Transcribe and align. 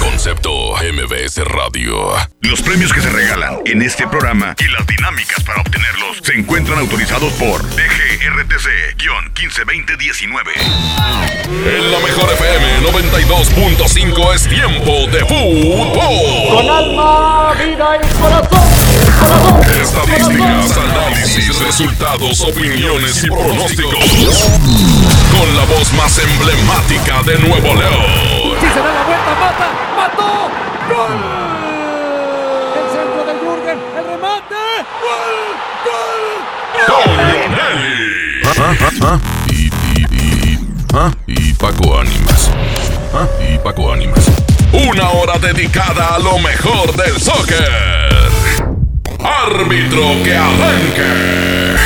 Concepto 0.00 0.74
MBS 0.76 1.38
Radio. 1.44 2.14
Los 2.40 2.62
premios 2.62 2.92
que 2.92 3.00
se 3.00 3.10
regalan 3.10 3.58
en 3.64 3.82
este 3.82 4.06
programa 4.06 4.54
y 4.58 4.68
las 4.68 4.86
dinámicas 4.86 5.42
para 5.44 5.60
obtenerlos 5.60 6.18
se 6.22 6.34
encuentran 6.34 6.78
autorizados 6.78 7.32
por 7.34 7.60
DGRTC-152019. 7.62 10.50
En 11.48 11.92
la 11.92 11.98
mejor 12.00 12.30
FM 12.32 12.80
92.5 12.90 14.34
es 14.34 14.48
tiempo 14.48 15.06
de 15.10 15.20
fútbol. 15.20 16.56
Con 16.56 16.68
alma, 16.70 17.54
vida 17.54 17.96
y 17.96 18.00
corazón. 18.20 18.68
corazón 19.20 19.62
Estadísticas, 19.80 20.76
análisis, 20.76 21.58
resultados, 21.60 22.40
opiniones 22.40 23.22
y 23.24 23.28
pronósticos. 23.28 24.04
Con 25.38 25.56
la 25.56 25.64
voz 25.64 25.92
más 25.94 26.18
emblemática 26.18 27.22
de 27.22 27.38
Nuevo 27.38 27.74
León. 27.74 28.47
Si 28.60 28.66
se 28.66 28.80
da 28.80 28.92
la 28.92 29.02
vuelta, 29.04 29.34
mata, 29.38 29.68
mató. 29.96 30.50
¡Gol! 30.88 31.16
El 32.74 32.86
centro 32.90 33.20
de 33.24 33.34
Jürgen, 33.38 33.78
el 33.96 34.04
remate. 34.04 34.62
¡Gol! 35.02 35.36
¡Gol! 35.84 36.22
Con 36.86 37.06
Leonelli. 37.16 37.98
Y, 39.50 39.52
y, 39.54 40.06
y, 40.12 41.38
y 41.48 41.52
Paco 41.54 41.98
Ánimas. 42.00 42.50
Y 43.40 43.58
Paco 43.58 43.92
Ánimas. 43.92 44.26
Una 44.72 45.10
hora 45.10 45.38
dedicada 45.38 46.14
a 46.14 46.18
lo 46.18 46.38
mejor 46.38 46.94
del 46.96 47.20
soccer. 47.20 48.08
Árbitro 49.22 50.22
que 50.24 50.36
arranque. 50.36 51.76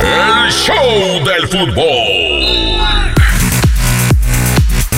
El 0.00 0.50
show 0.50 1.24
del 1.24 1.48
fútbol. 1.48 3.11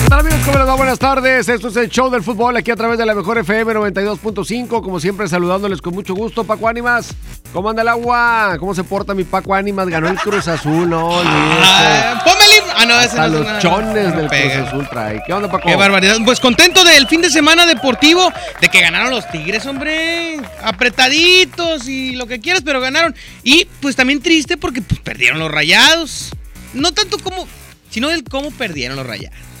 ¿Qué 0.05 0.09
tal 0.09 0.19
amigos? 0.19 0.39
¿Cómo 0.45 0.59
les 0.59 0.67
va? 0.67 0.75
Buenas 0.75 0.99
tardes. 0.99 1.49
Esto 1.49 1.69
es 1.69 1.75
el 1.77 1.89
show 1.89 2.11
del 2.11 2.21
fútbol 2.21 2.55
aquí 2.55 2.69
a 2.69 2.75
través 2.75 2.99
de 2.99 3.07
la 3.07 3.15
mejor 3.15 3.39
FM 3.39 3.73
92.5. 3.73 4.83
Como 4.83 4.99
siempre, 4.99 5.27
saludándoles 5.27 5.81
con 5.81 5.95
mucho 5.95 6.13
gusto. 6.13 6.43
Paco 6.43 6.67
Ánimas, 6.67 7.15
¿cómo 7.51 7.71
anda 7.71 7.81
el 7.81 7.87
agua? 7.87 8.55
¿Cómo 8.59 8.75
se 8.75 8.83
porta 8.83 9.15
mi 9.15 9.23
Paco 9.23 9.55
Ánimas? 9.55 9.87
Ganó 9.87 10.07
el 10.07 10.17
Cruz 10.17 10.47
Azul, 10.47 10.87
no 10.87 11.09
Ah, 11.23 12.23
el. 12.23 12.63
Ah, 12.75 12.85
no, 12.85 13.01
ese 13.01 13.17
no 13.17 13.27
los 13.29 13.59
chones 13.59 14.13
no 14.13 14.17
del 14.21 14.27
pega. 14.29 14.57
Cruz 14.57 14.67
Azul 14.67 14.87
trae. 14.89 15.23
¿Qué 15.25 15.33
onda, 15.33 15.49
Paco? 15.49 15.67
Qué 15.67 15.75
barbaridad. 15.75 16.17
Pues 16.23 16.39
contento 16.39 16.83
del 16.83 17.07
fin 17.07 17.21
de 17.21 17.31
semana 17.31 17.65
deportivo, 17.65 18.31
de 18.61 18.69
que 18.69 18.81
ganaron 18.81 19.09
los 19.09 19.27
Tigres, 19.31 19.65
hombre. 19.65 20.39
Apretaditos 20.61 21.89
y 21.89 22.11
lo 22.15 22.27
que 22.27 22.39
quieras, 22.39 22.61
pero 22.63 22.79
ganaron. 22.79 23.15
Y 23.43 23.65
pues 23.81 23.95
también 23.95 24.21
triste 24.21 24.55
porque 24.55 24.83
pues, 24.83 24.99
perdieron 24.99 25.39
los 25.39 25.49
rayados. 25.49 26.29
No 26.75 26.91
tanto 26.91 27.17
como, 27.17 27.47
sino 27.89 28.09
del 28.09 28.23
cómo 28.23 28.51
perdieron 28.51 28.97
los 28.97 29.07
rayados. 29.07 29.54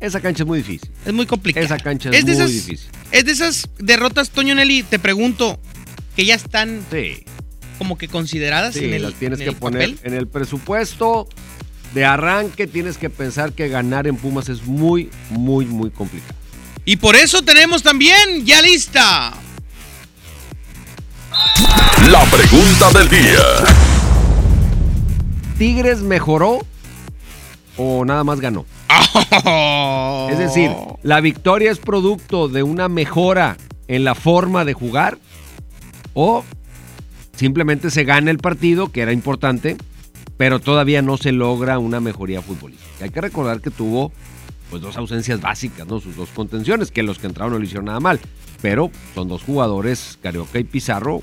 Esa 0.00 0.20
cancha 0.20 0.42
es 0.42 0.46
muy 0.46 0.58
difícil. 0.58 0.90
Es 1.04 1.12
muy 1.12 1.26
complicado. 1.26 1.64
Esa 1.64 1.78
cancha 1.78 2.10
es 2.10 2.24
de 2.24 2.32
muy 2.32 2.42
esas, 2.42 2.50
difícil. 2.50 2.88
Es 3.12 3.24
de 3.26 3.32
esas 3.32 3.68
derrotas, 3.78 4.30
Toño 4.30 4.54
Nelly, 4.54 4.82
te 4.82 4.98
pregunto, 4.98 5.60
que 6.16 6.24
ya 6.24 6.34
están 6.34 6.82
Sí, 6.90 7.24
como 7.78 7.98
que 7.98 8.08
consideradas 8.08 8.74
sí, 8.74 8.86
en 8.86 8.94
el, 8.94 9.02
las 9.02 9.14
tienes 9.14 9.40
en 9.40 9.46
que 9.46 9.52
poner 9.52 9.94
papel. 9.94 10.00
en 10.10 10.14
el 10.18 10.26
presupuesto 10.26 11.28
de 11.94 12.04
arranque. 12.06 12.66
Tienes 12.66 12.96
que 12.96 13.10
pensar 13.10 13.52
que 13.52 13.68
ganar 13.68 14.06
en 14.06 14.16
Pumas 14.16 14.48
es 14.48 14.62
muy, 14.66 15.10
muy, 15.28 15.66
muy 15.66 15.90
complicado. 15.90 16.34
Y 16.86 16.96
por 16.96 17.14
eso 17.14 17.42
tenemos 17.42 17.82
también 17.82 18.46
ya 18.46 18.62
lista 18.62 19.34
La 22.10 22.24
pregunta 22.24 22.90
del 22.98 23.08
día. 23.10 23.44
¿Tigres 25.58 26.00
mejoró 26.00 26.60
o 27.76 28.04
nada 28.06 28.24
más 28.24 28.40
ganó? 28.40 28.64
Es 30.30 30.38
decir, 30.38 30.70
la 31.02 31.20
victoria 31.20 31.70
es 31.70 31.78
producto 31.78 32.48
de 32.48 32.62
una 32.62 32.88
mejora 32.88 33.56
en 33.88 34.04
la 34.04 34.14
forma 34.14 34.64
de 34.64 34.74
jugar 34.74 35.18
o 36.14 36.44
simplemente 37.34 37.90
se 37.90 38.04
gana 38.04 38.30
el 38.30 38.38
partido, 38.38 38.92
que 38.92 39.02
era 39.02 39.12
importante, 39.12 39.76
pero 40.36 40.60
todavía 40.60 41.02
no 41.02 41.16
se 41.16 41.32
logra 41.32 41.78
una 41.78 42.00
mejoría 42.00 42.42
futbolística. 42.42 43.04
Hay 43.04 43.10
que 43.10 43.20
recordar 43.20 43.60
que 43.60 43.70
tuvo 43.70 44.12
pues 44.70 44.80
dos 44.80 44.96
ausencias 44.96 45.40
básicas, 45.40 45.86
¿no? 45.86 46.00
Sus 46.00 46.16
dos 46.16 46.30
contenciones, 46.30 46.92
que 46.92 47.02
los 47.02 47.18
que 47.18 47.26
entraron 47.26 47.52
no 47.52 47.58
lo 47.58 47.64
hicieron 47.64 47.86
nada 47.86 48.00
mal, 48.00 48.20
pero 48.62 48.90
son 49.14 49.28
dos 49.28 49.42
jugadores, 49.42 50.18
Carioca 50.22 50.58
y 50.58 50.64
Pizarro, 50.64 51.22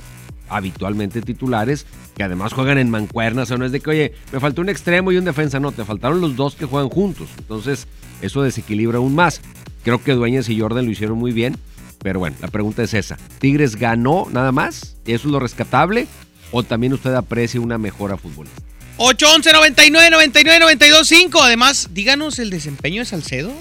habitualmente 0.49 1.21
titulares, 1.21 1.85
que 2.15 2.23
además 2.23 2.53
juegan 2.53 2.77
en 2.77 2.89
mancuernas, 2.89 3.51
o 3.51 3.57
no 3.57 3.65
es 3.65 3.71
de 3.71 3.79
que, 3.79 3.89
oye, 3.89 4.13
me 4.31 4.39
faltó 4.39 4.61
un 4.61 4.69
extremo 4.69 5.11
y 5.11 5.17
un 5.17 5.25
defensa, 5.25 5.59
no, 5.59 5.71
te 5.71 5.85
faltaron 5.85 6.21
los 6.21 6.35
dos 6.35 6.55
que 6.55 6.65
juegan 6.65 6.89
juntos, 6.89 7.27
entonces 7.37 7.87
eso 8.21 8.41
desequilibra 8.41 8.97
aún 8.97 9.15
más. 9.15 9.41
Creo 9.83 10.03
que 10.03 10.13
Dueñas 10.13 10.49
y 10.49 10.59
Jordan 10.59 10.85
lo 10.85 10.91
hicieron 10.91 11.17
muy 11.17 11.31
bien, 11.31 11.57
pero 12.03 12.19
bueno, 12.19 12.35
la 12.41 12.47
pregunta 12.47 12.83
es 12.83 12.93
esa, 12.93 13.17
¿Tigres 13.39 13.75
ganó 13.75 14.27
nada 14.31 14.51
más? 14.51 14.97
¿Eso 15.05 15.27
es 15.27 15.31
lo 15.31 15.39
rescatable? 15.39 16.07
¿O 16.51 16.63
también 16.63 16.93
usted 16.93 17.13
aprecia 17.13 17.59
una 17.59 17.77
mejora 17.77 18.17
futbolista? 18.17 18.61
811 18.97 19.53
99 19.53 20.09
99 20.09 20.59
92 20.59 21.07
5. 21.07 21.41
Además, 21.43 21.89
díganos 21.91 22.39
el 22.39 22.49
desempeño 22.49 23.01
de 23.01 23.05
Salcedo. 23.05 23.51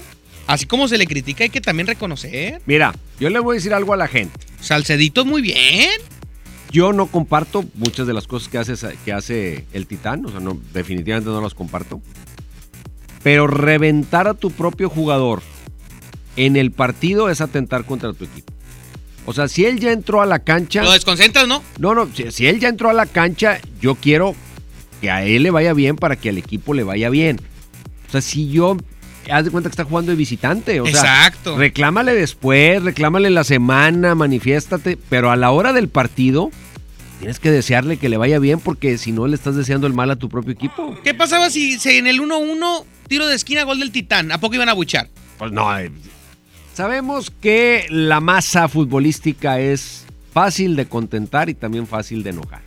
Así 0.47 0.65
como 0.65 0.87
se 0.87 0.97
le 0.97 1.05
critica, 1.05 1.43
hay 1.43 1.49
que 1.49 1.61
también 1.61 1.87
reconocer. 1.87 2.61
Mira, 2.65 2.95
yo 3.19 3.29
le 3.29 3.39
voy 3.39 3.55
a 3.55 3.57
decir 3.57 3.73
algo 3.73 3.93
a 3.93 3.97
la 3.97 4.07
gente. 4.07 4.33
Salcedito 4.61 5.25
muy 5.25 5.41
bien. 5.41 5.91
Yo 6.71 6.93
no 6.93 7.07
comparto 7.07 7.63
muchas 7.75 8.07
de 8.07 8.13
las 8.13 8.27
cosas 8.27 8.49
que 8.49 8.57
hace, 8.57 8.97
que 9.05 9.13
hace 9.13 9.65
el 9.73 9.87
Titán, 9.87 10.25
o 10.25 10.29
sea, 10.29 10.39
no, 10.39 10.59
definitivamente 10.73 11.29
no 11.29 11.41
las 11.41 11.53
comparto. 11.53 12.01
Pero 13.23 13.47
reventar 13.47 14.27
a 14.27 14.33
tu 14.33 14.51
propio 14.51 14.89
jugador 14.89 15.41
en 16.35 16.55
el 16.55 16.71
partido 16.71 17.29
es 17.29 17.41
atentar 17.41 17.85
contra 17.85 18.13
tu 18.13 18.25
equipo. 18.25 18.53
O 19.25 19.33
sea, 19.33 19.47
si 19.47 19.65
él 19.65 19.79
ya 19.79 19.91
entró 19.91 20.21
a 20.21 20.25
la 20.25 20.39
cancha... 20.39 20.83
Lo 20.83 20.91
desconcentras, 20.91 21.47
¿no? 21.47 21.61
No, 21.79 21.93
no, 21.93 22.07
si, 22.13 22.31
si 22.31 22.47
él 22.47 22.59
ya 22.59 22.69
entró 22.69 22.89
a 22.89 22.93
la 22.93 23.05
cancha, 23.05 23.59
yo 23.81 23.95
quiero 23.95 24.35
que 25.01 25.11
a 25.11 25.25
él 25.25 25.43
le 25.43 25.51
vaya 25.51 25.73
bien 25.73 25.97
para 25.97 26.15
que 26.15 26.29
al 26.29 26.37
equipo 26.37 26.73
le 26.73 26.83
vaya 26.83 27.09
bien. 27.09 27.41
O 28.07 28.11
sea, 28.11 28.21
si 28.21 28.49
yo... 28.49 28.77
Haz 29.31 29.45
de 29.45 29.51
cuenta 29.51 29.69
que 29.69 29.73
está 29.73 29.83
jugando 29.83 30.11
de 30.11 30.15
visitante. 30.17 30.79
O 30.81 30.85
sea, 30.85 30.93
Exacto. 31.27 31.57
reclámale 31.57 32.13
después, 32.13 32.81
reclámale 32.83 33.29
la 33.29 33.43
semana, 33.43 34.15
manifiéstate. 34.15 34.97
Pero 35.09 35.31
a 35.31 35.35
la 35.35 35.51
hora 35.51 35.73
del 35.73 35.89
partido, 35.89 36.51
tienes 37.19 37.39
que 37.39 37.51
desearle 37.51 37.97
que 37.97 38.09
le 38.09 38.17
vaya 38.17 38.39
bien 38.39 38.59
porque 38.59 38.97
si 38.97 39.11
no 39.11 39.27
le 39.27 39.35
estás 39.35 39.55
deseando 39.55 39.87
el 39.87 39.93
mal 39.93 40.11
a 40.11 40.15
tu 40.15 40.29
propio 40.29 40.53
equipo. 40.53 40.97
¿Qué 41.03 41.13
pasaba 41.13 41.49
si, 41.49 41.77
si 41.79 41.97
en 41.97 42.07
el 42.07 42.19
1-1 42.21 42.85
tiro 43.07 43.27
de 43.27 43.35
esquina 43.35 43.63
gol 43.63 43.79
del 43.79 43.91
Titán? 43.91 44.31
¿A 44.31 44.39
poco 44.39 44.55
iban 44.55 44.69
a 44.69 44.73
buchar? 44.73 45.09
Pues 45.37 45.51
no. 45.51 45.77
eh, 45.77 45.91
Sabemos 46.73 47.31
que 47.31 47.85
la 47.89 48.19
masa 48.19 48.67
futbolística 48.67 49.59
es 49.59 50.05
fácil 50.31 50.75
de 50.75 50.85
contentar 50.85 51.49
y 51.49 51.55
también 51.55 51.87
fácil 51.87 52.21
de 52.23 52.29
enojar. 52.29 52.61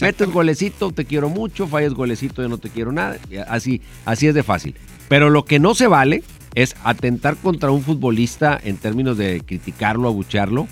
Metes 0.00 0.28
golecito, 0.30 0.90
te 0.90 1.04
quiero 1.04 1.28
mucho, 1.28 1.66
fallas 1.68 1.92
golecito, 1.92 2.40
yo 2.42 2.48
no 2.48 2.56
te 2.58 2.70
quiero 2.70 2.92
nada. 2.92 3.18
Así, 3.48 3.82
así 4.06 4.26
es 4.26 4.34
de 4.34 4.42
fácil. 4.42 4.74
Pero 5.08 5.30
lo 5.30 5.44
que 5.44 5.58
no 5.58 5.74
se 5.74 5.86
vale 5.86 6.22
es 6.54 6.74
atentar 6.84 7.36
contra 7.36 7.70
un 7.70 7.82
futbolista 7.82 8.58
en 8.62 8.76
términos 8.78 9.18
de 9.18 9.42
criticarlo, 9.44 10.08
abuchearlo, 10.08 10.66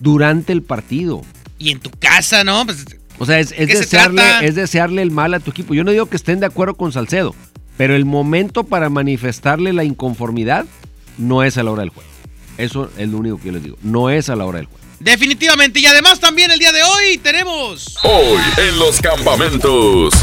durante 0.00 0.52
el 0.52 0.62
partido. 0.62 1.22
Y 1.58 1.70
en 1.70 1.80
tu 1.80 1.90
casa, 1.90 2.44
¿no? 2.44 2.64
Pues, 2.64 2.84
O 3.18 3.26
sea, 3.26 3.38
es, 3.40 3.52
es 3.52 3.66
qué 3.66 3.74
se 3.74 3.78
desearle, 3.80 4.22
es 4.42 4.54
desearle 4.54 5.02
el 5.02 5.10
mal 5.10 5.34
a 5.34 5.40
tu 5.40 5.50
equipo. 5.50 5.74
Yo 5.74 5.84
no 5.84 5.90
digo 5.90 6.06
que 6.06 6.16
estén 6.16 6.40
de 6.40 6.46
acuerdo 6.46 6.74
con 6.74 6.92
Salcedo, 6.92 7.34
pero 7.76 7.94
el 7.96 8.04
momento 8.04 8.64
para 8.64 8.88
manifestarle 8.90 9.72
la 9.72 9.84
inconformidad 9.84 10.66
no 11.18 11.42
es 11.42 11.58
a 11.58 11.62
la 11.62 11.70
hora 11.72 11.82
del 11.82 11.90
juego. 11.90 12.08
Eso 12.56 12.90
es 12.96 13.08
lo 13.08 13.18
único 13.18 13.38
que 13.38 13.46
yo 13.46 13.52
les 13.52 13.62
digo. 13.64 13.76
No 13.82 14.10
es 14.10 14.28
a 14.28 14.36
la 14.36 14.44
hora 14.44 14.58
del 14.58 14.66
juego. 14.66 14.80
definitivamente. 15.00 15.80
Y 15.80 15.86
además 15.86 16.20
también 16.20 16.50
el 16.52 16.58
día 16.58 16.72
de 16.72 16.82
hoy 16.82 17.18
tenemos... 17.18 17.96
Hoy 18.04 18.40
en 18.56 18.78
los 18.78 19.00
campamentos. 19.00 20.14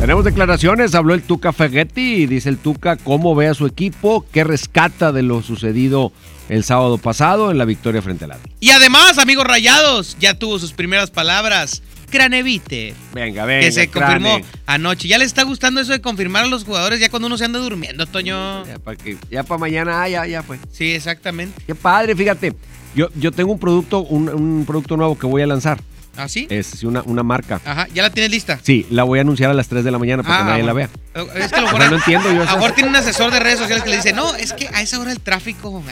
Tenemos 0.00 0.24
declaraciones, 0.24 0.94
habló 0.94 1.12
el 1.12 1.20
Tuca 1.22 1.52
Ferretti 1.52 2.22
y 2.22 2.26
dice 2.26 2.48
el 2.48 2.56
Tuca 2.56 2.96
cómo 2.96 3.34
ve 3.34 3.48
a 3.48 3.54
su 3.54 3.66
equipo, 3.66 4.24
qué 4.32 4.44
rescata 4.44 5.12
de 5.12 5.22
lo 5.22 5.42
sucedido 5.42 6.10
el 6.48 6.64
sábado 6.64 6.96
pasado 6.96 7.50
en 7.50 7.58
la 7.58 7.66
victoria 7.66 8.00
frente 8.00 8.24
al 8.24 8.32
Atlas. 8.32 8.50
Y 8.60 8.70
además, 8.70 9.18
amigos 9.18 9.46
rayados, 9.46 10.16
ya 10.18 10.32
tuvo 10.32 10.58
sus 10.58 10.72
primeras 10.72 11.10
palabras 11.10 11.82
Craneviter. 12.10 12.94
Venga, 13.12 13.44
venga. 13.44 13.60
que 13.60 13.72
se 13.72 13.88
Crane. 13.88 14.24
confirmó 14.24 14.46
anoche. 14.64 15.06
Ya 15.06 15.18
les 15.18 15.26
está 15.26 15.42
gustando 15.42 15.82
eso 15.82 15.92
de 15.92 16.00
confirmar 16.00 16.44
a 16.44 16.48
los 16.48 16.64
jugadores 16.64 16.98
ya 16.98 17.10
cuando 17.10 17.26
uno 17.26 17.36
se 17.36 17.44
anda 17.44 17.58
durmiendo, 17.58 18.06
Toño. 18.06 18.66
Ya 18.66 18.78
para 18.78 18.96
ya 19.30 19.42
pa 19.42 19.58
mañana, 19.58 20.02
ah, 20.02 20.08
ya, 20.08 20.26
ya 20.26 20.42
fue. 20.42 20.58
Sí, 20.72 20.92
exactamente. 20.92 21.60
Qué 21.66 21.74
padre, 21.74 22.16
fíjate. 22.16 22.54
Yo, 22.96 23.08
yo 23.16 23.32
tengo 23.32 23.52
un 23.52 23.58
producto, 23.58 24.00
un, 24.00 24.30
un 24.30 24.64
producto 24.66 24.96
nuevo 24.96 25.16
que 25.16 25.26
voy 25.26 25.42
a 25.42 25.46
lanzar. 25.46 25.78
¿Ah, 26.16 26.28
sí? 26.28 26.46
Es 26.50 26.82
una, 26.84 27.02
una 27.06 27.22
marca. 27.22 27.60
Ajá, 27.64 27.86
ya 27.94 28.02
la 28.02 28.10
tienes 28.10 28.30
lista. 28.30 28.58
Sí, 28.62 28.86
la 28.90 29.04
voy 29.04 29.18
a 29.20 29.22
anunciar 29.22 29.50
a 29.50 29.54
las 29.54 29.68
3 29.68 29.84
de 29.84 29.90
la 29.90 29.98
mañana 29.98 30.22
para 30.22 30.36
Ah, 30.36 30.38
que 30.40 30.44
nadie 30.50 30.62
la 30.64 30.72
vea. 30.72 30.90
bueno. 31.14 31.32
Es 31.34 31.52
que 31.52 31.60
lo 31.60 31.66
O 31.68 31.72
mejor, 31.72 31.80
sea, 31.80 31.90
no 31.90 31.96
entiendo 31.96 32.32
yo 32.32 32.42
a 32.42 32.56
lo 32.56 32.72
tiene 32.74 32.90
un 32.90 32.96
asesor 32.96 33.30
de 33.32 33.40
redes 33.40 33.58
sociales 33.58 33.84
que 33.84 33.90
le 33.90 33.96
dice, 33.96 34.12
no, 34.12 34.34
es 34.34 34.52
que 34.52 34.68
a 34.68 34.82
esa 34.82 34.98
hora 35.00 35.12
el 35.12 35.20
tráfico. 35.20 35.82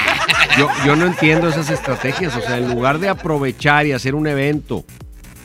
Yo, 0.58 0.68
yo 0.84 0.96
no 0.96 1.06
entiendo 1.06 1.48
esas 1.48 1.70
estrategias. 1.70 2.34
O 2.36 2.40
sea, 2.40 2.58
en 2.58 2.68
lugar 2.68 2.98
de 2.98 3.08
aprovechar 3.08 3.86
y 3.86 3.92
hacer 3.92 4.14
un 4.14 4.26
evento 4.26 4.84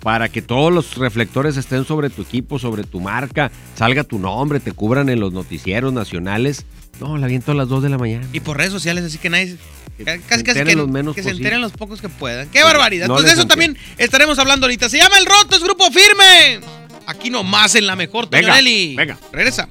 para 0.02 0.28
que 0.30 0.42
todos 0.42 0.74
los 0.74 0.96
reflectores 0.98 1.56
estén 1.56 1.86
sobre 1.86 2.10
tu 2.10 2.24
equipo, 2.24 2.58
sobre 2.60 2.84
tu 2.84 3.00
marca, 3.00 3.52
salga 3.76 4.04
tu 4.04 4.20
nombre, 4.20 4.60
te 4.60 4.72
cubran 4.72 5.10
en 5.10 5.20
los 5.20 5.32
noticieros 5.32 5.94
nacionales. 5.94 6.66
No, 7.00 7.18
la 7.18 7.28
viento 7.28 7.52
a 7.52 7.56
las 7.56 7.70
2 7.70 7.84
de 7.84 7.90
la 7.90 7.98
mañana. 7.98 8.28
Y 8.34 8.40
por 8.40 8.58
redes 8.58 8.72
sociales, 8.72 9.04
así 9.06 9.18
que 9.18 9.30
nadie. 9.30 9.58
Que 9.98 10.04
Casi, 10.06 10.44
casi 10.44 10.64
que, 10.64 10.76
los 10.76 10.88
menos 10.88 11.16
que 11.16 11.22
se 11.22 11.30
enteren 11.30 11.62
los 11.62 11.72
pocos 11.72 12.02
que 12.02 12.10
puedan. 12.10 12.50
¡Qué 12.50 12.64
barbaridad! 12.64 13.08
no 13.08 13.14
pues 13.16 13.26
de 13.26 13.34
eso 13.34 13.46
también 13.46 13.78
estaremos 13.98 14.40
hablando 14.40 14.66
ahorita. 14.66 14.90
Se 14.90 14.98
llama 14.98 15.18
El 15.18 15.26
Roto, 15.26 15.56
es 15.56 15.64
Grupo 15.64 15.90
Firme. 15.92 16.60
Aquí 17.06 17.30
nomás 17.30 17.76
en 17.76 17.86
la 17.86 17.96
mejor, 17.96 18.28
Toño 18.28 18.42
Venga, 18.42 18.56
Nelly. 18.56 18.96
venga. 18.96 19.20
Regresa. 19.32 19.68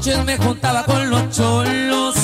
Noches 0.00 0.24
me 0.24 0.38
juntaba 0.38 0.84
con 0.84 1.10
los 1.10 1.28
cholos. 1.30 2.14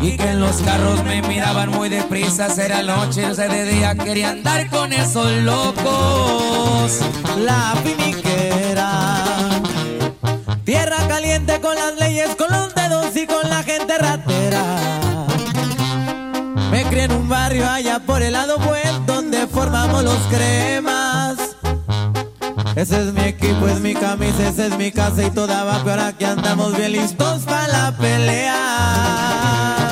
Y 0.00 0.16
que 0.16 0.30
en 0.30 0.40
los 0.40 0.56
carros 0.62 1.02
me 1.02 1.20
miraban 1.22 1.70
muy 1.70 1.88
deprisa, 1.88 2.46
era 2.64 2.80
noche, 2.82 3.22
no 3.22 3.34
sé 3.34 3.48
de 3.48 3.64
día, 3.64 3.96
quería 3.96 4.30
andar 4.30 4.70
con 4.70 4.92
esos 4.92 5.32
locos. 5.42 7.00
La 7.38 7.74
finiquera. 7.82 9.24
Tierra 10.64 11.08
caliente 11.08 11.60
con 11.60 11.74
las 11.74 11.98
leyes, 11.98 12.36
con 12.36 12.52
los 12.52 12.72
dedos 12.72 13.16
y 13.16 13.26
con 13.26 13.50
la 13.50 13.64
gente 13.64 13.98
ratera. 13.98 14.64
Me 16.70 16.84
crié 16.84 17.04
en 17.04 17.12
un 17.12 17.28
barrio 17.28 17.68
allá 17.68 17.98
por 17.98 18.22
el 18.22 18.34
lado 18.34 18.58
buen 18.58 19.06
donde 19.06 19.48
formamos 19.48 20.04
los 20.04 20.18
cremas. 20.30 21.36
Ese 22.76 23.08
es 23.08 23.12
mi 23.12 23.21
equipo, 23.52 23.68
es 23.68 23.80
mi 23.80 23.94
camisa, 23.94 24.48
esa 24.48 24.66
es 24.66 24.76
mi 24.76 24.90
casa 24.90 25.22
y 25.24 25.30
toda 25.30 25.64
va 25.64 25.82
peor 25.84 26.00
aquí 26.00 26.24
andamos 26.24 26.76
bien 26.76 26.92
listos 26.92 27.42
para 27.42 27.68
la 27.68 27.96
pelea. 27.96 29.88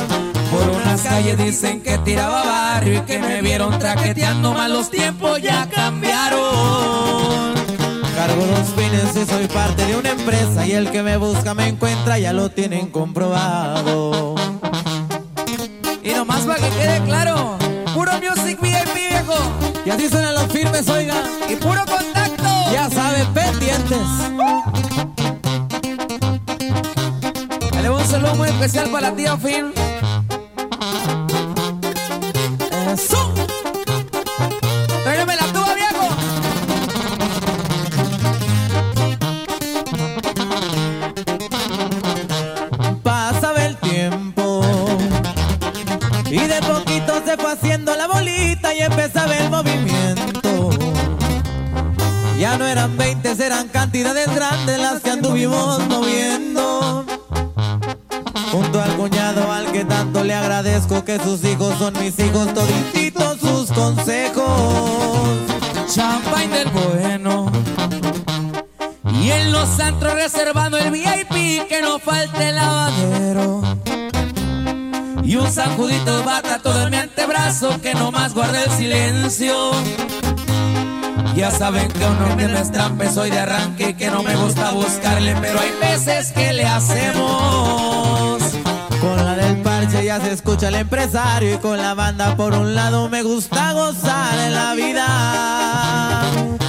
Por 0.51 0.69
unas 0.69 1.03
calles 1.03 1.39
dicen 1.39 1.81
que 1.83 1.99
tiraba 1.99 2.45
barrio 2.45 2.99
y 2.99 3.01
que 3.03 3.19
me 3.19 3.41
vieron 3.43 3.79
traqueteando 3.79 4.53
mal 4.53 4.73
los 4.73 4.91
tiempos 4.91 5.41
ya 5.43 5.69
cambiaron. 5.69 6.41
Cargo 8.15 8.47
dos 8.47 8.69
fines 8.77 9.17
y 9.17 9.25
soy 9.31 9.47
parte 9.47 9.87
de 9.87 9.97
una 9.97 10.11
empresa 10.11 10.67
y 10.67 10.73
el 10.73 10.91
que 10.91 11.03
me 11.03 11.17
busca 11.17 11.55
me 11.55 11.69
encuentra, 11.69 12.19
ya 12.19 12.33
lo 12.33 12.51
tienen 12.51 12.89
comprobado. 12.89 14.35
Y 16.03 16.11
nomás 16.11 16.41
para 16.41 16.61
que 16.61 16.69
quede 16.71 17.01
claro, 17.05 17.57
puro 17.95 18.13
music 18.15 18.59
VIP 18.61 18.95
viejo. 18.95 19.35
Y 19.85 19.91
así 19.91 20.09
suenan 20.09 20.35
los 20.35 20.47
firmes, 20.53 20.89
oiga. 20.89 21.23
Y 21.49 21.57
puro 21.57 21.85
contacto. 21.87 22.40
Ya 22.73 22.89
saben, 22.89 23.27
pendientes. 23.35 23.99
Le 27.83 27.91
un 27.91 28.05
saludo 28.05 28.35
muy 28.37 28.49
especial 28.49 28.89
para 28.91 29.11
la 29.11 29.17
tía 29.17 29.37
Film. 29.37 29.80
Eran 53.51 53.67
cantidades 53.67 54.33
grandes 54.33 54.79
las 54.79 55.01
que 55.03 55.11
anduvimos 55.11 55.81
moviendo. 55.89 57.05
Junto 58.53 58.81
al 58.81 58.97
cuñado 58.97 59.51
al 59.51 59.73
que 59.73 59.85
tanto 59.85 60.23
le 60.23 60.35
agradezco 60.35 61.05
que 61.05 61.19
sus 61.19 61.43
hijos 61.43 61.77
son 61.77 61.93
mis 61.99 62.17
hijos, 62.21 62.55
todititos 62.55 63.41
sus 63.41 63.73
consejos. 63.73 65.37
Champagne 65.93 66.59
del 66.59 66.69
bueno. 66.69 67.51
Y 69.21 69.33
en 69.33 69.51
los 69.51 69.81
antros 69.81 70.15
reservando 70.15 70.79
el 70.79 70.93
VIP 70.93 71.67
que 71.69 71.83
no 71.83 71.99
falte 71.99 72.51
el 72.51 72.55
lavadero. 72.55 73.63
Y 75.25 75.35
un 75.35 75.51
sanjudito 75.51 76.19
de 76.19 76.25
bata 76.25 76.61
todo 76.63 76.85
en 76.85 76.91
mi 76.91 76.97
antebrazo 76.99 77.81
que 77.81 77.95
nomás 77.95 78.33
guarda 78.33 78.63
el 78.63 78.71
silencio. 78.71 79.73
Ya 81.35 81.51
saben 81.51 81.89
que 81.89 82.05
uno 82.05 82.37
me 82.37 82.49
destrampe, 82.49 83.09
soy 83.09 83.31
de 83.31 83.39
arranque 83.39 83.95
que 83.95 84.11
no 84.11 84.23
me 84.23 84.37
gusta 84.37 84.73
buscarle, 84.73 85.35
pero 85.41 85.61
hay 85.61 85.71
veces 85.81 86.33
que 86.33 86.53
le 86.53 86.65
hacemos. 86.65 88.43
Con 89.01 89.17
la 89.17 89.35
del 89.35 89.63
parche 89.63 90.05
ya 90.05 90.21
se 90.21 90.33
escucha 90.33 90.69
el 90.69 90.75
empresario 90.75 91.55
y 91.55 91.59
con 91.59 91.79
la 91.79 91.95
banda 91.95 92.37
por 92.37 92.53
un 92.53 92.75
lado 92.75 93.09
me 93.09 93.23
gusta 93.23 93.73
gozar 93.73 94.39
en 94.41 94.55
la 94.55 94.75
vida. 94.75 96.23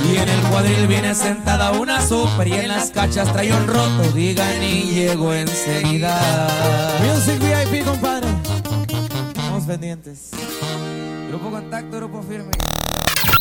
Y 0.09 0.17
en 0.17 0.29
el 0.29 0.39
cuadril 0.43 0.88
viene 0.88 1.15
sentada 1.15 1.71
una 1.71 2.01
super 2.01 2.47
y 2.47 2.53
en 2.53 2.69
las 2.69 2.91
cachas 2.91 3.31
trae 3.33 3.51
un 3.51 3.67
roto, 3.67 4.12
digan 4.13 4.63
y 4.63 4.83
llego 4.91 5.33
enseguida. 5.33 6.17
Music 7.03 7.39
VIP, 7.39 7.83
compadre. 7.85 8.27
Estamos 9.35 9.65
pendientes. 9.65 10.31
Grupo 11.29 11.50
Contacto, 11.50 11.97
Grupo 11.97 12.21
Firme. 12.24 12.51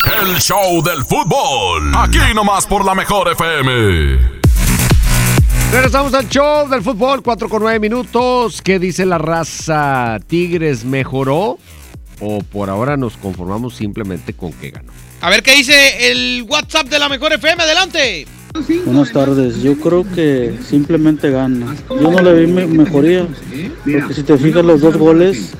El 0.07 0.37
show 0.39 0.83
del 0.83 1.03
fútbol. 1.05 1.93
Aquí 1.97 2.19
nomás 2.35 2.67
por 2.67 2.85
la 2.85 2.95
mejor 2.95 3.31
FM. 3.33 4.19
Regresamos 5.73 6.15
al 6.15 6.29
show 6.29 6.69
del 6.69 6.83
fútbol, 6.83 7.23
4 7.23 7.49
con 7.49 7.63
9 7.63 7.79
minutos. 7.79 8.61
¿Qué 8.63 8.79
dice 8.79 9.05
la 9.07 9.19
raza? 9.19 10.19
¿Tigres 10.27 10.85
mejoró? 10.85 11.59
¿O 12.21 12.41
por 12.43 12.71
ahora 12.71 12.97
nos 12.97 13.17
conformamos 13.17 13.75
simplemente 13.77 14.33
con 14.33 14.53
que 14.53 14.71
ganó? 14.71 14.93
A 15.21 15.31
ver 15.31 15.43
qué 15.43 15.55
dice 15.55 16.11
el 16.11 16.45
WhatsApp 16.49 16.89
de 16.89 16.99
la 16.99 17.09
mejor 17.09 17.33
FM. 17.33 17.63
Adelante. 17.63 18.27
Buenas 18.85 19.13
tardes, 19.13 19.63
yo 19.63 19.79
creo 19.79 20.05
que 20.13 20.59
simplemente 20.69 21.31
gana. 21.31 21.77
Yo 21.89 22.11
no 22.11 22.21
le 22.21 22.35
vi 22.35 22.53
me- 22.53 22.67
mejoría, 22.67 23.29
porque 23.85 24.15
si 24.15 24.23
te 24.25 24.37
fijas 24.39 24.65
los 24.65 24.81
dos 24.81 24.97
goles 24.97 25.53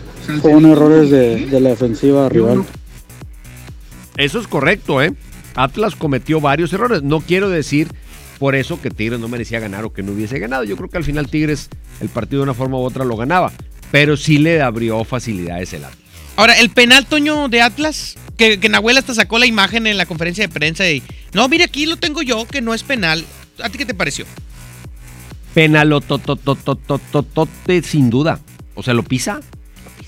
fueron 0.43 0.67
errores 0.67 1.11
de, 1.11 1.47
de 1.47 1.61
la 1.61 1.71
defensiva 1.71 2.29
rival. 2.29 2.65
Eso 4.21 4.39
es 4.39 4.47
correcto, 4.47 5.03
¿eh? 5.03 5.15
Atlas 5.55 5.97
cometió 5.97 6.43
varios 6.43 6.75
errores. 6.75 7.03
No 7.03 7.21
quiero 7.21 7.49
decir 7.49 7.89
por 8.39 8.55
eso 8.55 8.79
que 8.81 8.91
Tigres 8.91 9.19
no 9.19 9.29
merecía 9.29 9.61
ganar 9.61 9.87
o 9.87 9.95
que 9.95 10.03
no 10.03 10.13
hubiese 10.13 10.39
ganado. 10.39 10.63
Yo 10.65 10.77
creo 10.77 10.91
que 10.91 10.99
al 10.99 11.05
final 11.05 11.31
Tigres 11.31 11.71
el 12.03 12.11
partido 12.11 12.41
de 12.41 12.43
una 12.45 12.53
forma 12.53 12.77
u 12.77 12.83
otra 12.83 13.07
lo 13.07 13.17
ganaba. 13.17 13.51
Pero 13.91 14.19
sí 14.19 14.37
le 14.37 14.61
abrió 14.61 15.03
facilidades 15.05 15.73
el 15.73 15.85
Atlas. 15.85 15.99
Ahora, 16.37 16.61
el 16.61 16.69
penal, 16.69 17.07
Toño, 17.07 17.49
de 17.49 17.63
Atlas, 17.63 18.19
que, 18.37 18.61
que 18.61 18.69
Nahuel 18.69 18.99
hasta 18.99 19.15
sacó 19.15 19.39
la 19.39 19.47
imagen 19.47 19.87
en 19.87 19.97
la 19.97 20.05
conferencia 20.05 20.47
de 20.47 20.53
prensa 20.53 20.87
y... 20.91 21.03
No, 21.33 21.49
mire, 21.49 21.65
aquí 21.65 21.87
lo 21.87 21.97
tengo 21.97 22.21
yo, 22.21 22.47
que 22.47 22.61
no 22.61 22.75
es 22.75 22.83
penal. 22.83 23.25
¿A 23.63 23.71
ti 23.71 23.79
qué 23.79 23.87
te 23.87 23.95
pareció? 23.95 24.27
Penalotototototote 25.55 27.83
sin 27.83 28.11
duda. 28.11 28.39
O 28.75 28.83
sea, 28.83 28.93
lo 28.93 29.03
pisa. 29.03 29.41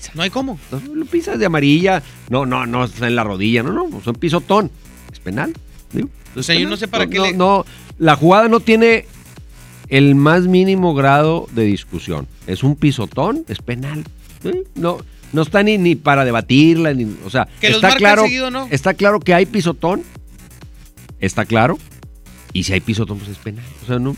Pisa. 0.03 0.11
No 0.15 0.23
hay 0.23 0.29
cómo. 0.29 0.59
No, 0.71 0.81
lo 0.95 1.05
pisas 1.05 1.39
de 1.39 1.45
amarilla. 1.45 2.01
No, 2.29 2.45
no, 2.45 2.65
no 2.65 2.83
está 2.85 3.07
en 3.07 3.15
la 3.15 3.23
rodilla. 3.23 3.63
No, 3.63 3.71
no. 3.71 3.99
Es 3.99 4.07
un 4.07 4.15
pisotón. 4.15 4.69
Es 5.11 5.19
penal. 5.19 5.53
digo, 5.91 6.09
O 6.35 6.43
sea, 6.43 6.55
yo 6.55 6.67
no 6.67 6.77
sé 6.77 6.87
para 6.87 7.07
qué 7.07 7.17
no, 7.17 7.25
le- 7.25 7.33
No, 7.33 7.65
la 7.99 8.15
jugada 8.15 8.47
no 8.47 8.59
tiene 8.59 9.05
el 9.89 10.15
más 10.15 10.43
mínimo 10.47 10.93
grado 10.93 11.47
de 11.51 11.63
discusión. 11.65 12.27
Es 12.47 12.63
un 12.63 12.75
pisotón, 12.75 13.45
es 13.47 13.59
penal. 13.59 14.03
¿sí? 14.41 14.51
No, 14.75 14.97
no 15.31 15.41
está 15.43 15.61
ni, 15.63 15.77
ni 15.77 15.95
para 15.95 16.25
debatirla, 16.25 16.93
ni, 16.93 17.05
o 17.25 17.29
sea, 17.29 17.47
Que 17.61 17.67
está 17.67 17.95
claro, 17.95 18.23
seguido, 18.23 18.49
¿no? 18.51 18.67
está 18.71 18.93
claro 18.93 19.19
que 19.19 19.33
hay 19.33 19.45
pisotón, 19.45 20.03
está 21.19 21.45
claro, 21.45 21.77
y 22.53 22.63
si 22.63 22.73
hay 22.73 22.81
pisotón, 22.81 23.17
pues 23.19 23.29
es 23.31 23.37
penal. 23.37 23.65
O 23.83 23.85
sea, 23.85 23.99
no, 23.99 24.15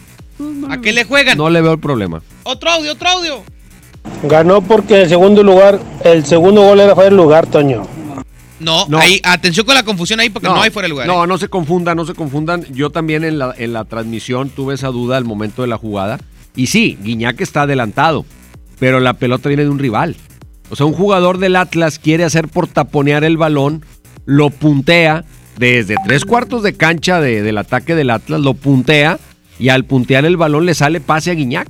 ¿A 0.70 0.82
qué 0.82 0.92
le 0.94 1.04
juegan? 1.04 1.38
no 1.38 1.50
le 1.50 1.62
veo 1.62 1.74
el 1.74 1.80
problema. 1.80 2.22
Otro 2.44 2.70
audio, 2.70 2.92
otro 2.94 3.08
audio. 3.10 3.44
Ganó 4.24 4.62
porque 4.62 5.02
el 5.04 5.10
segundo 5.10 5.44
lugar, 5.44 5.80
el 6.04 6.26
segundo 6.26 6.62
gol 6.64 6.80
era 6.80 6.96
fuera 6.96 7.10
de 7.10 7.16
lugar, 7.16 7.46
Toño. 7.48 7.84
No, 8.60 8.86
No. 8.88 8.98
ahí, 8.98 9.20
atención 9.24 9.66
con 9.66 9.76
la 9.76 9.84
confusión 9.84 10.20
ahí 10.20 10.30
porque 10.30 10.48
no, 10.48 10.62
hay 10.62 10.72
fuera 10.72 10.86
de 10.86 10.90
lugar. 10.90 11.08
No, 11.08 11.24
¿eh? 11.24 11.28
no 11.28 11.38
se 11.38 11.50
confundan, 11.50 11.98
no 11.98 12.06
se 12.06 12.14
confundan. 12.14 12.64
Yo 12.72 12.90
también 12.90 13.24
en 13.24 13.38
la, 13.38 13.54
en 13.58 13.74
la 13.74 13.84
transmisión 13.86 14.50
tuve 14.50 14.76
esa 14.76 14.88
duda 14.88 15.18
al 15.18 15.26
momento 15.26 15.62
de 15.62 15.68
la 15.68 15.78
jugada. 15.78 16.20
Y 16.56 16.68
sí, 16.68 16.98
Guiñac 17.04 17.42
está 17.42 17.64
adelantado, 17.64 18.26
pero 18.80 19.00
la 19.02 19.14
pelota 19.16 19.50
viene 19.50 19.64
de 19.66 19.70
un 19.70 19.80
rival. 19.80 20.16
O 20.70 20.76
sea, 20.76 20.86
un 20.86 20.94
jugador 20.94 21.38
del 21.38 21.58
Atlas 21.58 22.00
quiere 22.00 22.24
hacer 22.24 22.48
por 22.48 22.68
taponear 22.68 23.24
el 23.26 23.36
balón, 23.38 23.84
lo 24.26 24.50
puntea 24.50 25.26
desde 25.60 25.96
tres 26.06 26.24
cuartos 26.26 26.64
de 26.64 26.74
cancha 26.76 27.20
de- 27.20 27.42
del 27.44 27.58
ataque 27.58 27.94
del 27.94 28.10
Atlas, 28.10 28.40
lo 28.40 28.54
puntea 28.54 29.20
y 29.60 29.70
al 29.70 29.84
puntear 29.84 30.26
el 30.26 30.38
balón 30.38 30.66
le 30.66 30.74
sale 30.74 31.02
pase 31.02 31.30
a 31.30 31.34
Guiñac. 31.36 31.68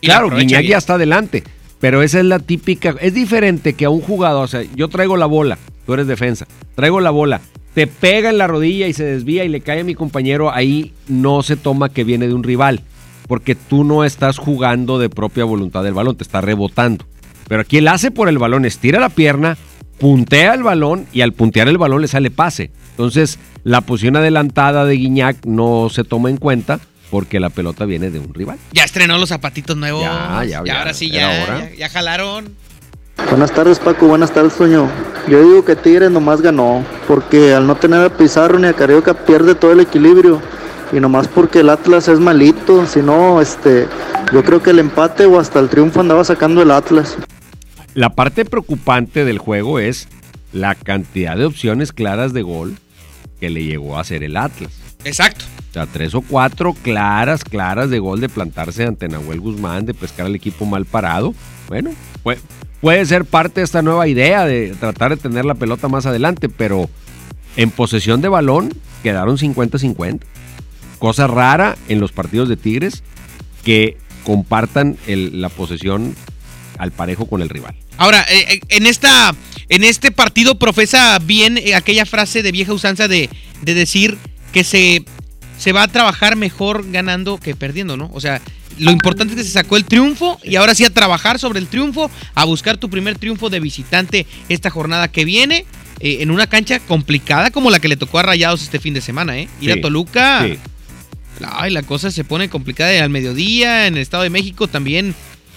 Y 0.00 0.06
Claro, 0.06 0.30
Guiñac 0.30 0.64
ya 0.64 0.78
está 0.78 0.94
adelante. 0.94 1.44
Pero 1.80 2.02
esa 2.02 2.18
es 2.18 2.26
la 2.26 2.38
típica. 2.38 2.94
Es 3.00 3.14
diferente 3.14 3.72
que 3.72 3.86
a 3.86 3.90
un 3.90 4.00
jugador. 4.00 4.44
O 4.44 4.48
sea, 4.48 4.62
yo 4.74 4.88
traigo 4.88 5.16
la 5.16 5.26
bola. 5.26 5.58
Tú 5.86 5.94
eres 5.94 6.06
defensa. 6.06 6.46
Traigo 6.74 7.00
la 7.00 7.10
bola. 7.10 7.40
Te 7.74 7.86
pega 7.86 8.30
en 8.30 8.38
la 8.38 8.46
rodilla 8.46 8.86
y 8.86 8.92
se 8.92 9.04
desvía 9.04 9.44
y 9.44 9.48
le 9.48 9.60
cae 9.60 9.80
a 9.80 9.84
mi 9.84 9.94
compañero. 9.94 10.52
Ahí 10.52 10.92
no 11.08 11.42
se 11.42 11.56
toma 11.56 11.88
que 11.88 12.04
viene 12.04 12.28
de 12.28 12.34
un 12.34 12.42
rival. 12.42 12.82
Porque 13.26 13.54
tú 13.54 13.84
no 13.84 14.04
estás 14.04 14.38
jugando 14.38 14.98
de 14.98 15.08
propia 15.08 15.44
voluntad 15.44 15.82
del 15.82 15.94
balón. 15.94 16.16
Te 16.16 16.24
está 16.24 16.40
rebotando. 16.42 17.06
Pero 17.48 17.62
aquí 17.62 17.78
él 17.78 17.88
hace 17.88 18.10
por 18.10 18.28
el 18.28 18.38
balón. 18.38 18.66
Estira 18.66 19.00
la 19.00 19.08
pierna. 19.08 19.56
Puntea 19.98 20.54
el 20.54 20.62
balón. 20.62 21.06
Y 21.14 21.22
al 21.22 21.32
puntear 21.32 21.68
el 21.68 21.78
balón 21.78 22.02
le 22.02 22.08
sale 22.08 22.30
pase. 22.30 22.70
Entonces, 22.90 23.38
la 23.64 23.80
posición 23.80 24.16
adelantada 24.16 24.84
de 24.84 24.96
Guiñac 24.96 25.46
no 25.46 25.88
se 25.88 26.04
toma 26.04 26.28
en 26.28 26.36
cuenta. 26.36 26.80
Porque 27.10 27.40
la 27.40 27.50
pelota 27.50 27.84
viene 27.84 28.10
de 28.10 28.20
un 28.20 28.32
rival. 28.32 28.58
Ya 28.72 28.84
estrenó 28.84 29.18
los 29.18 29.30
zapatitos 29.30 29.76
nuevos. 29.76 30.02
Ya, 30.02 30.44
ya, 30.44 30.62
ya, 30.64 30.78
ahora 30.78 30.94
sí, 30.94 31.10
ya, 31.10 31.46
ya, 31.46 31.74
ya 31.74 31.88
jalaron. 31.88 32.54
Buenas 33.28 33.52
tardes 33.52 33.78
Paco, 33.78 34.06
buenas 34.06 34.32
tardes 34.32 34.54
Toño. 34.56 34.88
Yo 35.28 35.42
digo 35.42 35.64
que 35.64 35.76
Tigres 35.76 36.10
nomás 36.10 36.40
ganó, 36.40 36.84
porque 37.06 37.52
al 37.52 37.66
no 37.66 37.76
tener 37.76 38.00
a 38.00 38.16
Pizarro 38.16 38.58
ni 38.58 38.66
a 38.66 38.72
Carioca 38.72 39.14
pierde 39.14 39.54
todo 39.54 39.72
el 39.72 39.80
equilibrio. 39.80 40.40
Y 40.92 40.98
nomás 40.98 41.28
porque 41.28 41.60
el 41.60 41.68
Atlas 41.68 42.08
es 42.08 42.18
malito, 42.18 42.84
si 42.86 43.00
no, 43.00 43.40
este, 43.40 43.86
yo 44.32 44.42
creo 44.42 44.62
que 44.62 44.70
el 44.70 44.80
empate 44.80 45.26
o 45.26 45.38
hasta 45.38 45.60
el 45.60 45.68
triunfo 45.68 46.00
andaba 46.00 46.24
sacando 46.24 46.62
el 46.62 46.70
Atlas. 46.72 47.16
La 47.94 48.10
parte 48.10 48.44
preocupante 48.44 49.24
del 49.24 49.38
juego 49.38 49.78
es 49.78 50.08
la 50.52 50.74
cantidad 50.74 51.36
de 51.36 51.44
opciones 51.44 51.92
claras 51.92 52.32
de 52.32 52.42
gol 52.42 52.76
que 53.38 53.50
le 53.50 53.64
llegó 53.64 53.96
a 53.96 54.00
hacer 54.00 54.24
el 54.24 54.36
Atlas. 54.36 54.72
Exacto. 55.04 55.44
O 55.70 55.72
sea, 55.72 55.86
tres 55.86 56.14
o 56.16 56.20
cuatro 56.20 56.74
claras, 56.74 57.44
claras 57.44 57.90
de 57.90 58.00
gol 58.00 58.20
de 58.20 58.28
plantarse 58.28 58.84
ante 58.84 59.08
Nahuel 59.08 59.38
Guzmán, 59.38 59.86
de 59.86 59.94
pescar 59.94 60.26
al 60.26 60.34
equipo 60.34 60.66
mal 60.66 60.84
parado. 60.84 61.32
Bueno, 61.68 61.90
puede, 62.80 63.06
ser 63.06 63.24
parte 63.24 63.60
de 63.60 63.64
esta 63.64 63.80
nueva 63.80 64.08
idea 64.08 64.44
de 64.44 64.74
tratar 64.80 65.10
de 65.10 65.16
tener 65.16 65.44
la 65.44 65.54
pelota 65.54 65.86
más 65.86 66.06
adelante, 66.06 66.48
pero 66.48 66.90
en 67.56 67.70
posesión 67.70 68.20
de 68.20 68.28
balón 68.28 68.74
quedaron 69.04 69.38
50-50. 69.38 70.20
Cosa 70.98 71.28
rara 71.28 71.76
en 71.88 72.00
los 72.00 72.10
partidos 72.10 72.48
de 72.48 72.56
Tigres 72.56 73.04
que 73.62 73.96
compartan 74.24 74.96
la 75.06 75.50
posesión 75.50 76.16
al 76.78 76.90
parejo 76.90 77.26
con 77.26 77.42
el 77.42 77.48
rival. 77.48 77.76
Ahora, 77.96 78.26
eh, 78.28 78.54
eh, 78.54 78.60
en 78.70 78.86
esta, 78.86 79.36
en 79.68 79.84
este 79.84 80.10
partido 80.10 80.58
profesa 80.58 81.18
bien 81.20 81.58
eh, 81.58 81.76
aquella 81.76 82.06
frase 82.06 82.42
de 82.42 82.50
vieja 82.50 82.72
usanza 82.72 83.06
de, 83.06 83.30
de 83.62 83.74
decir 83.74 84.18
que 84.52 84.64
se, 84.64 85.04
se 85.60 85.72
va 85.72 85.82
a 85.84 85.88
trabajar 85.88 86.36
mejor 86.36 86.90
ganando 86.90 87.38
que 87.38 87.54
perdiendo, 87.54 87.96
¿no? 87.96 88.10
O 88.14 88.20
sea, 88.20 88.40
lo 88.78 88.90
importante 88.90 89.34
es 89.34 89.38
que 89.40 89.44
se 89.44 89.52
sacó 89.52 89.76
el 89.76 89.84
triunfo 89.84 90.38
y 90.42 90.56
ahora 90.56 90.74
sí 90.74 90.84
a 90.84 90.90
trabajar 90.90 91.38
sobre 91.38 91.58
el 91.58 91.66
triunfo, 91.66 92.10
a 92.34 92.44
buscar 92.46 92.78
tu 92.78 92.88
primer 92.88 93.18
triunfo 93.18 93.50
de 93.50 93.60
visitante 93.60 94.26
esta 94.48 94.70
jornada 94.70 95.08
que 95.08 95.24
viene. 95.24 95.66
eh, 96.02 96.22
en 96.22 96.30
una 96.30 96.46
cancha 96.46 96.80
complicada 96.80 97.50
como 97.50 97.70
la 97.70 97.78
que 97.78 97.86
le 97.88 97.96
tocó 97.98 98.18
a 98.18 98.22
Rayados 98.22 98.62
este 98.62 98.78
fin 98.80 98.94
de 98.94 99.02
semana, 99.02 99.36
¿eh? 99.38 99.48
Ir 99.60 99.72
Sí, 99.72 99.78
a 99.78 99.82
Toluca. 99.82 100.46
sí. 100.46 100.58
Ay, 101.46 101.70
la 101.72 101.82
cosa 101.82 102.10
se 102.10 102.24
pone 102.24 102.48
complicada 102.48 103.04
al 103.04 103.10
mediodía, 103.10 103.86
en 103.86 103.94
el 103.96 104.00
Estado 104.00 104.22
de 104.22 104.30
México 104.30 104.66
también, 104.66 105.14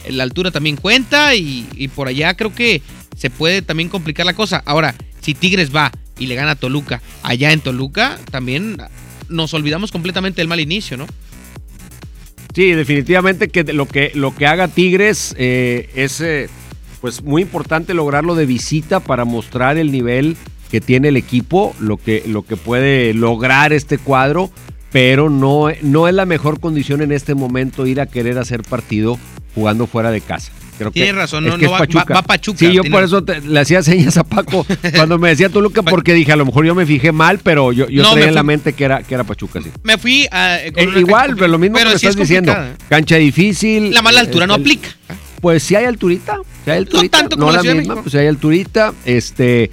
la 0.10 0.24
altura 0.24 0.52
también 0.52 0.76
cuenta 0.76 1.34
y, 1.36 1.66
y 1.76 1.88
por 1.88 2.10
allá 2.10 2.34
creo 2.36 2.54
que 2.54 2.82
se 3.18 3.30
puede 3.30 3.62
también 3.62 3.88
complicar 3.90 4.26
la 4.26 4.34
cosa. 4.34 4.62
Ahora, 4.66 4.96
si 5.22 5.34
Tigres 5.34 5.74
va 5.74 5.92
y 6.20 6.28
le 6.28 6.36
gana 6.36 6.52
a 6.52 6.56
Toluca, 6.56 7.02
allá 7.22 7.52
en 7.54 7.62
Toluca, 7.62 8.18
también 8.32 8.76
nos 9.30 9.54
olvidamos 9.54 9.92
completamente 9.92 10.42
del 10.42 10.48
mal 10.48 10.60
inicio, 10.60 10.98
¿no? 10.98 11.08
Sí, 12.54 12.72
definitivamente 12.72 13.50
que 13.50 13.64
lo 13.74 13.88
que, 13.88 14.12
lo 14.14 14.36
que 14.36 14.46
haga 14.46 14.68
Tigres 14.68 15.36
eh, 15.38 15.90
es 15.96 16.22
eh, 16.22 16.50
pues 17.02 17.24
muy 17.24 17.42
importante 17.42 17.94
lograrlo 17.94 18.36
de 18.36 18.46
visita 18.46 19.00
para 19.00 19.26
mostrar 19.26 19.78
el 19.78 19.92
nivel 19.92 20.38
que 20.70 20.80
tiene 20.80 21.10
el 21.10 21.18
equipo, 21.18 21.76
lo 21.80 21.98
que, 21.98 22.24
lo 22.28 22.44
que 22.44 22.56
puede 22.56 23.14
lograr 23.14 23.74
este 23.74 23.98
cuadro, 23.98 24.52
pero 24.92 25.30
no, 25.30 25.68
no 25.82 26.08
es 26.08 26.14
la 26.14 26.26
mejor 26.26 26.60
condición 26.60 27.02
en 27.02 27.12
este 27.12 27.34
momento 27.34 27.88
ir 27.88 28.00
a 28.00 28.06
querer 28.06 28.38
hacer 28.38 28.62
partido 28.62 29.20
jugando 29.56 29.88
fuera 29.88 30.12
de 30.12 30.22
casa. 30.22 30.52
Creo 30.84 30.92
que 30.92 31.00
Tienes 31.02 31.16
razón, 31.16 31.46
es 31.46 31.52
no, 31.52 31.58
que 31.58 31.66
no 31.66 31.76
es 31.76 31.82
va- 31.82 32.04
va- 32.04 32.16
va 32.16 32.22
Pachuca, 32.22 32.60
Sí, 32.60 32.74
yo 32.74 32.82
tiene 32.82 32.96
por 32.96 33.04
eso 33.04 33.24
te- 33.24 33.42
le 33.42 33.60
hacía 33.60 33.82
señas 33.84 34.18
a 34.18 34.24
Paco 34.24 34.66
cuando 34.96 35.18
me 35.20 35.30
decía 35.30 35.50
Toluca, 35.50 35.82
porque 35.84 36.14
dije, 36.14 36.32
a 36.32 36.36
lo 36.36 36.46
mejor 36.46 36.66
yo 36.66 36.76
me 36.76 36.86
fijé 36.86 37.12
mal, 37.12 37.40
pero 37.40 37.72
yo, 37.72 37.88
yo 37.90 38.04
No, 38.04 38.12
traía 38.14 38.28
en 38.30 38.36
la 38.36 38.44
mente 38.44 38.74
que 38.74 38.84
era, 38.86 39.04
que 39.04 39.14
era 39.14 39.24
Pachuca, 39.24 39.62
sí. 39.62 39.70
Me 39.84 39.98
fui 39.98 40.28
a... 40.32 40.58
con 40.74 40.84
Eh, 40.96 41.00
igual, 41.00 41.36
pero 41.36 41.48
lo 41.48 41.58
mismo 41.58 41.76
pero 41.78 41.90
que 41.90 41.96
me 41.96 42.00
sí 42.00 42.06
es 42.08 42.12
estás 42.12 42.28
diciendo. 42.28 42.56
Cancha 42.90 43.16
difícil. 43.18 43.94
La 43.94 44.02
mala 44.02 44.20
eh, 44.20 44.26
altura 44.26 44.48
no 44.48 44.54
aplica. 44.56 44.90
Pues 45.44 45.62
si 45.64 45.76
hay 45.76 45.84
alturita, 45.84 46.40
si 46.64 46.72
hay 46.72 46.78
alturita, 46.78 47.18
tanto 47.18 47.36
como 47.36 47.52
no 47.52 47.62
la 47.62 47.74
misma, 47.74 47.96
pues 47.96 48.14
si 48.14 48.18
hay 48.18 48.28
alturita, 48.28 48.94
este, 49.04 49.72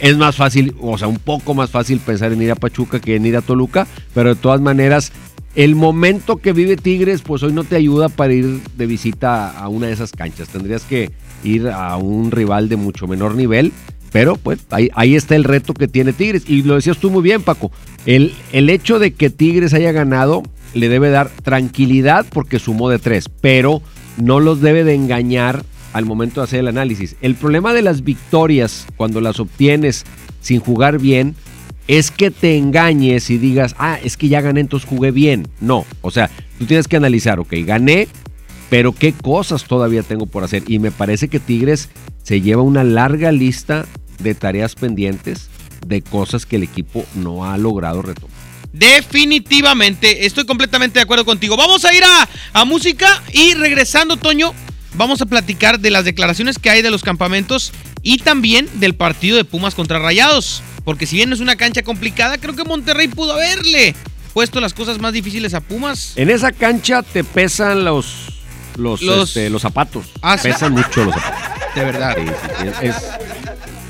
es 0.00 0.16
más 0.16 0.36
fácil, 0.36 0.74
o 0.80 0.96
sea, 0.96 1.06
un 1.06 1.18
poco 1.18 1.52
más 1.52 1.68
fácil 1.68 1.98
pensar 1.98 2.32
en 2.32 2.40
ir 2.40 2.50
a 2.50 2.54
Pachuca 2.54 2.98
que 2.98 3.16
en 3.16 3.26
ir 3.26 3.36
a 3.36 3.42
Toluca, 3.42 3.86
pero 4.14 4.34
de 4.34 4.40
todas 4.40 4.62
maneras, 4.62 5.12
el 5.54 5.74
momento 5.74 6.38
que 6.38 6.54
vive 6.54 6.78
Tigres, 6.78 7.20
pues 7.20 7.42
hoy 7.42 7.52
no 7.52 7.64
te 7.64 7.76
ayuda 7.76 8.08
para 8.08 8.32
ir 8.32 8.62
de 8.74 8.86
visita 8.86 9.50
a 9.50 9.68
una 9.68 9.88
de 9.88 9.92
esas 9.92 10.12
canchas, 10.12 10.48
tendrías 10.48 10.84
que 10.84 11.10
ir 11.44 11.68
a 11.68 11.94
un 11.98 12.30
rival 12.30 12.70
de 12.70 12.76
mucho 12.76 13.06
menor 13.06 13.34
nivel, 13.34 13.70
pero 14.12 14.36
pues 14.36 14.60
ahí, 14.70 14.88
ahí 14.94 15.14
está 15.14 15.36
el 15.36 15.44
reto 15.44 15.74
que 15.74 15.88
tiene 15.88 16.14
Tigres, 16.14 16.44
y 16.48 16.62
lo 16.62 16.76
decías 16.76 16.96
tú 16.96 17.10
muy 17.10 17.22
bien, 17.22 17.42
Paco, 17.42 17.70
el, 18.06 18.32
el 18.54 18.70
hecho 18.70 18.98
de 18.98 19.12
que 19.12 19.28
Tigres 19.28 19.74
haya 19.74 19.92
ganado 19.92 20.42
le 20.72 20.88
debe 20.88 21.10
dar 21.10 21.28
tranquilidad 21.42 22.24
porque 22.32 22.58
sumó 22.58 22.88
de 22.88 22.98
tres, 22.98 23.28
pero 23.28 23.82
no 24.16 24.40
los 24.40 24.60
debe 24.60 24.84
de 24.84 24.94
engañar 24.94 25.64
al 25.92 26.04
momento 26.06 26.40
de 26.40 26.44
hacer 26.44 26.60
el 26.60 26.68
análisis. 26.68 27.16
El 27.20 27.34
problema 27.34 27.72
de 27.72 27.82
las 27.82 28.02
victorias, 28.04 28.86
cuando 28.96 29.20
las 29.20 29.40
obtienes 29.40 30.04
sin 30.40 30.60
jugar 30.60 30.98
bien, 30.98 31.34
es 31.88 32.10
que 32.10 32.30
te 32.30 32.56
engañes 32.56 33.30
y 33.30 33.38
digas, 33.38 33.74
ah, 33.78 33.98
es 34.02 34.16
que 34.16 34.28
ya 34.28 34.40
gané, 34.40 34.60
entonces 34.60 34.88
jugué 34.88 35.10
bien. 35.10 35.48
No, 35.60 35.84
o 36.00 36.10
sea, 36.10 36.30
tú 36.58 36.66
tienes 36.66 36.88
que 36.88 36.96
analizar, 36.96 37.40
ok, 37.40 37.52
gané, 37.64 38.08
pero 38.70 38.92
qué 38.92 39.12
cosas 39.12 39.64
todavía 39.64 40.02
tengo 40.02 40.26
por 40.26 40.44
hacer. 40.44 40.62
Y 40.66 40.78
me 40.78 40.90
parece 40.90 41.28
que 41.28 41.40
Tigres 41.40 41.88
se 42.22 42.40
lleva 42.40 42.62
una 42.62 42.84
larga 42.84 43.32
lista 43.32 43.84
de 44.22 44.34
tareas 44.34 44.74
pendientes, 44.74 45.48
de 45.86 46.00
cosas 46.02 46.46
que 46.46 46.56
el 46.56 46.62
equipo 46.62 47.04
no 47.16 47.44
ha 47.44 47.58
logrado 47.58 48.02
retomar. 48.02 48.51
Definitivamente, 48.72 50.26
estoy 50.26 50.44
completamente 50.44 50.98
de 50.98 51.02
acuerdo 51.02 51.24
contigo. 51.24 51.56
Vamos 51.56 51.84
a 51.84 51.94
ir 51.94 52.02
a, 52.04 52.28
a 52.52 52.64
música 52.64 53.22
y 53.32 53.54
regresando, 53.54 54.16
Toño, 54.16 54.52
vamos 54.94 55.20
a 55.22 55.26
platicar 55.26 55.78
de 55.80 55.90
las 55.90 56.04
declaraciones 56.04 56.58
que 56.58 56.70
hay 56.70 56.82
de 56.82 56.90
los 56.90 57.02
campamentos 57.02 57.72
y 58.02 58.18
también 58.18 58.68
del 58.74 58.94
partido 58.94 59.36
de 59.36 59.44
Pumas 59.44 59.74
contra 59.74 59.98
Rayados. 59.98 60.62
Porque 60.84 61.06
si 61.06 61.16
bien 61.16 61.32
es 61.32 61.40
una 61.40 61.56
cancha 61.56 61.82
complicada, 61.82 62.38
creo 62.38 62.56
que 62.56 62.64
Monterrey 62.64 63.08
pudo 63.08 63.34
haberle 63.34 63.94
puesto 64.32 64.60
las 64.60 64.74
cosas 64.74 64.98
más 64.98 65.12
difíciles 65.12 65.54
a 65.54 65.60
Pumas. 65.60 66.12
En 66.16 66.30
esa 66.30 66.50
cancha 66.52 67.02
te 67.02 67.22
pesan 67.24 67.84
los 67.84 68.28
los, 68.76 69.02
Los- 69.02 69.28
este, 69.28 69.50
los 69.50 69.60
zapatos. 69.62 70.06
Ah, 70.22 70.38
sí. 70.38 70.48
pesan 70.48 70.72
mucho 70.72 71.04
los 71.04 71.14
zapatos. 71.14 71.74
De 71.74 71.84
verdad. 71.84 72.16
Sí, 72.16 72.24
sí, 72.26 72.66
sí, 72.80 72.86
es- 72.86 73.21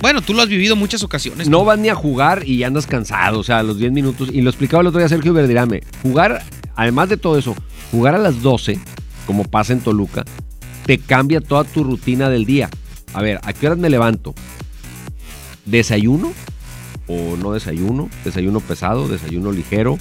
Bueno, 0.02 0.20
tú 0.20 0.34
lo 0.34 0.42
has 0.42 0.48
vivido 0.48 0.74
muchas 0.74 1.04
ocasiones. 1.04 1.48
no 1.48 1.64
vas 1.64 1.78
ni 1.78 1.88
a 1.88 1.94
jugar 1.94 2.42
y 2.44 2.58
ya 2.58 2.66
andas 2.66 2.88
cansado, 2.88 3.38
o 3.38 3.44
sea, 3.44 3.60
a 3.60 3.62
los 3.62 3.78
10 3.78 3.92
minutos. 3.92 4.30
Y 4.32 4.40
lo 4.40 4.50
explicaba 4.50 4.80
el 4.80 4.88
otro 4.88 4.98
día 4.98 5.08
Sergio 5.08 5.32
Verdirame. 5.32 5.84
Jugar, 6.02 6.42
además 6.74 7.08
de 7.08 7.16
todo 7.16 7.38
eso, 7.38 7.54
jugar 7.92 8.16
a 8.16 8.18
las 8.18 8.42
12, 8.42 8.80
como 9.28 9.44
pasa 9.44 9.72
en 9.72 9.78
Toluca, 9.78 10.24
te 10.86 10.98
cambia 10.98 11.40
toda 11.40 11.62
tu 11.62 11.84
rutina 11.84 12.28
del 12.30 12.46
día. 12.46 12.68
A 13.14 13.22
ver, 13.22 13.38
¿a 13.44 13.52
qué 13.52 13.68
horas 13.68 13.78
me 13.78 13.90
levanto? 13.90 14.34
¿Desayuno 15.66 16.32
o 17.06 17.36
no 17.36 17.52
desayuno? 17.52 18.10
¿Desayuno 18.24 18.58
pesado? 18.58 19.06
¿Desayuno 19.06 19.52
ligero? 19.52 19.98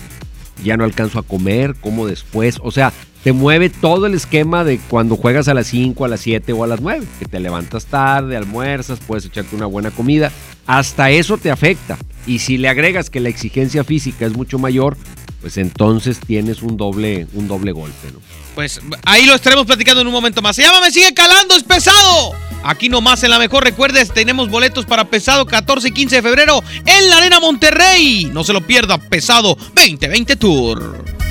Ya 0.63 0.77
no 0.77 0.83
alcanzo 0.83 1.19
a 1.19 1.23
comer, 1.23 1.75
como 1.75 2.07
después. 2.07 2.57
O 2.63 2.71
sea, 2.71 2.91
te 3.23 3.33
mueve 3.33 3.69
todo 3.69 4.07
el 4.07 4.13
esquema 4.15 4.63
de 4.63 4.79
cuando 4.89 5.15
juegas 5.15 5.47
a 5.47 5.53
las 5.53 5.67
5, 5.67 6.05
a 6.05 6.07
las 6.07 6.21
7 6.21 6.53
o 6.53 6.63
a 6.63 6.67
las 6.67 6.81
9, 6.81 7.05
que 7.19 7.25
te 7.25 7.39
levantas 7.39 7.85
tarde, 7.85 8.35
almuerzas, 8.35 8.99
puedes 8.99 9.25
echarte 9.25 9.55
una 9.55 9.67
buena 9.67 9.91
comida, 9.91 10.31
hasta 10.65 11.11
eso 11.11 11.37
te 11.37 11.51
afecta. 11.51 11.97
Y 12.25 12.39
si 12.39 12.57
le 12.57 12.69
agregas 12.69 13.09
que 13.09 13.19
la 13.19 13.29
exigencia 13.29 13.83
física 13.83 14.25
es 14.25 14.35
mucho 14.35 14.59
mayor, 14.59 14.97
pues 15.41 15.57
entonces 15.57 16.19
tienes 16.19 16.61
un 16.61 16.77
doble, 16.77 17.27
un 17.33 17.47
doble 17.47 17.71
golpe, 17.71 18.11
¿no? 18.13 18.19
Pues 18.55 18.79
ahí 19.05 19.25
lo 19.25 19.33
estaremos 19.33 19.65
platicando 19.65 20.01
en 20.01 20.07
un 20.07 20.13
momento 20.13 20.41
más. 20.41 20.55
Se 20.55 20.61
llama 20.61 20.81
Me 20.81 20.91
Sigue 20.91 21.13
Calando, 21.13 21.55
es 21.55 21.63
pesado. 21.63 22.33
Aquí 22.63 22.89
nomás 22.89 23.23
en 23.23 23.31
la 23.31 23.39
mejor, 23.39 23.63
recuerdes, 23.63 24.11
tenemos 24.13 24.49
boletos 24.49 24.85
para 24.85 25.05
pesado 25.05 25.45
14 25.45 25.87
y 25.87 25.91
15 25.91 26.17
de 26.17 26.21
febrero 26.21 26.63
en 26.85 27.09
la 27.09 27.17
Arena 27.17 27.39
Monterrey. 27.39 28.29
No 28.31 28.43
se 28.43 28.53
lo 28.53 28.61
pierda, 28.61 28.97
pesado 28.99 29.57
2020 29.73 30.35
Tour. 30.35 31.30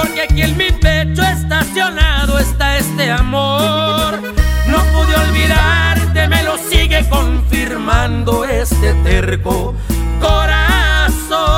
Porque 0.00 0.22
aquí 0.22 0.42
en 0.42 0.56
mi 0.56 0.70
pecho 0.70 1.22
estacionado 1.22 2.38
está 2.38 2.78
este 2.78 3.10
amor. 3.10 4.20
No 4.68 4.78
pude 4.92 5.14
olvidarte, 5.26 6.28
me 6.28 6.44
lo 6.44 6.56
sigue 6.56 7.04
confirmando 7.08 8.44
este 8.44 8.94
terco 9.02 9.74
corazón. 10.20 11.48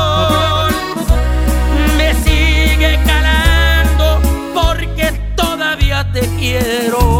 Me 1.99 2.15
sigue 2.25 2.99
calando 3.05 4.23
porque 4.55 5.13
todavía 5.37 6.11
te 6.11 6.21
quiero. 6.39 7.20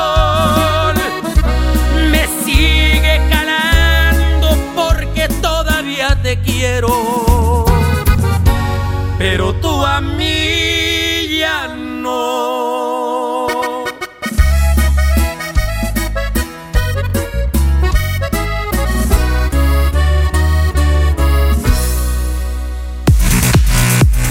Me 2.12 2.28
sigue 2.44 3.22
calando 3.30 4.56
porque 4.76 5.28
todavía 5.42 6.16
te 6.22 6.40
quiero. 6.40 7.66
Pero 9.18 9.54
tú 9.56 9.86
a 9.86 10.00
mí 10.00 10.37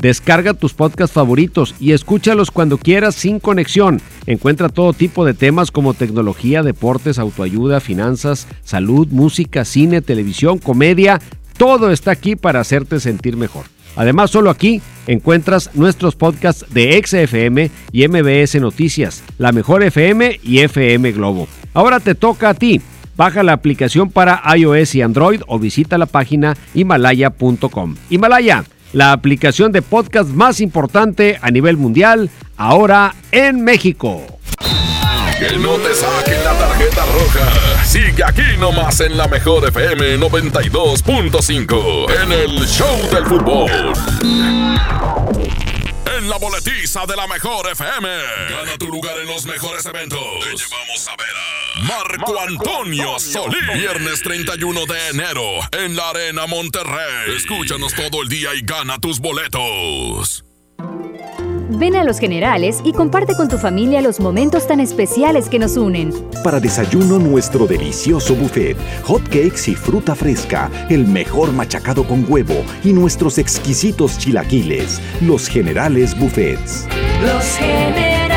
descarga 0.00 0.54
tus 0.54 0.74
podcasts 0.74 1.14
favoritos 1.14 1.74
y 1.80 1.92
escúchalos 1.92 2.50
cuando 2.50 2.78
quieras 2.78 3.14
sin 3.14 3.40
conexión. 3.40 4.00
Encuentra 4.26 4.68
todo 4.68 4.92
tipo 4.92 5.24
de 5.24 5.34
temas 5.34 5.70
como 5.70 5.94
tecnología, 5.94 6.62
deportes, 6.62 7.18
autoayuda, 7.18 7.80
finanzas, 7.80 8.46
salud, 8.64 9.08
música, 9.10 9.64
cine, 9.64 10.02
televisión, 10.02 10.58
comedia. 10.58 11.20
Todo 11.56 11.90
está 11.90 12.10
aquí 12.10 12.36
para 12.36 12.60
hacerte 12.60 13.00
sentir 13.00 13.36
mejor. 13.36 13.66
Además, 13.96 14.30
solo 14.30 14.50
aquí 14.50 14.82
encuentras 15.06 15.70
nuestros 15.74 16.14
podcasts 16.14 16.66
de 16.72 17.02
XFM 17.02 17.70
y 17.92 18.06
MBS 18.06 18.60
Noticias, 18.60 19.24
La 19.38 19.52
Mejor 19.52 19.82
FM 19.82 20.40
y 20.42 20.58
FM 20.58 21.12
Globo. 21.12 21.48
Ahora 21.72 21.98
te 21.98 22.14
toca 22.14 22.50
a 22.50 22.54
ti. 22.54 22.80
Baja 23.16 23.42
la 23.42 23.54
aplicación 23.54 24.10
para 24.10 24.42
iOS 24.56 24.94
y 24.94 25.00
Android 25.00 25.40
o 25.46 25.58
visita 25.58 25.96
la 25.96 26.04
página 26.04 26.54
himalaya.com. 26.74 27.96
Himalaya, 28.10 28.64
la 28.92 29.12
aplicación 29.12 29.72
de 29.72 29.82
podcast 29.82 30.30
más 30.30 30.60
importante 30.60 31.38
a 31.40 31.50
nivel 31.50 31.76
mundial, 31.76 32.30
ahora 32.56 33.14
en 33.32 33.62
México. 33.62 34.22
Que 35.38 35.58
no 35.58 35.72
te 35.74 35.94
saquen 35.94 36.42
la 36.44 36.54
tarjeta 36.54 37.04
roja. 37.04 37.84
Sigue 37.84 38.24
aquí 38.24 38.56
nomás 38.58 39.00
en 39.00 39.18
la 39.18 39.28
mejor 39.28 39.68
FM 39.68 40.18
92.5 40.18 42.06
en 42.22 42.32
el 42.32 42.66
Show 42.66 43.10
del 43.12 43.26
Fútbol. 43.26 43.92
En 46.26 46.30
la 46.30 46.38
boletiza 46.38 47.06
de 47.06 47.14
la 47.14 47.28
mejor 47.28 47.70
FM. 47.70 48.08
Gana 48.50 48.76
tu 48.76 48.88
lugar 48.88 49.16
en 49.16 49.28
los 49.28 49.46
mejores 49.46 49.86
eventos. 49.86 50.18
Te 50.40 50.56
llevamos 50.56 51.06
a 51.06 51.16
ver 51.16 51.28
a 51.36 51.80
Marco 51.84 52.40
Antonio 52.40 53.16
Solís. 53.20 53.72
Viernes 53.74 54.22
31 54.22 54.86
de 54.86 55.08
enero 55.10 55.42
en 55.70 55.94
la 55.94 56.10
Arena 56.10 56.48
Monterrey. 56.48 57.36
Escúchanos 57.36 57.94
todo 57.94 58.22
el 58.22 58.28
día 58.28 58.56
y 58.56 58.62
gana 58.62 58.98
tus 58.98 59.20
boletos. 59.20 60.44
Ven 61.68 61.96
a 61.96 62.04
Los 62.04 62.18
Generales 62.18 62.80
y 62.84 62.92
comparte 62.92 63.34
con 63.34 63.48
tu 63.48 63.58
familia 63.58 64.00
los 64.00 64.20
momentos 64.20 64.66
tan 64.66 64.78
especiales 64.78 65.48
que 65.48 65.58
nos 65.58 65.76
unen. 65.76 66.12
Para 66.44 66.60
desayuno, 66.60 67.18
nuestro 67.18 67.66
delicioso 67.66 68.34
buffet, 68.34 68.76
hot 69.04 69.22
cakes 69.24 69.68
y 69.70 69.74
fruta 69.74 70.14
fresca, 70.14 70.70
el 70.88 71.06
mejor 71.06 71.52
machacado 71.52 72.06
con 72.06 72.24
huevo 72.28 72.54
y 72.84 72.92
nuestros 72.92 73.38
exquisitos 73.38 74.18
chilaquiles. 74.18 75.00
Los 75.20 75.48
Generales 75.48 76.18
Buffets. 76.18 76.86
Los 77.22 77.44
Generales. 77.56 78.36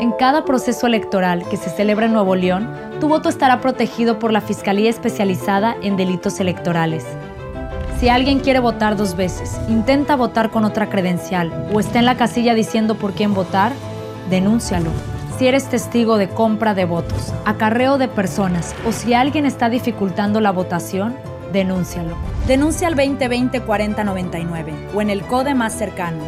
En 0.00 0.12
cada 0.12 0.44
proceso 0.44 0.86
electoral 0.86 1.44
que 1.48 1.56
se 1.56 1.70
celebra 1.70 2.06
en 2.06 2.12
Nuevo 2.12 2.36
León, 2.36 2.70
tu 3.00 3.08
voto 3.08 3.28
estará 3.28 3.60
protegido 3.60 4.20
por 4.20 4.32
la 4.32 4.40
Fiscalía 4.40 4.88
Especializada 4.88 5.76
en 5.82 5.96
Delitos 5.96 6.38
Electorales. 6.38 7.04
Si 7.98 8.08
alguien 8.08 8.38
quiere 8.38 8.60
votar 8.60 8.96
dos 8.96 9.16
veces, 9.16 9.58
intenta 9.68 10.14
votar 10.14 10.52
con 10.52 10.64
otra 10.64 10.88
credencial 10.88 11.68
o 11.72 11.80
está 11.80 11.98
en 11.98 12.04
la 12.04 12.16
casilla 12.16 12.54
diciendo 12.54 12.94
por 12.94 13.12
quién 13.12 13.34
votar, 13.34 13.72
denúncialo. 14.30 14.90
Si 15.36 15.48
eres 15.48 15.68
testigo 15.68 16.16
de 16.16 16.28
compra 16.28 16.74
de 16.74 16.84
votos, 16.84 17.32
acarreo 17.44 17.98
de 17.98 18.06
personas 18.06 18.72
o 18.86 18.92
si 18.92 19.14
alguien 19.14 19.46
está 19.46 19.68
dificultando 19.68 20.40
la 20.40 20.52
votación, 20.52 21.16
denúncialo. 21.52 22.16
Denuncia 22.46 22.86
al 22.86 22.94
2020-4099 22.94 24.94
o 24.94 25.02
en 25.02 25.10
el 25.10 25.22
CODE 25.22 25.54
más 25.54 25.72
cercano. 25.72 26.22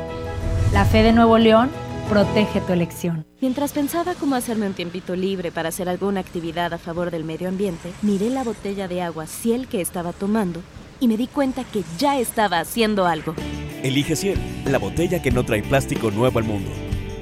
La 0.73 0.85
fe 0.85 1.05
de 1.05 1.13
Nuevo 1.13 1.39
León 1.39 1.71
protege 2.09 2.61
tu 2.63 2.73
elección. 2.73 3.25
Mientras 3.41 3.71
pensaba 3.71 4.15
cómo 4.15 4.35
hacerme 4.35 4.67
un 4.67 4.75
tiempito 4.75 5.15
libre 5.15 5.53
para 5.53 5.69
hacer 5.69 5.89
alguna 5.89 6.19
actividad 6.19 6.73
a 6.73 6.79
favor 6.79 7.13
del 7.13 7.23
medio 7.23 7.49
ambiente, 7.49 7.93
miré 8.03 8.29
la 8.29 8.43
botella 8.43 8.89
de 8.89 9.03
agua 9.03 9.29
Ciel 9.29 9.69
que 9.69 9.81
estaba 9.81 10.13
tomando 10.13 10.63
y 11.01 11.09
me 11.09 11.17
di 11.17 11.27
cuenta 11.27 11.65
que 11.65 11.83
ya 11.99 12.19
estaba 12.19 12.61
haciendo 12.61 13.07
algo. 13.07 13.35
Elige 13.83 14.15
Ciel, 14.15 14.39
la 14.67 14.79
botella 14.79 15.23
que 15.23 15.31
no 15.31 15.45
trae 15.45 15.63
plástico 15.63 16.11
nuevo 16.11 16.39
al 16.39 16.45
mundo. 16.45 16.71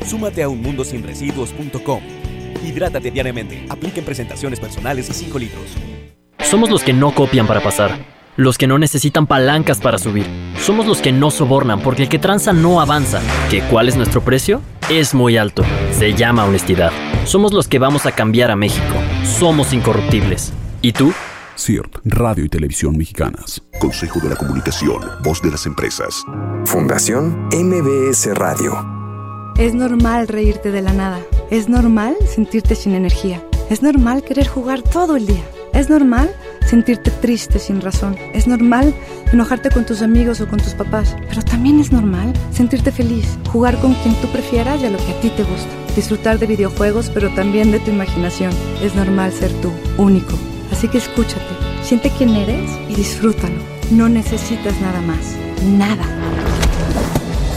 Súmate 0.05 0.43
a 0.43 0.49
unmundosinresiduos.com. 0.49 2.01
Hidrátate 2.65 3.11
diariamente. 3.11 3.67
Apliquen 3.69 4.05
presentaciones 4.05 4.59
personales 4.59 5.09
y 5.09 5.15
5 5.15 5.39
litros. 5.39 5.65
Somos 6.41 6.71
los 6.71 6.83
que 6.83 6.93
no 6.93 7.15
copian 7.15 7.47
para 7.47 7.61
pasar. 7.63 7.99
Los 8.37 8.57
que 8.57 8.67
no 8.67 8.79
necesitan 8.79 9.27
palancas 9.27 9.81
para 9.81 9.99
subir. 9.99 10.27
Somos 10.59 10.87
los 10.87 11.01
que 11.01 11.13
no 11.13 11.31
sobornan 11.31 11.81
porque 11.81 12.05
el 12.05 12.09
que 12.09 12.19
tranza 12.19 12.53
no 12.53 12.81
avanza. 12.81 13.21
¿Que 13.51 13.63
cuál 13.63 13.89
es 13.89 13.97
nuestro 13.97 14.21
precio? 14.21 14.63
Es 14.89 15.15
muy 15.15 15.37
alto. 15.37 15.65
Se 15.93 16.15
llama 16.15 16.45
honestidad. 16.45 16.93
Somos 17.25 17.53
los 17.53 17.69
que 17.69 17.79
vamos 17.79 18.07
a 18.07 18.13
cambiar 18.13 18.51
a 18.51 18.57
México. 18.57 18.95
Somos 19.25 19.73
incorruptibles. 19.73 20.53
¿Y 20.81 20.93
tú? 20.93 21.13
CIRT, 21.59 21.99
Radio 22.05 22.45
y 22.45 22.49
Televisión 22.49 22.97
Mexicanas. 22.97 23.63
Consejo 23.81 24.21
de 24.21 24.29
la 24.29 24.37
Comunicación, 24.37 25.03
Voz 25.25 25.43
de 25.43 25.51
las 25.51 25.67
Empresas. 25.67 26.25
Fundación 26.65 27.49
MBS 27.53 28.33
Radio. 28.37 28.73
Es 29.59 29.75
normal 29.75 30.29
reírte 30.29 30.71
de 30.71 30.83
la 30.83 30.93
nada. 30.93 31.21
Es 31.51 31.69
normal 31.69 32.17
sentirte 32.33 32.77
sin 32.77 32.95
energía. 32.95 33.43
Es 33.71 33.83
normal 33.83 34.23
querer 34.23 34.47
jugar 34.47 34.83
todo 34.83 35.17
el 35.17 35.27
día. 35.27 35.43
Es 35.75 35.91
normal 35.91 36.31
sentirte 36.65 37.11
triste 37.11 37.59
sin 37.59 37.81
razón. 37.81 38.17
Es 38.33 38.47
normal 38.47 38.95
enojarte 39.33 39.71
con 39.71 39.85
tus 39.85 40.01
amigos 40.01 40.41
o 40.41 40.47
con 40.47 40.61
tus 40.61 40.75
papás. 40.75 41.17
Pero 41.29 41.43
también 41.43 41.81
es 41.81 41.91
normal 41.91 42.33
sentirte 42.53 42.93
feliz, 42.93 43.37
jugar 43.51 43.77
con 43.81 43.95
quien 43.95 44.15
tú 44.21 44.29
prefieras 44.29 44.81
y 44.81 44.87
a 44.87 44.91
lo 44.91 44.99
que 44.99 45.11
a 45.11 45.21
ti 45.21 45.31
te 45.31 45.43
gusta. 45.43 45.69
Disfrutar 45.97 46.39
de 46.39 46.47
videojuegos, 46.47 47.11
pero 47.11 47.35
también 47.35 47.73
de 47.73 47.81
tu 47.81 47.91
imaginación. 47.91 48.53
Es 48.81 48.95
normal 48.95 49.33
ser 49.33 49.53
tú, 49.61 49.73
único. 49.97 50.35
Así 50.73 50.89
que 50.89 50.99
escúchate, 50.99 51.45
siente 51.83 52.11
quién 52.17 52.31
eres 52.31 52.71
y 52.89 52.95
disfrútalo. 52.95 53.57
No 53.91 54.09
necesitas 54.09 54.79
nada 54.81 55.01
más. 55.01 55.35
Nada. 55.65 56.05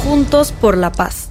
Juntos 0.04 0.52
por 0.52 0.78
la 0.78 0.92
paz. 0.92 1.30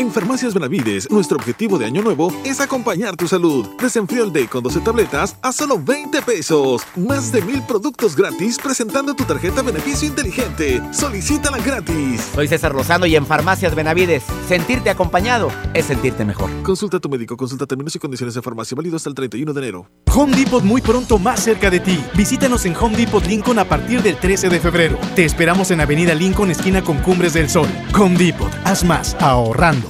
En 0.00 0.10
Farmacias 0.10 0.54
Benavides, 0.54 1.10
nuestro 1.10 1.36
objetivo 1.36 1.76
de 1.76 1.84
año 1.84 2.00
nuevo 2.00 2.32
es 2.42 2.58
acompañar 2.62 3.16
tu 3.16 3.28
salud. 3.28 3.68
Desenfrío 3.78 4.24
el 4.24 4.32
Day 4.32 4.46
con 4.46 4.62
12 4.62 4.80
tabletas 4.80 5.36
a 5.42 5.52
solo 5.52 5.78
20 5.78 6.22
pesos. 6.22 6.80
Más 6.96 7.30
de 7.32 7.42
mil 7.42 7.60
productos 7.64 8.16
gratis 8.16 8.56
presentando 8.56 9.12
tu 9.12 9.24
tarjeta 9.24 9.60
beneficio 9.60 10.08
inteligente. 10.08 10.80
Solicítala 10.94 11.58
gratis. 11.58 12.30
Soy 12.34 12.48
César 12.48 12.74
Lozano 12.74 13.04
y 13.04 13.14
en 13.14 13.26
Farmacias 13.26 13.74
Benavides, 13.74 14.22
sentirte 14.48 14.88
acompañado 14.88 15.52
es 15.74 15.84
sentirte 15.84 16.24
mejor. 16.24 16.48
Consulta 16.62 16.96
a 16.96 17.00
tu 17.00 17.10
médico, 17.10 17.36
consulta 17.36 17.66
términos 17.66 17.94
y 17.94 17.98
condiciones 17.98 18.34
de 18.34 18.40
farmacia 18.40 18.74
válido 18.74 18.96
hasta 18.96 19.10
el 19.10 19.14
31 19.14 19.52
de 19.52 19.60
enero. 19.60 19.90
Home 20.14 20.34
Depot 20.34 20.64
muy 20.64 20.80
pronto 20.80 21.18
más 21.18 21.40
cerca 21.44 21.68
de 21.68 21.78
ti. 21.78 22.02
Visítanos 22.16 22.64
en 22.64 22.74
Home 22.74 22.96
Depot 22.96 23.26
Lincoln 23.26 23.58
a 23.58 23.66
partir 23.66 24.02
del 24.02 24.16
13 24.16 24.48
de 24.48 24.60
febrero. 24.60 24.98
Te 25.14 25.26
esperamos 25.26 25.70
en 25.72 25.82
Avenida 25.82 26.14
Lincoln, 26.14 26.50
esquina 26.50 26.80
con 26.80 26.96
Cumbres 27.02 27.34
del 27.34 27.50
Sol. 27.50 27.68
Home 27.94 28.16
Depot, 28.16 28.50
haz 28.64 28.82
más 28.82 29.14
ahorrando. 29.20 29.89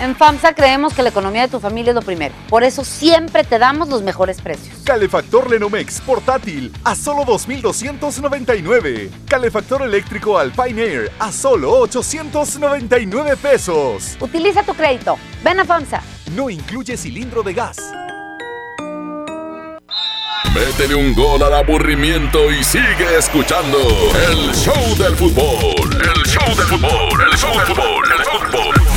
En 0.00 0.16
FAMSA 0.16 0.54
creemos 0.54 0.92
que 0.92 1.02
la 1.02 1.10
economía 1.10 1.42
de 1.42 1.48
tu 1.48 1.60
familia 1.60 1.90
es 1.90 1.94
lo 1.94 2.02
primero. 2.02 2.34
Por 2.48 2.64
eso 2.64 2.84
siempre 2.84 3.44
te 3.44 3.58
damos 3.58 3.88
los 3.88 4.02
mejores 4.02 4.40
precios. 4.40 4.76
Calefactor 4.84 5.48
Lenomex 5.48 6.00
portátil 6.00 6.72
a 6.82 6.94
solo 6.96 7.24
2,299. 7.24 9.10
Calefactor 9.28 9.82
eléctrico 9.82 10.36
Alpine 10.38 10.82
Air 10.82 11.12
a 11.18 11.30
solo 11.30 11.70
899 11.78 13.36
pesos. 13.36 14.16
Utiliza 14.20 14.62
tu 14.64 14.74
crédito. 14.74 15.16
Ven 15.44 15.60
a 15.60 15.64
FAMSA. 15.64 16.02
No 16.34 16.50
incluye 16.50 16.96
cilindro 16.96 17.42
de 17.42 17.54
gas. 17.54 17.76
Métele 20.54 20.94
un 20.94 21.14
gol 21.14 21.42
al 21.42 21.52
aburrimiento 21.52 22.50
y 22.50 22.62
sigue 22.62 23.16
escuchando 23.18 23.78
el 24.28 24.54
show 24.54 24.96
del 24.96 25.16
fútbol. 25.16 25.90
El 25.94 26.22
show 26.26 26.46
del 26.56 26.66
fútbol, 26.66 27.28
el 27.32 27.36
show 27.36 27.52
del 27.52 27.66
fútbol, 27.66 28.04
el 28.16 28.24
fútbol. 28.24 28.93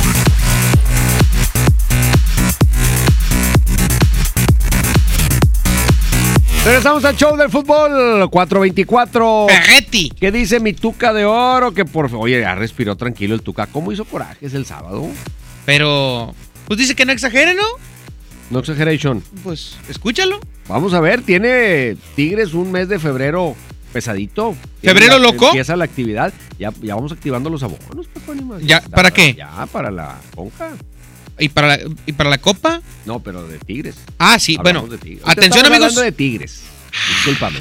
Regresamos 6.64 7.04
al 7.04 7.16
show 7.16 7.36
del 7.36 7.50
fútbol 7.50 8.28
424. 8.30 9.46
Perretti. 9.48 10.10
¿Qué 10.10 10.30
dice 10.30 10.60
mi 10.60 10.72
tuca 10.74 11.12
de 11.12 11.24
oro? 11.24 11.72
Que 11.72 11.84
por 11.84 12.14
Oye, 12.14 12.40
ya 12.40 12.54
respiró 12.54 12.96
tranquilo 12.96 13.34
el 13.34 13.42
tuca. 13.42 13.66
¿Cómo 13.66 13.92
hizo 13.92 14.04
corajes 14.04 14.52
el 14.54 14.66
sábado? 14.66 15.06
Pero, 15.64 16.34
pues 16.66 16.78
dice 16.78 16.94
que 16.94 17.06
no 17.06 17.12
exagere, 17.12 17.54
¿no? 17.54 17.62
No 18.50 18.58
exaggeration. 18.58 19.22
Pues, 19.42 19.76
escúchalo. 19.88 20.40
Vamos 20.68 20.92
a 20.94 21.00
ver, 21.00 21.22
tiene 21.22 21.96
Tigres 22.14 22.52
un 22.52 22.70
mes 22.72 22.88
de 22.88 22.98
febrero 22.98 23.56
pesadito. 23.92 24.54
¿Febrero 24.82 25.18
loco? 25.18 25.46
Empieza 25.46 25.76
la 25.76 25.84
actividad. 25.84 26.32
Ya, 26.58 26.72
ya 26.82 26.94
vamos 26.94 27.12
activando 27.12 27.50
los 27.50 27.62
abonos, 27.62 28.06
Paco. 28.08 28.34
¿Ya? 28.60 28.82
¿Para 28.82 29.10
qué? 29.10 29.34
Ya, 29.34 29.66
para 29.72 29.90
la 29.90 30.16
conca. 30.34 30.72
¿Y 31.38 31.48
para, 31.48 31.68
la, 31.68 31.78
¿Y 32.06 32.12
para 32.12 32.30
la 32.30 32.38
copa? 32.38 32.80
No, 33.06 33.20
pero 33.20 33.46
de 33.46 33.58
Tigres. 33.58 33.96
Ah, 34.18 34.38
sí, 34.38 34.56
Hablamos 34.58 34.88
bueno. 34.88 35.02
Tigres. 35.02 35.22
Atención, 35.26 35.66
amigos. 35.66 35.86
hablando 35.86 36.00
de 36.02 36.12
Tigres. 36.12 36.62
Discúlpame. 37.16 37.60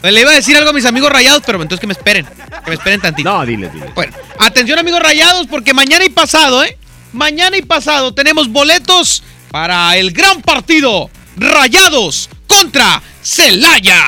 Pues 0.00 0.12
le 0.12 0.20
iba 0.20 0.30
a 0.30 0.34
decir 0.34 0.56
algo 0.56 0.70
a 0.70 0.72
mis 0.72 0.84
amigos 0.84 1.10
rayados, 1.10 1.42
pero 1.46 1.62
entonces 1.62 1.80
que 1.80 1.86
me 1.86 1.94
esperen. 1.94 2.26
Que 2.26 2.70
me 2.70 2.74
esperen 2.74 3.00
tantito. 3.00 3.30
No, 3.30 3.46
dile, 3.46 3.70
dile. 3.70 3.90
Bueno, 3.94 4.12
atención, 4.38 4.78
amigos 4.78 5.00
rayados, 5.00 5.46
porque 5.46 5.72
mañana 5.72 6.04
y 6.04 6.10
pasado, 6.10 6.62
¿eh? 6.62 6.76
Mañana 7.12 7.56
y 7.56 7.62
pasado 7.62 8.12
tenemos 8.12 8.48
boletos 8.48 9.22
para 9.50 9.96
el 9.96 10.10
gran 10.10 10.42
partido 10.42 11.08
Rayados 11.36 12.28
contra 12.46 13.02
Celaya. 13.22 14.00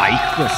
Ay, 0.00 0.18
pues. 0.36 0.50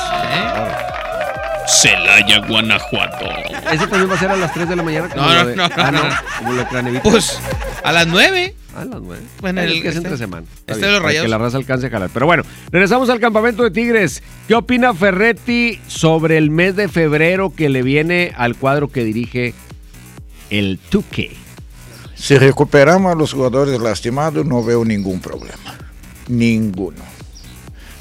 Celaya, 1.68 2.38
Guanajuato. 2.46 3.26
Ese 3.72 3.87
también 3.87 4.11
va 4.11 4.14
a 4.14 4.18
ser 4.18 4.31
a 4.31 4.37
las 4.37 4.52
3 4.52 4.68
de 4.68 4.76
la 4.76 4.83
mañana. 4.83 5.09
como 5.09 5.22
No, 5.22 5.35
lo 5.35 5.40
no, 5.42 5.46
de- 5.46 5.57
no, 5.57 5.64
ah, 5.64 5.90
no, 5.90 6.02
no, 6.02 6.09
no. 6.09 6.14
como 6.38 6.52
lo 6.52 6.92
de. 6.92 7.00
Pues 7.00 7.38
a 7.83 7.92
las 7.92 8.07
9. 8.07 8.55
A 8.76 8.85
las 8.85 9.00
nueve. 9.00 9.22
Bueno, 9.40 9.62
Es 9.62 9.70
el- 9.70 9.81
que 9.83 9.88
es 9.88 9.94
este- 9.96 9.98
entre 10.09 10.18
semana. 10.18 10.46
Está 10.61 10.72
este 10.74 10.76
bien, 10.76 10.88
de 10.88 10.92
los 10.92 11.02
Rayados. 11.02 11.24
Que 11.24 11.29
la 11.31 11.38
raza 11.38 11.57
alcance 11.57 11.87
a 11.87 11.90
jalar. 11.90 12.11
Pero 12.12 12.26
bueno, 12.26 12.42
regresamos 12.70 13.09
al 13.09 13.20
campamento 13.20 13.62
de 13.62 13.70
Tigres. 13.70 14.22
¿Qué 14.46 14.55
opina 14.55 14.92
Ferretti 14.92 15.81
sobre 15.87 16.37
el 16.37 16.50
mes 16.50 16.76
de 16.76 16.88
febrero 16.88 17.55
que 17.57 17.70
le 17.70 17.83
viene 17.83 18.33
al 18.37 18.55
cuadro 18.55 18.88
que 18.88 19.02
dirige 19.02 19.55
el 20.50 20.79
Tuque? 20.90 21.35
Si 22.14 22.37
recuperamos 22.37 23.12
a 23.12 23.14
los 23.16 23.33
jugadores 23.33 23.81
lastimados, 23.81 24.44
no 24.44 24.62
veo 24.62 24.85
ningún 24.85 25.20
problema. 25.20 25.74
Ninguno. 26.29 27.02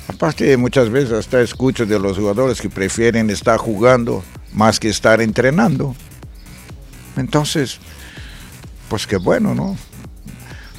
Aparte, 0.08 0.56
muchas 0.58 0.90
veces 0.90 1.14
hasta 1.14 1.42
escucho 1.42 1.86
de 1.86 2.00
los 2.00 2.18
jugadores 2.18 2.62
que 2.62 2.70
prefieren 2.70 3.30
estar 3.30 3.58
jugando 3.58 4.24
más 4.54 4.80
que 4.80 4.90
estar 4.90 5.20
entrenando. 5.20 5.96
Entonces, 7.18 7.80
pues 8.90 9.08
qué 9.08 9.18
bueno, 9.18 9.56
¿no? 9.56 9.78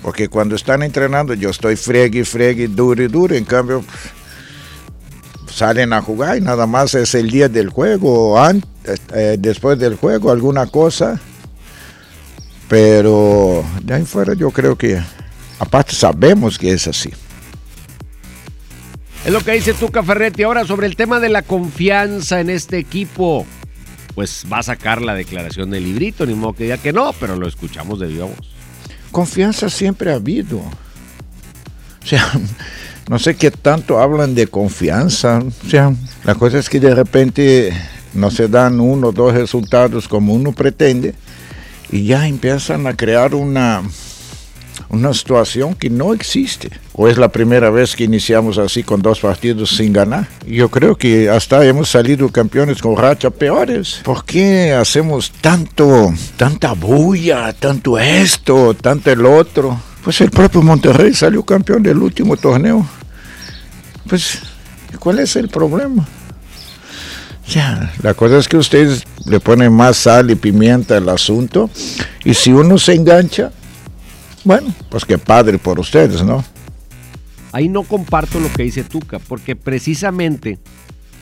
Porque 0.03 0.29
cuando 0.29 0.55
están 0.55 0.83
entrenando, 0.83 1.35
yo 1.35 1.51
estoy 1.51 1.75
fregue, 1.77 2.25
fregue, 2.25 2.69
duro 2.69 3.03
y 3.03 3.09
duro. 3.09 3.35
En 3.35 3.45
cambio, 3.45 3.85
salen 5.53 5.93
a 5.93 6.01
jugar 6.01 6.39
y 6.39 6.41
nada 6.41 6.67
más 6.67 6.95
es 6.95 7.15
el 7.15 7.31
día 7.31 7.49
del 7.49 7.71
juego, 7.71 8.41
eh, 9.15 9.37
después 9.39 9.79
del 9.79 9.97
juego, 9.97 10.31
alguna 10.31 10.67
cosa. 10.67 11.21
Pero 12.69 13.65
de 13.83 13.95
ahí 13.95 14.05
fuera 14.05 14.35
yo 14.35 14.51
creo 14.51 14.77
que, 14.77 15.03
aparte 15.59 15.95
sabemos 15.95 16.59
que 16.59 16.73
es 16.73 16.87
así. 16.87 17.11
Es 19.27 19.33
lo 19.33 19.41
que 19.41 19.51
dice 19.51 19.75
Tuca 19.75 20.05
Ferretti. 20.05 20.45
Ahora 20.45 20.65
sobre 20.65 20.87
el 20.87 20.95
tema 20.95 21.19
de 21.19 21.29
la 21.29 21.43
confianza 21.43 22.39
en 22.39 22.49
este 22.49 22.79
equipo. 22.79 23.45
Pues 24.15 24.47
va 24.51 24.59
a 24.59 24.62
sacar 24.62 25.03
la 25.03 25.15
declaración 25.15 25.69
del 25.69 25.83
librito, 25.83 26.25
ni 26.25 26.35
modo 26.35 26.53
que 26.53 26.62
diga 26.62 26.79
que 26.79 26.93
no, 26.93 27.12
pero 27.19 27.35
lo 27.35 27.49
escuchamos 27.49 27.99
de 27.99 28.07
voz. 28.07 28.31
Confianza 29.11 29.69
siempre 29.69 30.12
ha 30.12 30.15
habido. 30.15 30.59
O 30.59 32.07
sea, 32.07 32.25
no 33.09 33.19
sé 33.19 33.35
qué 33.35 33.51
tanto 33.51 33.99
hablan 33.99 34.37
de 34.37 34.47
confianza. 34.47 35.41
O 35.41 35.69
sea, 35.69 35.93
la 36.23 36.37
cosa 36.37 36.61
es 36.61 36.71
que 36.71 36.79
de 36.79 36.95
repente 36.95 37.73
no 38.15 38.31
se 38.31 38.47
dan 38.47 38.79
uno 38.79 39.09
o 39.09 39.12
dos 39.12 39.35
resultados 39.35 40.07
como 40.07 40.35
uno 40.35 40.53
pretende 40.53 41.17
y 41.91 42.05
ya 42.05 42.29
empiezan 42.29 42.87
a 42.87 42.97
crear 42.97 43.35
una, 43.35 43.83
una 44.89 45.12
situación 45.15 45.75
que 45.75 45.91
no 45.91 46.15
existe. 46.15 46.71
O 46.93 47.09
es 47.09 47.19
la 47.19 47.29
primera 47.29 47.71
vez 47.71 47.95
que 47.95 48.05
iniciamos 48.05 48.59
así 48.59 48.83
con 48.83 49.03
dos 49.03 49.21
partidos 49.21 49.71
sin 49.71 49.93
ganar. 49.93 50.29
Yo 50.47 50.71
creo 50.71 50.97
que 50.97 51.29
hasta 51.29 51.65
hemos 51.65 51.91
salido 51.91 52.29
campeones 52.29 52.81
con 52.81 52.97
racha 52.97 53.31
peores. 53.31 54.01
¿Por 54.05 54.25
qué 54.25 54.73
hacemos 54.73 55.31
tanto, 55.41 56.12
tanta 56.37 56.73
bulla, 56.73 57.53
tanto 57.53 57.99
esto, 57.99 58.75
tanto 58.75 59.11
el 59.11 59.25
otro? 59.27 59.79
Pues 60.03 60.21
el 60.21 60.31
propio 60.31 60.62
Monterrey 60.62 61.12
salió 61.15 61.43
campeón 61.43 61.83
del 61.83 61.99
último 61.99 62.37
torneo. 62.37 62.87
Pues, 64.09 64.39
¿cuál 64.99 65.19
es 65.19 65.35
el 65.37 65.49
problema? 65.49 66.07
Sea, 67.47 67.93
la 68.03 68.15
cosa 68.15 68.39
es 68.39 68.49
que 68.49 68.57
ustedes 68.57 69.05
le 69.25 69.41
ponen 69.41 69.73
más 69.73 69.97
sal 69.97 70.31
y 70.31 70.35
pimienta 70.35 70.97
al 70.97 71.09
asunto 71.09 71.71
y 72.25 72.35
si 72.35 72.53
uno 72.53 72.77
se 72.79 72.95
engancha, 72.95 73.53
bueno, 74.47 74.73
pues 74.91 75.05
qué 75.05 75.19
padre 75.19 75.59
por 75.59 75.81
ustedes, 75.81 76.23
¿no? 76.23 76.45
Ahí 77.51 77.69
no 77.69 77.83
comparto 77.83 78.39
lo 78.39 78.53
que 78.53 78.63
dice 78.63 78.85
Tuca, 78.85 79.19
porque 79.19 79.57
precisamente 79.57 80.61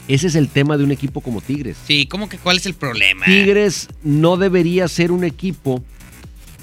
ese 0.08 0.26
es 0.26 0.34
el 0.34 0.48
tema 0.48 0.76
de 0.76 0.84
un 0.84 0.90
equipo 0.90 1.22
como 1.22 1.40
Tigres. 1.40 1.78
Sí, 1.86 2.06
¿cómo 2.06 2.28
que 2.28 2.36
cuál 2.36 2.58
es 2.58 2.66
el 2.66 2.74
problema? 2.74 3.24
Tigres 3.24 3.88
no 4.02 4.36
debería 4.36 4.86
ser 4.88 5.10
un 5.10 5.24
equipo 5.24 5.82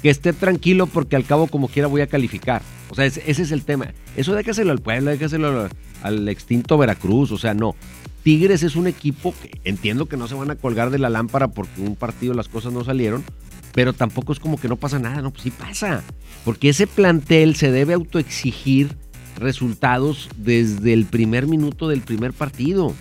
que 0.02 0.10
esté 0.10 0.32
tranquilo 0.32 0.86
porque 0.86 1.16
al 1.16 1.24
cabo 1.24 1.48
como 1.48 1.66
quiera 1.66 1.88
voy 1.88 2.00
a 2.00 2.06
calificar. 2.06 2.62
O 2.90 2.94
sea, 2.94 3.06
ese, 3.06 3.24
ese 3.26 3.42
es 3.42 3.50
el 3.50 3.64
tema. 3.64 3.92
Eso 4.16 4.32
déjaselo 4.32 4.70
al 4.70 4.78
pueblo, 4.78 5.10
déjaselo 5.10 5.62
al, 5.62 5.70
al 6.04 6.28
extinto 6.28 6.78
Veracruz. 6.78 7.32
O 7.32 7.38
sea, 7.38 7.54
no. 7.54 7.74
Tigres 8.22 8.62
es 8.62 8.76
un 8.76 8.86
equipo 8.86 9.34
que 9.42 9.58
entiendo 9.64 10.06
que 10.06 10.16
no 10.16 10.28
se 10.28 10.36
van 10.36 10.52
a 10.52 10.54
colgar 10.54 10.90
de 10.90 11.00
la 11.00 11.10
lámpara 11.10 11.48
porque 11.48 11.80
un 11.80 11.96
partido 11.96 12.34
las 12.34 12.46
cosas 12.46 12.72
no 12.72 12.84
salieron, 12.84 13.24
pero 13.72 13.92
tampoco 13.92 14.32
es 14.32 14.40
como 14.40 14.60
que 14.60 14.68
no 14.68 14.76
pasa 14.76 14.98
nada. 14.98 15.22
No, 15.22 15.30
pues 15.30 15.44
sí 15.44 15.50
pasa. 15.50 16.02
Porque 16.44 16.68
ese 16.68 16.86
plantel 16.86 17.56
se 17.56 17.70
debe 17.70 17.94
autoexigir 17.94 18.96
resultados 19.36 20.28
desde 20.36 20.92
el 20.92 21.06
primer 21.06 21.46
minuto 21.46 21.88
del 21.88 22.02
primer 22.02 22.32
partido. 22.32 22.94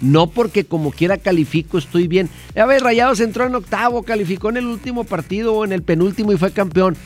No 0.00 0.28
porque 0.28 0.64
como 0.64 0.92
quiera 0.92 1.18
califico 1.18 1.78
estoy 1.78 2.06
bien. 2.06 2.28
A 2.56 2.66
ver, 2.66 2.82
Rayados 2.82 3.20
entró 3.20 3.46
en 3.46 3.54
octavo, 3.54 4.02
calificó 4.02 4.50
en 4.50 4.58
el 4.58 4.66
último 4.66 5.04
partido 5.04 5.54
o 5.54 5.64
en 5.64 5.72
el 5.72 5.82
penúltimo 5.82 6.32
y 6.32 6.36
fue 6.36 6.52
campeón. 6.52 6.96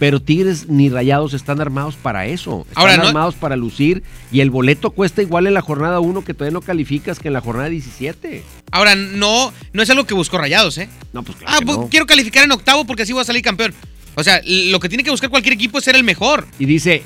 Pero 0.00 0.20
Tigres 0.20 0.66
ni 0.68 0.88
Rayados 0.88 1.34
están 1.34 1.60
armados 1.60 1.94
para 1.94 2.26
eso. 2.26 2.64
Están 2.68 2.80
Ahora, 2.82 2.96
¿no? 2.96 3.08
armados 3.08 3.34
para 3.34 3.54
lucir 3.54 4.02
y 4.32 4.40
el 4.40 4.50
boleto 4.50 4.90
cuesta 4.90 5.20
igual 5.20 5.46
en 5.46 5.54
la 5.54 5.60
jornada 5.60 6.00
1 6.00 6.24
que 6.24 6.32
todavía 6.34 6.54
no 6.54 6.62
calificas 6.62 7.18
que 7.20 7.28
en 7.28 7.34
la 7.34 7.42
jornada 7.42 7.68
17. 7.68 8.42
Ahora, 8.72 8.94
no, 8.94 9.52
no 9.74 9.82
es 9.82 9.90
algo 9.90 10.04
que 10.06 10.14
buscó 10.14 10.38
Rayados, 10.38 10.78
¿eh? 10.78 10.88
No, 11.12 11.22
pues 11.22 11.36
claro. 11.36 11.54
Ah, 11.54 11.58
que 11.58 11.64
no. 11.66 11.88
quiero 11.88 12.06
calificar 12.06 12.42
en 12.42 12.50
octavo 12.52 12.86
porque 12.86 13.02
así 13.02 13.12
voy 13.12 13.20
a 13.20 13.26
salir 13.26 13.42
campeón. 13.42 13.74
O 14.14 14.24
sea, 14.24 14.40
lo 14.44 14.80
que 14.80 14.88
tiene 14.88 15.04
que 15.04 15.10
buscar 15.10 15.28
cualquier 15.28 15.52
equipo 15.52 15.78
es 15.78 15.84
ser 15.84 15.96
el 15.96 16.02
mejor. 16.02 16.46
Y 16.58 16.64
dice, 16.64 17.02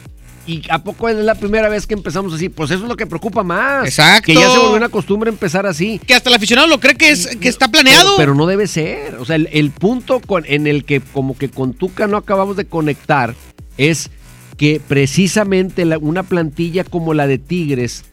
¿y 0.46 0.62
a 0.70 0.82
poco 0.84 1.08
es 1.08 1.16
la 1.16 1.34
primera 1.34 1.68
vez 1.68 1.86
que 1.86 1.94
empezamos 1.94 2.32
así? 2.34 2.48
Pues 2.48 2.70
eso 2.70 2.82
es 2.84 2.88
lo 2.88 2.96
que 2.96 3.06
preocupa 3.06 3.42
más. 3.42 3.84
Exacto. 3.86 4.26
Que 4.26 4.34
ya 4.34 4.50
se 4.50 4.58
volvió 4.58 4.76
una 4.76 4.88
costumbre 4.88 5.30
empezar 5.30 5.66
así. 5.66 5.98
Que 6.06 6.14
hasta 6.14 6.28
el 6.30 6.36
aficionado 6.36 6.66
lo 6.68 6.80
cree 6.80 6.94
que, 6.96 7.10
es, 7.10 7.36
que 7.36 7.48
está 7.48 7.68
planeado. 7.68 8.10
Pero, 8.16 8.16
pero 8.16 8.34
no 8.34 8.46
debe 8.46 8.66
ser. 8.66 9.16
O 9.16 9.24
sea, 9.24 9.36
el, 9.36 9.48
el 9.52 9.70
punto 9.70 10.20
con- 10.20 10.44
en 10.46 10.66
el 10.66 10.84
que 10.84 11.00
como 11.00 11.36
que 11.36 11.48
con 11.48 11.74
Tuca 11.74 12.06
no 12.06 12.16
acabamos 12.16 12.56
de 12.56 12.64
conectar 12.66 13.34
es 13.78 14.10
que 14.56 14.80
precisamente 14.86 15.84
la- 15.84 15.98
una 15.98 16.22
plantilla 16.22 16.84
como 16.84 17.14
la 17.14 17.26
de 17.26 17.38
Tigres 17.38 18.04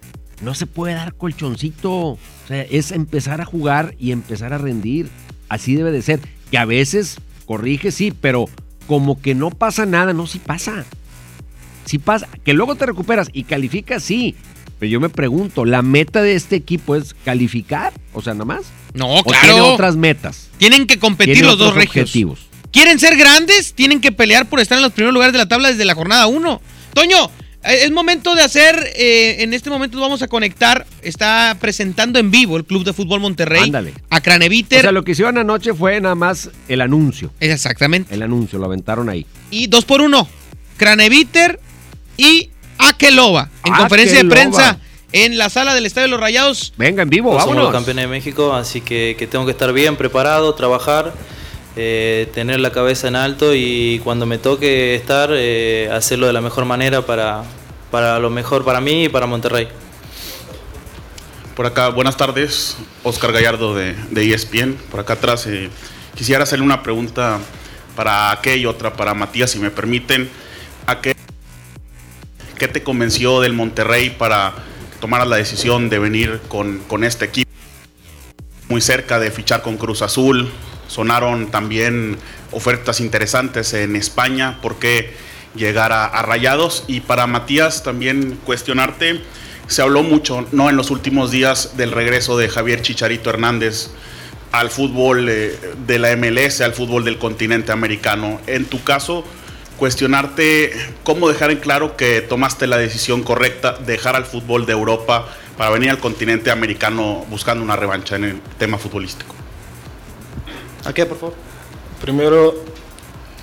no 0.42 0.54
se 0.56 0.66
puede 0.68 0.94
dar 0.96 1.14
colchoncito. 1.16 1.92
O 1.92 2.20
sea, 2.48 2.62
es 2.64 2.92
empezar 2.92 3.42
a 3.42 3.46
jugar 3.46 3.96
y 4.00 4.12
empezar 4.12 4.54
a 4.54 4.58
rendir. 4.58 5.10
Así 5.50 5.76
debe 5.76 5.92
de 5.92 6.02
ser. 6.02 6.20
Que 6.50 6.58
a 6.58 6.66
veces 6.66 7.18
corrige, 7.46 7.92
sí, 7.92 8.12
pero 8.20 8.46
como 8.88 9.22
que 9.22 9.36
no 9.36 9.50
pasa 9.52 9.86
nada, 9.86 10.14
no, 10.14 10.28
sí 10.28 10.40
pasa. 10.40 10.86
Sí 11.92 12.00
pasa. 12.00 12.30
Que 12.46 12.54
luego 12.54 12.76
te 12.76 12.86
recuperas 12.86 13.28
y 13.34 13.44
calificas, 13.44 14.02
sí. 14.02 14.34
Pero 14.80 14.90
yo 14.90 15.02
me 15.02 15.10
pregunto, 15.10 15.66
¿la 15.66 15.82
meta 15.82 16.22
de 16.22 16.36
este 16.36 16.56
equipo 16.56 16.96
es 16.96 17.14
calificar? 17.26 17.92
O 18.14 18.22
sea, 18.22 18.32
nada 18.32 18.46
más. 18.46 18.62
No, 18.94 19.14
¿O 19.18 19.24
claro. 19.26 19.46
tiene 19.46 19.62
otras 19.62 19.98
metas? 19.98 20.48
Tienen 20.58 20.88
que 20.88 21.00
competir 21.00 21.34
Tiene 21.34 21.50
los 21.50 21.58
dos 21.58 21.72
otros 21.72 21.84
regios. 21.84 22.04
objetivos. 22.04 22.40
¿Quieren 22.72 22.98
ser 22.98 23.18
grandes? 23.18 23.74
Tienen 23.74 24.00
que 24.00 24.14
pelear 24.14 24.48
por 24.48 24.62
estar 24.62 24.78
en 24.78 24.84
los 24.84 24.94
primeros 24.94 25.14
lugares 25.14 25.34
de 25.34 25.40
la 25.40 25.50
tabla 25.50 25.68
desde 25.68 25.84
la 25.84 25.96
jornada 25.96 26.28
1. 26.28 26.62
Toño, 26.94 27.26
eh, 27.66 27.80
es 27.84 27.92
momento 27.92 28.36
de 28.36 28.44
hacer, 28.44 28.82
eh, 28.96 29.44
en 29.44 29.54
este 29.54 29.70
momento 29.70 30.00
vamos 30.00 30.22
a 30.22 30.30
conectar, 30.30 30.88
está 31.02 31.58
presentando 31.60 32.20
en 32.20 32.32
vivo 32.32 32.56
el 32.56 32.64
Club 32.64 32.86
de 32.86 32.94
Fútbol 32.94 33.20
Monterrey 33.20 33.64
Ándale. 33.66 33.94
a 34.10 34.22
Craneviter 34.22 34.80
O 34.80 34.82
sea, 34.84 34.92
lo 34.94 35.04
que 35.04 35.12
hicieron 35.12 35.38
anoche 35.38 35.74
fue 35.74 36.00
nada 36.00 36.16
más 36.16 36.50
el 36.70 36.80
anuncio. 36.80 37.34
Exactamente. 37.42 38.16
El 38.16 38.22
anuncio, 38.22 38.58
lo 38.60 38.66
aventaron 38.66 39.10
ahí. 39.10 39.26
y 39.52 39.68
dos 39.68 39.84
por 39.84 40.00
uno. 40.00 40.30
Craneviter 40.78 41.60
y 42.22 42.50
Akeloba 42.78 43.50
en 43.64 43.74
Akeloba. 43.74 43.78
conferencia 43.78 44.18
de 44.24 44.30
prensa 44.30 44.78
en 45.12 45.38
la 45.38 45.50
sala 45.50 45.74
del 45.74 45.86
Estadio 45.86 46.06
de 46.08 46.12
los 46.12 46.20
Rayados. 46.20 46.74
Venga, 46.78 47.04
en 47.04 47.10
vivo, 47.10 47.32
Somos 47.32 47.48
los 47.48 47.56
vámonos. 47.56 47.72
campeones 47.74 48.04
de 48.06 48.08
México, 48.08 48.54
así 48.54 48.82
que, 48.82 49.16
que 49.18 49.28
tengo 49.28 49.46
que 49.46 49.52
estar 49.52 49.74
bien 49.74 49.98
preparado, 49.98 50.54
trabajar, 50.56 51.14
eh, 51.76 52.30
tener 52.34 52.60
la 52.60 52.72
cabeza 52.72 53.08
en 53.08 53.16
alto 53.16 53.54
y 53.56 54.00
cuando 54.04 54.26
me 54.26 54.38
toque 54.38 54.96
estar, 54.96 55.32
eh, 55.34 55.90
hacerlo 55.92 56.28
de 56.28 56.34
la 56.34 56.42
mejor 56.42 56.66
manera 56.66 57.06
para, 57.06 57.44
para 57.90 58.20
lo 58.20 58.30
mejor 58.30 58.64
para 58.64 58.80
mí 58.82 59.06
y 59.06 59.10
para 59.10 59.26
Monterrey. 59.26 59.68
Por 61.56 61.66
acá, 61.66 61.90
buenas 61.90 62.16
tardes, 62.18 62.78
Oscar 63.04 63.32
Gallardo 63.34 63.76
de, 63.76 63.96
de 64.12 64.34
ESPN. 64.34 64.76
Por 64.90 65.00
acá 65.02 65.14
atrás, 65.14 65.46
eh, 65.48 65.70
quisiera 66.16 66.44
hacerle 66.44 66.64
una 66.66 66.82
pregunta 66.84 67.40
para 67.96 68.40
qué 68.42 68.56
y 68.58 68.66
otra 68.66 68.94
para 68.94 69.14
Matías, 69.14 69.52
si 69.52 69.60
me 69.60 69.70
permiten. 69.72 70.30
¿A 72.62 72.68
qué, 72.68 72.74
te 72.74 72.84
convenció 72.84 73.42
del 73.42 73.54
Monterrey 73.54 74.12
para 74.12 74.54
que 74.92 75.00
tomaras 75.00 75.28
la 75.28 75.38
decisión 75.38 75.90
de 75.90 75.98
venir 75.98 76.40
con, 76.48 76.78
con 76.88 77.04
este 77.04 77.26
equipo? 77.26 77.50
Muy 78.70 78.82
cerca 78.82 79.20
de 79.20 79.32
fichar 79.32 79.64
con 79.64 79.78
Cruz 79.78 80.04
Azul. 80.04 80.48
Sonaron 80.88 81.50
también 81.50 82.18
ofertas 82.52 83.00
interesantes 83.00 83.74
en 83.74 83.96
España. 83.96 84.60
¿Por 84.62 84.78
qué 84.78 85.12
llegar 85.56 85.92
a, 85.92 86.06
a 86.06 86.22
Rayados? 86.22 86.84
Y 86.88 87.00
para 87.00 87.26
Matías 87.26 87.82
también 87.82 88.38
cuestionarte. 88.46 89.22
Se 89.66 89.82
habló 89.82 90.04
mucho, 90.04 90.46
¿no? 90.52 90.70
En 90.70 90.76
los 90.76 90.92
últimos 90.92 91.32
días 91.32 91.78
del 91.78 91.92
regreso 91.92 92.38
de 92.38 92.48
Javier 92.48 92.84
Chicharito 92.84 93.32
Hernández 93.32 93.90
al 94.52 94.70
fútbol 94.70 95.30
eh, 95.30 95.58
de 95.88 95.98
la 95.98 96.16
MLS, 96.16 96.62
al 96.62 96.74
fútbol 96.74 97.06
del 97.06 97.18
continente 97.18 97.72
americano. 97.72 98.40
En 98.46 98.66
tu 98.66 98.84
caso, 98.84 99.26
cuestionarte 99.82 100.74
cómo 101.04 101.28
dejar 101.28 101.50
en 101.50 101.58
claro 101.58 101.98
que 101.98 102.22
tomaste 102.22 102.68
la 102.68 102.78
decisión 102.78 103.24
correcta, 103.24 103.80
dejar 103.84 104.16
al 104.16 104.26
fútbol 104.26 104.68
de 104.68 104.74
Europa 104.74 105.26
para 105.58 105.72
venir 105.72 105.90
al 105.90 105.98
continente 105.98 106.52
americano 106.52 107.26
buscando 107.32 107.64
una 107.64 107.76
revancha 107.76 108.16
en 108.16 108.26
el 108.26 108.42
tema 108.60 108.78
futbolístico. 108.78 109.34
¿A 110.86 110.94
qué, 110.94 111.08
por 111.08 111.18
favor? 111.18 111.36
Primero, 112.00 112.54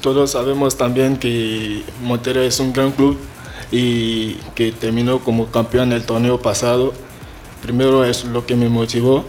todos 0.01 0.31
sabemos 0.31 0.79
también 0.79 1.17
que 1.17 1.83
Monterrey 2.05 2.47
es 2.47 2.61
un 2.61 2.73
gran 2.73 2.93
club 2.93 3.19
y 3.73 4.35
que 4.55 4.71
terminó 4.71 5.19
como 5.19 5.51
campeón 5.51 5.93
el 5.93 6.05
torneo 6.07 6.41
pasado. 6.41 6.95
Primero 7.63 8.05
es 8.05 8.23
lo 8.23 8.47
que 8.47 8.55
me 8.55 8.69
motivó 8.69 9.25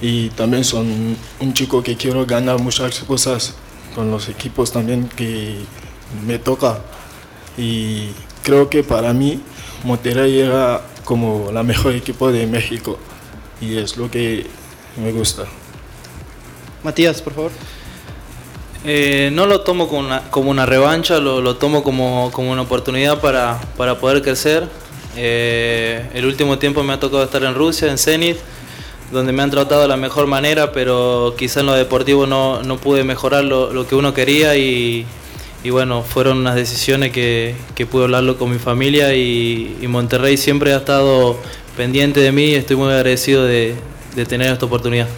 y 0.00 0.30
también 0.30 0.64
son 0.64 1.18
un 1.38 1.52
chico 1.52 1.82
que 1.82 1.98
quiero 1.98 2.24
ganar 2.24 2.58
muchas 2.60 3.00
cosas 3.00 3.56
con 3.94 4.10
los 4.10 4.30
equipos 4.30 4.72
también 4.72 5.06
que 5.06 5.56
me 6.24 6.38
toca. 6.38 6.78
Y 7.58 8.10
creo 8.42 8.70
que 8.70 8.82
para 8.82 9.12
mí 9.12 9.40
Monterrey 9.84 10.40
era 10.40 10.82
como 11.04 11.50
la 11.52 11.62
mejor 11.62 11.94
equipo 11.94 12.30
de 12.30 12.46
México 12.46 12.98
y 13.60 13.78
es 13.78 13.96
lo 13.96 14.10
que 14.10 14.46
me 14.96 15.12
gusta. 15.12 15.44
Matías, 16.82 17.22
por 17.22 17.34
favor. 17.34 17.50
Eh, 18.84 19.30
no 19.32 19.46
lo 19.46 19.62
tomo 19.62 19.88
como 19.88 20.00
una, 20.00 20.30
como 20.30 20.50
una 20.50 20.64
revancha, 20.64 21.18
lo, 21.18 21.40
lo 21.40 21.56
tomo 21.56 21.82
como, 21.82 22.30
como, 22.32 22.52
una 22.52 22.62
oportunidad 22.62 23.20
para, 23.20 23.60
para 23.76 23.98
poder 23.98 24.22
crecer. 24.22 24.68
Eh, 25.16 26.08
el 26.14 26.26
último 26.26 26.58
tiempo 26.58 26.82
me 26.82 26.92
ha 26.92 27.00
tocado 27.00 27.24
estar 27.24 27.42
en 27.42 27.54
Rusia, 27.54 27.90
en 27.90 27.98
Zenit, 27.98 28.36
donde 29.10 29.32
me 29.32 29.42
han 29.42 29.50
tratado 29.50 29.82
de 29.82 29.88
la 29.88 29.96
mejor 29.96 30.26
manera, 30.26 30.70
pero 30.72 31.34
quizá 31.36 31.60
en 31.60 31.66
lo 31.66 31.72
deportivo 31.72 32.26
no, 32.26 32.62
no 32.62 32.76
pude 32.76 33.02
mejorar 33.02 33.44
lo, 33.44 33.72
lo, 33.72 33.88
que 33.88 33.96
uno 33.96 34.14
quería 34.14 34.56
y, 34.56 35.06
y, 35.66 35.70
bueno, 35.70 36.02
fueron 36.02 36.38
unas 36.38 36.54
decisiones 36.54 37.12
que, 37.12 37.54
que 37.74 37.86
pude 37.86 38.04
hablarlo 38.04 38.38
con 38.38 38.50
mi 38.50 38.58
familia 38.58 39.14
y, 39.14 39.76
Monterrey 39.88 40.36
siempre 40.36 40.72
ha 40.74 40.78
estado 40.78 41.38
pendiente 41.76 42.20
de 42.20 42.32
mí 42.32 42.46
y 42.46 42.54
estoy 42.54 42.76
muy 42.76 42.92
agradecido 42.92 43.44
de, 43.44 43.74
de 44.14 44.26
tener 44.26 44.52
esta 44.52 44.66
oportunidad 44.66 45.08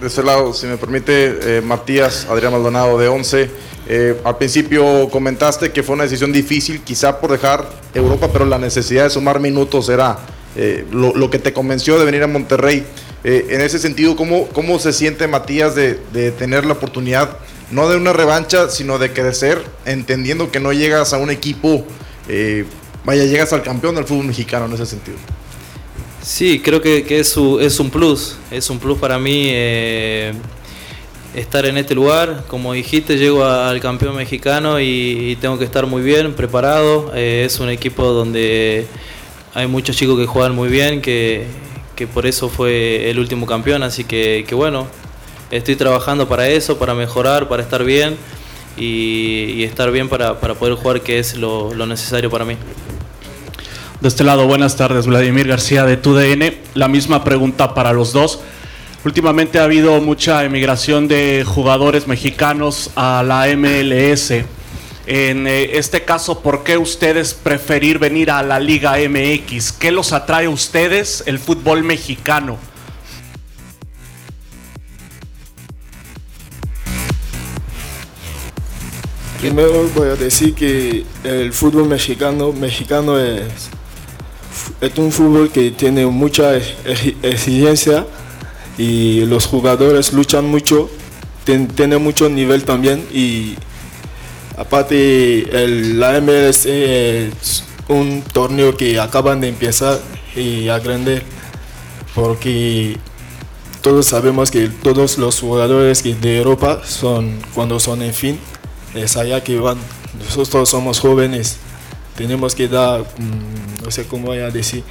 de 0.00 0.06
ese 0.06 0.22
lado, 0.22 0.52
si 0.52 0.66
me 0.66 0.76
permite, 0.76 1.56
eh, 1.58 1.60
Matías 1.62 2.26
Adrián 2.28 2.52
Maldonado 2.52 2.98
de 2.98 3.08
11. 3.08 3.50
Eh, 3.88 4.20
al 4.24 4.36
principio 4.36 5.08
comentaste 5.10 5.72
que 5.72 5.82
fue 5.82 5.94
una 5.94 6.04
decisión 6.04 6.32
difícil, 6.32 6.82
quizá 6.82 7.18
por 7.18 7.32
dejar 7.32 7.68
Europa, 7.94 8.28
pero 8.32 8.44
la 8.44 8.58
necesidad 8.58 9.04
de 9.04 9.10
sumar 9.10 9.40
minutos 9.40 9.88
era 9.88 10.18
eh, 10.54 10.84
lo, 10.90 11.14
lo, 11.14 11.30
que 11.30 11.38
te 11.38 11.52
convenció 11.52 11.98
de 11.98 12.04
venir 12.04 12.22
a 12.22 12.26
Monterrey. 12.26 12.84
Eh, 13.28 13.48
en 13.50 13.60
ese 13.60 13.80
sentido, 13.80 14.14
¿cómo, 14.14 14.46
¿cómo 14.50 14.78
se 14.78 14.92
siente 14.92 15.26
Matías 15.26 15.74
de, 15.74 15.94
tener 16.38 16.64
la 16.64 16.74
oportunidad, 16.74 17.38
no 17.72 17.88
de 17.88 17.96
una 17.96 18.12
revancha, 18.12 18.70
sino 18.70 18.98
de 19.00 19.12
crecer, 19.12 19.64
entendiendo 19.84 20.52
que 20.52 20.60
no 20.60 20.72
llegas 20.72 21.12
a 21.12 21.18
un 21.18 21.30
equipo, 21.30 21.84
eh, 22.28 22.64
vaya, 23.04 23.24
llegas 23.24 23.52
al 23.52 23.64
campeón 23.64 23.96
del 23.96 24.04
fútbol 24.04 24.26
mexicano 24.26 24.66
en 24.66 24.74
ese 24.74 24.86
sentido? 24.86 25.16
Sí, 26.22 26.60
creo 26.60 26.80
que, 26.80 27.04
es, 27.18 27.36
un 27.36 27.90
plus, 27.90 28.36
es 28.52 28.70
un 28.70 28.78
plus 28.78 28.96
para 28.96 29.18
mí 29.18 29.48
eh, 29.50 30.32
estar 31.34 31.66
en 31.66 31.78
este 31.78 31.96
lugar. 31.96 32.44
Como 32.46 32.74
dijiste, 32.74 33.16
llego 33.16 33.44
al 33.44 33.80
campeón 33.80 34.14
mexicano 34.14 34.78
y, 34.78 35.36
tengo 35.40 35.58
que 35.58 35.64
estar 35.64 35.84
muy 35.86 36.02
bien, 36.02 36.32
preparado. 36.34 37.12
Es 37.12 37.58
un 37.58 37.70
equipo 37.70 38.04
donde 38.04 38.86
hay 39.52 39.66
muchos 39.66 39.96
chicos 39.96 40.16
que 40.16 40.26
juegan 40.26 40.54
muy 40.54 40.68
bien, 40.68 41.00
que, 41.00 41.65
que 41.96 42.06
por 42.06 42.26
eso 42.26 42.48
fue 42.48 43.10
el 43.10 43.18
último 43.18 43.46
campeón, 43.46 43.82
así 43.82 44.04
que, 44.04 44.44
que, 44.46 44.54
bueno, 44.54 44.86
estoy 45.50 45.74
trabajando 45.76 46.28
para 46.28 46.48
eso, 46.48 46.78
para 46.78 46.94
mejorar, 46.94 47.48
para 47.48 47.62
estar 47.62 47.82
bien 47.82 48.16
y, 48.76 49.54
y 49.56 49.64
estar 49.64 49.90
bien 49.90 50.08
para, 50.08 50.38
para, 50.38 50.54
poder 50.54 50.74
jugar, 50.74 51.00
que 51.00 51.18
es 51.18 51.36
lo, 51.36 51.74
lo 51.74 51.86
necesario 51.86 52.30
para 52.30 52.44
mí. 52.44 52.56
De 54.00 54.08
este 54.08 54.24
lado, 54.24 54.46
buenas 54.46 54.76
tardes, 54.76 55.06
Vladimir 55.06 55.48
García 55.48 55.84
de 55.84 55.96
TUDN. 55.96 56.54
La 56.74 56.86
misma 56.86 57.24
pregunta 57.24 57.74
para 57.74 57.94
los 57.94 58.12
dos. 58.12 58.40
Últimamente 59.06 59.58
ha 59.58 59.64
habido 59.64 60.00
mucha 60.02 60.44
emigración 60.44 61.08
de 61.08 61.44
jugadores 61.46 62.06
mexicanos 62.06 62.90
a 62.94 63.22
la 63.26 63.46
MLS. 63.56 64.44
En 65.06 65.46
eh, 65.46 65.78
este 65.78 66.04
caso, 66.04 66.40
¿por 66.40 66.64
qué 66.64 66.76
ustedes 66.76 67.32
preferir 67.34 67.98
venir 67.98 68.30
a 68.30 68.42
la 68.42 68.58
Liga 68.58 68.96
MX? 68.96 69.72
¿Qué 69.72 69.90
los 69.90 70.12
atrae 70.12 70.46
a 70.46 70.50
ustedes 70.50 71.22
el 71.26 71.38
fútbol 71.38 71.84
mexicano? 71.84 72.58
Primero 79.40 79.88
voy 79.94 80.08
a 80.08 80.16
decir 80.16 80.54
que 80.54 81.04
el 81.22 81.52
fútbol 81.52 81.86
mexicano, 81.86 82.52
mexicano 82.52 83.18
es 83.18 83.70
es 84.80 84.98
un 84.98 85.12
fútbol 85.12 85.50
que 85.50 85.70
tiene 85.70 86.06
mucha 86.06 86.56
exigencia 87.22 88.06
y 88.78 89.24
los 89.26 89.46
jugadores 89.46 90.12
luchan 90.12 90.46
mucho, 90.46 90.90
ten, 91.44 91.68
tiene 91.68 91.98
mucho 91.98 92.28
nivel 92.28 92.64
también 92.64 93.04
y 93.12 93.54
aparte 94.56 95.64
el, 95.64 96.00
la 96.00 96.20
MLS 96.20 96.66
es 96.66 97.64
un 97.88 98.22
torneo 98.22 98.76
que 98.76 98.98
acaban 98.98 99.40
de 99.40 99.48
empezar 99.48 100.00
y 100.34 100.68
agrandar 100.68 101.22
porque 102.14 102.98
todos 103.82 104.06
sabemos 104.06 104.50
que 104.50 104.68
todos 104.68 105.18
los 105.18 105.40
jugadores 105.40 106.02
de 106.02 106.38
Europa 106.38 106.82
son 106.84 107.38
cuando 107.54 107.78
son 107.78 108.02
en 108.02 108.14
fin 108.14 108.38
es 108.96 109.16
allá 109.16 109.42
que 109.42 109.58
van. 109.58 109.78
Nosotros 110.18 110.68
somos 110.68 111.00
jóvenes. 111.00 111.58
Tenemos 112.16 112.54
que 112.54 112.68
dar, 112.68 113.02
mmm, 113.02 113.84
no 113.84 113.90
sé 113.90 114.06
cómo 114.06 114.28
voy 114.28 114.38
a 114.38 114.50
decir, 114.50 114.82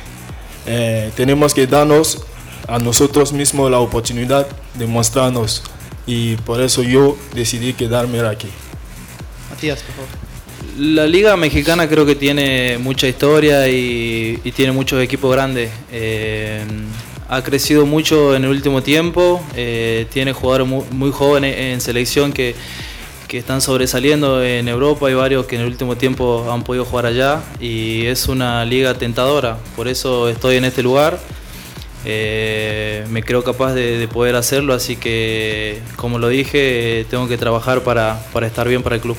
eh, 0.68 1.12
tenemos 1.16 1.54
que 1.54 1.66
darnos 1.66 2.22
a 2.68 2.80
nosotros 2.80 3.34
mismos 3.34 3.72
la 3.72 3.80
oportunidad 3.80 4.48
de 4.76 4.86
mostrarnos. 4.86 5.64
Y 6.06 6.36
por 6.38 6.62
eso 6.62 6.84
yo 6.84 7.18
decidí 7.34 7.74
quedarme 7.74 8.20
aquí. 8.22 8.48
La 10.78 11.08
liga 11.08 11.38
mexicana 11.38 11.88
creo 11.88 12.06
que 12.06 12.16
tiene 12.16 12.78
mucha 12.78 13.08
historia 13.08 13.68
y, 13.70 14.38
tiene 14.56 14.72
muchos 14.72 15.02
equipos 15.02 15.32
grandes. 15.34 15.72
Eh, 15.92 16.64
ha 17.30 17.42
crecido 17.42 17.86
mucho 17.86 18.36
en 18.36 18.44
el 18.44 18.52
último 18.52 18.84
tiempo, 18.84 19.44
eh, 19.56 20.06
tiene 20.12 20.34
jugadores 20.34 20.68
muy, 20.92 21.12
jóvenes 21.12 21.56
en 21.58 21.82
selección 21.82 22.32
que 22.32 22.56
que 23.28 23.40
están 23.40 23.60
sobresaliendo 23.60 24.44
en 24.44 24.68
Europa, 24.68 25.08
hay 25.08 25.16
varios 25.16 25.48
que 25.48 25.56
en 25.56 25.62
el 25.64 25.68
último 25.68 25.98
tiempo 25.98 26.48
han 26.52 26.64
podido 26.64 26.86
jugar 26.86 27.08
allá 27.08 27.42
y 27.60 28.06
es 28.06 28.28
una 28.28 28.64
liga 28.66 28.94
tentadora, 28.94 29.58
por 29.76 29.88
eso 29.88 30.30
estoy 30.30 30.58
en 30.58 30.66
este 30.66 30.84
lugar. 30.84 31.20
Eh, 32.08 33.04
me 33.10 33.24
creo 33.24 33.44
capaz 33.44 33.74
de, 33.74 33.98
de, 33.98 34.08
poder 34.08 34.36
hacerlo, 34.36 34.76
así 34.76 34.96
que 34.96 35.82
como 35.96 36.20
lo 36.20 36.30
dije, 36.30 37.04
tengo 37.10 37.28
que 37.28 37.36
trabajar 37.36 37.82
para, 37.82 38.24
para, 38.32 38.46
estar 38.46 38.68
bien 38.68 38.84
para 38.84 38.98
el 38.98 39.02
club. 39.02 39.18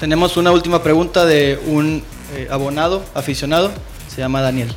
Tenemos 0.00 0.36
una 0.36 0.52
última 0.52 0.82
pregunta 0.82 1.24
de 1.24 1.58
un 1.66 2.02
eh, 2.34 2.48
abonado, 2.50 3.02
aficionado, 3.14 3.70
se 4.08 4.20
llama 4.20 4.42
Daniel. 4.42 4.68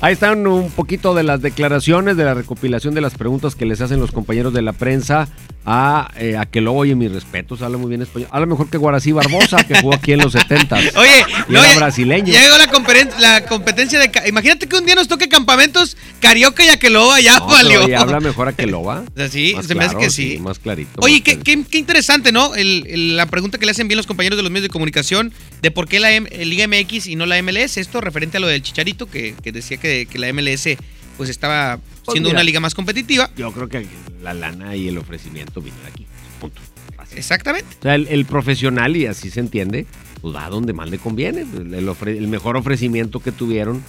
Ahí 0.00 0.12
están 0.12 0.46
un 0.46 0.70
poquito 0.70 1.14
de 1.14 1.22
las 1.22 1.40
declaraciones, 1.40 2.16
de 2.16 2.24
la 2.24 2.34
recopilación 2.34 2.94
de 2.94 3.00
las 3.00 3.14
preguntas 3.14 3.54
que 3.54 3.64
les 3.64 3.80
hacen 3.80 4.00
los 4.00 4.12
compañeros 4.12 4.52
de 4.52 4.62
la 4.62 4.72
prensa 4.72 5.28
a, 5.66 6.12
eh, 6.16 6.36
a 6.36 6.46
que 6.46 6.60
lo 6.60 6.72
oye 6.72 6.94
mis 6.94 7.10
respetos, 7.10 7.60
habla 7.60 7.76
muy 7.76 7.88
bien 7.88 8.00
español. 8.00 8.28
Habla 8.30 8.46
mejor 8.46 8.70
que 8.70 8.78
Guarací 8.78 9.10
Barbosa, 9.10 9.64
que 9.64 9.80
jugó 9.80 9.94
aquí 9.94 10.12
en 10.12 10.20
los 10.20 10.32
70. 10.32 10.76
Oye, 10.96 11.24
y 11.48 11.52
no, 11.52 11.64
era 11.64 11.74
brasileño. 11.74 12.32
Ya 12.32 12.40
llegó 12.40 12.56
la, 12.56 13.10
la 13.18 13.44
competencia 13.46 13.98
de. 13.98 14.10
Imagínate 14.28 14.68
que 14.68 14.76
un 14.76 14.86
día 14.86 14.94
nos 14.94 15.08
toque 15.08 15.28
campamentos 15.28 15.96
Carioca 16.20 16.64
y 16.64 16.68
Aqueloba, 16.68 17.20
ya 17.20 17.40
no, 17.40 17.46
valió. 17.46 17.88
Y 17.88 17.94
habla 17.94 18.20
mejor 18.20 18.48
Aqueloba. 18.48 19.04
Sí, 19.26 19.54
más 19.56 19.66
se 19.66 19.74
claro, 19.74 19.90
me 19.90 19.96
hace 19.96 20.06
que 20.06 20.10
sí. 20.10 20.32
sí 20.32 20.38
más 20.38 20.58
clarito. 20.60 20.90
Oye, 20.98 21.14
más 21.14 21.22
qué, 21.22 21.38
qué, 21.40 21.64
qué, 21.68 21.78
interesante, 21.78 22.30
¿no? 22.30 22.54
El, 22.54 22.86
el, 22.86 23.16
la 23.16 23.26
pregunta 23.26 23.58
que 23.58 23.66
le 23.66 23.72
hacen 23.72 23.88
bien 23.88 23.96
los 23.96 24.06
compañeros 24.06 24.36
de 24.36 24.44
los 24.44 24.52
medios 24.52 24.62
de 24.64 24.68
comunicación 24.68 25.32
de 25.62 25.70
por 25.72 25.88
qué 25.88 25.98
la 25.98 26.12
M 26.12 26.30
Liga 26.44 26.68
MX 26.68 27.08
y 27.08 27.16
no 27.16 27.26
la 27.26 27.42
MLS. 27.42 27.76
Esto 27.76 28.00
referente 28.00 28.36
a 28.36 28.40
lo 28.40 28.46
del 28.46 28.62
Chicharito, 28.62 29.10
que, 29.10 29.34
que 29.42 29.50
decía 29.50 29.78
que, 29.78 30.06
que 30.06 30.18
la 30.18 30.32
MLS 30.32 30.68
pues 31.16 31.28
estaba 31.28 31.80
Pues 32.06 32.14
siendo 32.14 32.28
mira, 32.28 32.38
una 32.38 32.44
liga 32.44 32.60
más 32.60 32.74
competitiva. 32.74 33.30
Yo 33.36 33.52
creo 33.52 33.68
que 33.68 33.86
la 34.22 34.32
lana 34.32 34.76
y 34.76 34.88
el 34.88 34.96
ofrecimiento 34.98 35.60
vino 35.60 35.76
de 35.82 35.88
aquí. 35.88 36.06
Punto. 36.40 36.60
Así. 36.98 37.16
Exactamente. 37.16 37.68
O 37.80 37.82
sea, 37.82 37.94
el, 37.94 38.06
el, 38.08 38.24
profesional, 38.24 38.96
y 38.96 39.06
así 39.06 39.30
se 39.30 39.40
entiende, 39.40 39.86
pues 40.20 40.34
va 40.34 40.48
donde 40.48 40.72
más 40.72 40.88
le 40.88 40.98
conviene. 40.98 41.42
El, 41.42 41.74
el, 41.74 41.88
ofre, 41.88 42.16
el 42.16 42.28
mejor 42.28 42.56
ofrecimiento 42.56 43.20
que 43.20 43.32
tuvieron 43.32 43.82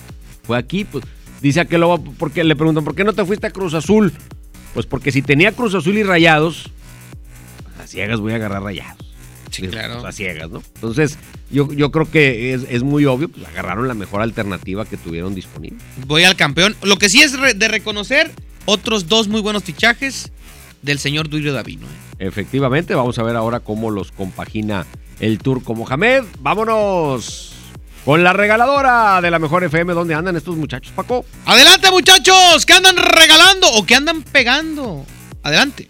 fue 0.43 0.57
aquí. 0.57 0.83
Pues 0.83 1.05
dice 1.41 1.59
aquel 1.59 1.83
porque 2.17 2.43
le 2.43 2.55
preguntan, 2.55 2.83
¿por 2.83 2.95
qué 2.95 3.03
no 3.03 3.13
te 3.13 3.23
fuiste 3.23 3.47
a 3.47 3.51
Cruz 3.51 3.73
Azul? 3.73 4.11
Pues 4.73 4.85
porque 4.85 5.11
si 5.11 5.21
tenía 5.21 5.51
Cruz 5.51 5.75
Azul 5.75 5.97
y 5.97 6.03
Rayados, 6.03 6.71
pues 7.63 7.79
a 7.79 7.87
ciegas 7.87 8.19
voy 8.19 8.33
a 8.33 8.35
agarrar 8.35 8.63
Rayados. 8.63 9.06
Claro. 9.61 9.95
Pues 9.95 10.05
a 10.05 10.11
ciegas, 10.11 10.49
¿no? 10.49 10.61
Entonces, 10.75 11.17
yo, 11.49 11.71
yo 11.73 11.91
creo 11.91 12.09
que 12.09 12.53
es, 12.53 12.65
es, 12.69 12.83
muy 12.83 13.05
obvio, 13.05 13.29
pues 13.29 13.45
agarraron 13.47 13.87
la 13.87 13.93
mejor 13.93 14.21
alternativa 14.21 14.85
que 14.85 14.97
tuvieron 14.97 15.35
disponible. 15.35 15.77
Voy 16.05 16.23
al 16.23 16.35
campeón. 16.35 16.75
Lo 16.83 16.97
que 16.97 17.09
sí 17.09 17.21
es 17.21 17.33
de 17.33 17.67
reconocer, 17.67 18.31
otros 18.65 19.07
dos 19.07 19.27
muy 19.27 19.41
buenos 19.41 19.63
fichajes 19.63 20.31
del 20.81 20.99
señor 20.99 21.29
Duilio 21.29 21.53
Davino. 21.53 21.85
¿eh? 21.85 22.27
Efectivamente, 22.27 22.95
vamos 22.95 23.17
a 23.19 23.23
ver 23.23 23.35
ahora 23.35 23.59
cómo 23.59 23.91
los 23.91 24.11
compagina 24.11 24.85
el 25.19 25.39
turco 25.39 25.75
Mohamed. 25.75 26.23
Vámonos 26.39 27.53
con 28.05 28.23
la 28.23 28.33
regaladora 28.33 29.21
de 29.21 29.31
la 29.31 29.39
mejor 29.39 29.63
FM. 29.63 29.93
¿Dónde 29.93 30.15
andan 30.15 30.35
estos 30.35 30.55
muchachos, 30.55 30.93
Paco? 30.95 31.25
Adelante, 31.45 31.91
muchachos, 31.91 32.65
que 32.65 32.73
andan 32.73 32.97
regalando 32.97 33.67
o 33.73 33.85
que 33.85 33.95
andan 33.95 34.23
pegando. 34.23 35.05
Adelante. 35.43 35.89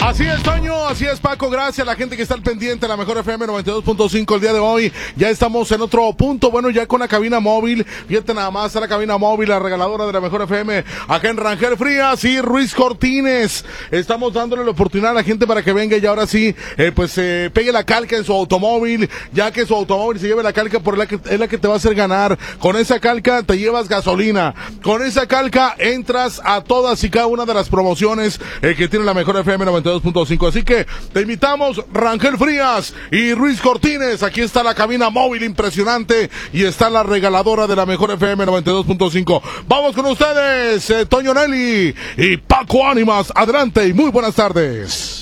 Así 0.00 0.24
es, 0.24 0.42
Toño, 0.42 0.86
así 0.86 1.04
es, 1.06 1.18
Paco. 1.18 1.50
Gracias 1.50 1.86
a 1.86 1.90
la 1.90 1.96
gente 1.96 2.16
que 2.16 2.22
está 2.22 2.34
al 2.34 2.42
pendiente 2.42 2.86
de 2.86 2.88
la 2.88 2.96
mejor 2.96 3.18
FM 3.18 3.46
92.5 3.46 4.34
el 4.36 4.40
día 4.40 4.52
de 4.52 4.58
hoy. 4.60 4.92
Ya 5.16 5.28
estamos 5.28 5.70
en 5.72 5.80
otro 5.80 6.12
punto, 6.12 6.50
bueno, 6.52 6.70
ya 6.70 6.86
con 6.86 7.00
la 7.00 7.08
cabina 7.08 7.40
móvil. 7.40 7.84
Fíjate 8.06 8.32
nada 8.32 8.50
más 8.50 8.74
a 8.76 8.80
la 8.80 8.88
cabina 8.88 9.18
móvil, 9.18 9.48
la 9.48 9.58
regaladora 9.58 10.06
de 10.06 10.12
la 10.12 10.20
mejor 10.20 10.42
FM, 10.42 10.84
acá 11.08 11.28
en 11.28 11.36
Rangel 11.36 11.76
Frías 11.76 12.24
y 12.24 12.40
Ruiz 12.40 12.74
Cortines. 12.74 13.64
Estamos 13.90 14.32
dándole 14.32 14.64
la 14.64 14.70
oportunidad 14.70 15.10
a 15.10 15.14
la 15.14 15.24
gente 15.24 15.46
para 15.46 15.62
que 15.62 15.72
venga 15.72 15.96
y 15.96 16.06
ahora 16.06 16.26
sí, 16.26 16.54
eh, 16.76 16.92
pues 16.94 17.18
eh, 17.18 17.50
pegue 17.52 17.72
la 17.72 17.84
calca 17.84 18.16
en 18.16 18.24
su 18.24 18.32
automóvil, 18.32 19.10
ya 19.32 19.50
que 19.50 19.66
su 19.66 19.74
automóvil 19.74 20.20
se 20.20 20.28
lleve 20.28 20.44
la 20.44 20.52
calca 20.52 20.78
por 20.78 20.96
la 20.96 21.06
que 21.06 21.18
es 21.28 21.40
la 21.40 21.48
que 21.48 21.58
te 21.58 21.66
va 21.66 21.74
a 21.74 21.78
hacer 21.78 21.94
ganar. 21.96 22.38
Con 22.60 22.76
esa 22.76 23.00
calca 23.00 23.42
te 23.42 23.58
llevas 23.58 23.88
gasolina. 23.88 24.54
Con 24.80 25.04
esa 25.04 25.26
calca 25.26 25.74
entras 25.76 26.40
a 26.44 26.62
todas 26.62 27.02
y 27.02 27.10
cada 27.10 27.26
una 27.26 27.44
de 27.44 27.54
las 27.54 27.68
promociones 27.68 28.40
eh, 28.62 28.74
que 28.78 28.88
tiene 28.88 29.04
la 29.04 29.12
mejor 29.12 29.36
FM 29.36 29.64
92. 29.64 29.87
2.5. 29.88 30.48
Así 30.48 30.62
que 30.62 30.86
te 31.12 31.22
invitamos, 31.22 31.82
Rangel 31.92 32.38
Frías 32.38 32.94
y 33.10 33.34
Ruiz 33.34 33.60
Cortines. 33.60 34.22
Aquí 34.22 34.40
está 34.40 34.62
la 34.62 34.74
cabina 34.74 35.10
móvil 35.10 35.42
impresionante 35.42 36.30
y 36.52 36.64
está 36.64 36.90
la 36.90 37.02
regaladora 37.02 37.66
de 37.66 37.76
la 37.76 37.86
mejor 37.86 38.10
FM 38.12 38.46
92.5. 38.46 39.42
Vamos 39.66 39.94
con 39.94 40.06
ustedes, 40.06 40.88
eh, 40.90 41.06
Toño 41.06 41.34
Nelly 41.34 41.94
y 42.16 42.36
Paco 42.36 42.86
Ánimas. 42.86 43.32
Adelante 43.34 43.86
y 43.86 43.92
muy 43.92 44.10
buenas 44.10 44.34
tardes. 44.34 45.20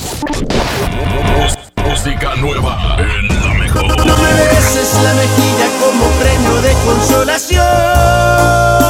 Música 1.85 2.35
nueva 2.37 2.97
en 2.99 3.29
la 3.29 3.55
mejor. 3.55 4.07
No 4.07 4.17
me 4.17 4.33
beses 4.33 4.95
la 5.03 5.15
mejilla 5.15 5.69
como 5.81 6.07
premio 6.21 6.63
de 6.63 6.73
consolación. 6.85 8.86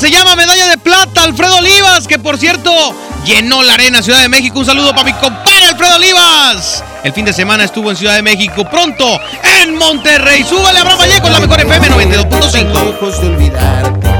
Se 0.00 0.10
llama 0.10 0.34
Medalla 0.34 0.66
de 0.68 0.78
Plata, 0.78 1.24
Alfredo 1.24 1.58
Olivas, 1.58 2.08
que 2.08 2.18
por 2.18 2.38
cierto 2.38 2.72
llenó 3.26 3.62
la 3.62 3.74
arena 3.74 4.02
Ciudad 4.02 4.22
de 4.22 4.30
México. 4.30 4.58
Un 4.58 4.64
saludo 4.64 4.92
para 4.92 5.04
mi 5.04 5.12
compadre 5.12 5.66
Alfredo 5.66 5.96
Olivas. 5.96 6.82
El 7.04 7.12
fin 7.12 7.26
de 7.26 7.34
semana 7.34 7.64
estuvo 7.64 7.90
en 7.90 7.98
Ciudad 7.98 8.14
de 8.14 8.22
México. 8.22 8.64
Pronto 8.64 9.20
en 9.60 9.76
Monterrey. 9.76 10.42
Súbale 10.42 10.78
a 10.78 10.80
Abraham 10.80 11.00
Vallejo, 11.00 11.28
la 11.28 11.40
mejor 11.40 11.60
FM 11.60 11.90
92.5. 11.90 14.19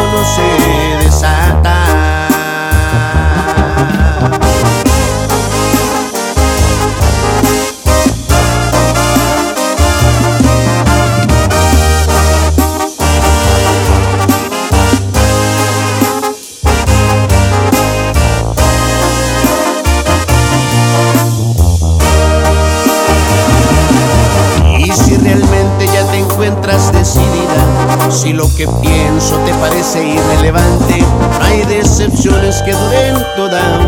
parece 29.81 30.09
irrelevante, 30.09 30.99
no 30.99 31.43
hay 31.43 31.65
decepciones 31.65 32.61
que 32.61 32.71
duren 32.71 33.15
toda 33.35 33.80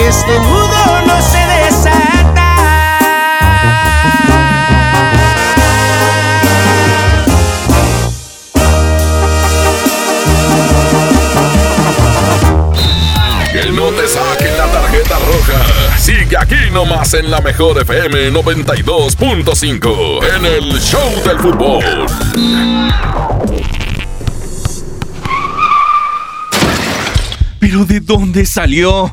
Y 0.00 0.02
este 0.02 0.38
nudo 0.38 1.02
no 1.06 1.20
se 1.20 1.38
desata. 1.38 2.48
Que 13.52 13.70
no 13.72 13.90
te 13.90 14.08
saquen 14.08 14.56
la 14.56 14.66
tarjeta 14.72 15.18
roja. 15.18 15.98
Sigue 15.98 16.36
aquí 16.38 16.70
nomás 16.72 17.12
en 17.12 17.30
la 17.30 17.42
mejor 17.42 17.82
FM 17.82 18.32
92.5 18.32 20.20
en 20.34 20.46
el 20.46 20.80
Show 20.80 21.22
del 21.26 21.38
Fútbol. 21.40 22.06
¿Pero 27.58 27.84
de 27.84 28.00
dónde 28.00 28.46
salió? 28.46 29.12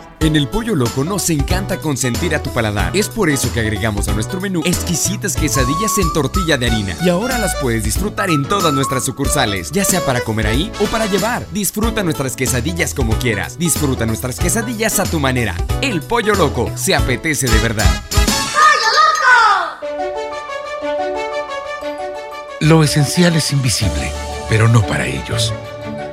En 0.21 0.35
el 0.35 0.47
Pollo 0.47 0.75
Loco 0.75 1.03
nos 1.03 1.31
encanta 1.31 1.79
consentir 1.79 2.35
a 2.35 2.43
tu 2.43 2.53
paladar. 2.53 2.95
Es 2.95 3.09
por 3.09 3.31
eso 3.31 3.51
que 3.51 3.59
agregamos 3.59 4.07
a 4.07 4.13
nuestro 4.13 4.39
menú 4.39 4.61
exquisitas 4.63 5.35
quesadillas 5.35 5.97
en 5.97 6.13
tortilla 6.13 6.59
de 6.59 6.67
harina. 6.67 6.95
Y 7.03 7.09
ahora 7.09 7.39
las 7.39 7.55
puedes 7.55 7.83
disfrutar 7.83 8.29
en 8.29 8.47
todas 8.47 8.71
nuestras 8.71 9.03
sucursales, 9.03 9.71
ya 9.71 9.83
sea 9.83 10.05
para 10.05 10.21
comer 10.21 10.45
ahí 10.45 10.71
o 10.79 10.85
para 10.85 11.07
llevar. 11.07 11.47
Disfruta 11.51 12.03
nuestras 12.03 12.35
quesadillas 12.35 12.93
como 12.93 13.17
quieras. 13.17 13.57
Disfruta 13.57 14.05
nuestras 14.05 14.39
quesadillas 14.39 14.99
a 14.99 15.05
tu 15.05 15.19
manera. 15.19 15.55
El 15.81 16.03
Pollo 16.03 16.35
Loco 16.35 16.69
se 16.75 16.93
apetece 16.93 17.47
de 17.47 17.57
verdad. 17.57 17.89
Lo 22.59 22.83
esencial 22.83 23.35
es 23.35 23.51
invisible, 23.51 24.11
pero 24.47 24.67
no 24.67 24.85
para 24.85 25.07
ellos. 25.07 25.51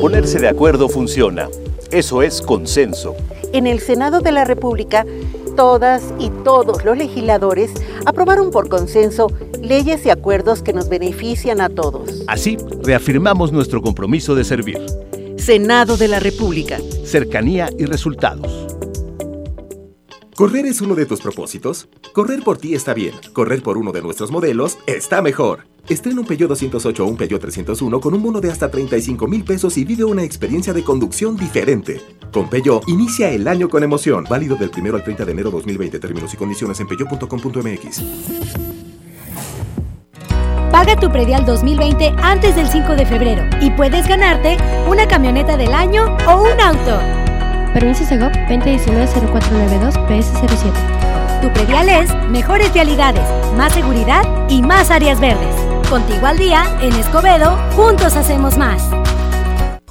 Ponerse 0.00 0.38
de 0.38 0.48
acuerdo 0.48 0.88
funciona. 0.88 1.50
Eso 1.90 2.22
es 2.22 2.40
consenso. 2.40 3.14
En 3.52 3.66
el 3.66 3.80
Senado 3.80 4.20
de 4.20 4.32
la 4.32 4.46
República, 4.46 5.04
todas 5.56 6.14
y 6.18 6.30
todos 6.42 6.86
los 6.86 6.96
legisladores 6.96 7.70
aprobaron 8.06 8.50
por 8.50 8.70
consenso 8.70 9.26
leyes 9.60 10.06
y 10.06 10.10
acuerdos 10.10 10.62
que 10.62 10.72
nos 10.72 10.88
benefician 10.88 11.60
a 11.60 11.68
todos. 11.68 12.24
Así, 12.28 12.56
reafirmamos 12.82 13.52
nuestro 13.52 13.82
compromiso 13.82 14.34
de 14.34 14.44
servir. 14.44 14.80
Senado 15.36 15.98
de 15.98 16.08
la 16.08 16.18
República. 16.18 16.78
Cercanía 17.04 17.68
y 17.78 17.84
resultados. 17.84 18.68
¿Correr 20.34 20.64
es 20.64 20.80
uno 20.80 20.94
de 20.94 21.04
tus 21.04 21.20
propósitos? 21.20 21.90
Correr 22.14 22.42
por 22.42 22.56
ti 22.56 22.74
está 22.74 22.94
bien. 22.94 23.12
Correr 23.34 23.62
por 23.62 23.76
uno 23.76 23.92
de 23.92 24.00
nuestros 24.00 24.30
modelos 24.30 24.78
está 24.86 25.20
mejor. 25.20 25.69
Estrena 25.88 26.20
un 26.20 26.26
Peugeot 26.26 26.48
208 26.48 27.04
o 27.04 27.08
un 27.08 27.16
Peugeot 27.16 27.40
301 27.40 28.00
con 28.00 28.14
un 28.14 28.22
bono 28.22 28.40
de 28.40 28.50
hasta 28.50 28.70
35 28.70 29.26
mil 29.26 29.44
pesos 29.44 29.76
y 29.76 29.84
vive 29.84 30.04
una 30.04 30.22
experiencia 30.22 30.72
de 30.72 30.84
conducción 30.84 31.36
diferente. 31.36 32.00
Con 32.32 32.48
Peugeot, 32.48 32.88
inicia 32.88 33.30
el 33.30 33.48
año 33.48 33.68
con 33.68 33.82
emoción. 33.82 34.24
Válido 34.28 34.56
del 34.56 34.70
1 34.76 34.94
al 34.94 35.04
30 35.04 35.24
de 35.24 35.32
enero 35.32 35.50
2020. 35.50 35.98
Términos 35.98 36.32
y 36.32 36.36
condiciones 36.36 36.78
en 36.80 36.86
peugeot.com.mx. 36.86 38.02
Paga 40.70 40.94
tu 40.94 41.10
predial 41.10 41.44
2020 41.44 42.14
antes 42.22 42.54
del 42.54 42.68
5 42.68 42.94
de 42.94 43.04
febrero 43.04 43.44
y 43.60 43.70
puedes 43.70 44.06
ganarte 44.06 44.56
una 44.88 45.08
camioneta 45.08 45.56
del 45.56 45.74
año 45.74 46.04
o 46.28 46.42
un 46.42 46.60
auto. 46.60 47.00
Permiso 47.74 48.04
Segov 48.04 48.30
2019-0492 48.48 49.94
PS07. 50.08 51.40
Tu 51.42 51.52
predial 51.52 51.88
es 51.88 52.14
mejores 52.28 52.72
vialidades, 52.72 53.24
más 53.56 53.72
seguridad 53.72 54.22
y 54.48 54.62
más 54.62 54.90
áreas 54.90 55.20
verdes. 55.20 55.69
Contigo 55.90 56.24
al 56.24 56.38
día, 56.38 56.64
en 56.80 56.92
Escobedo, 56.94 57.58
juntos 57.74 58.14
hacemos 58.14 58.56
más. 58.56 58.80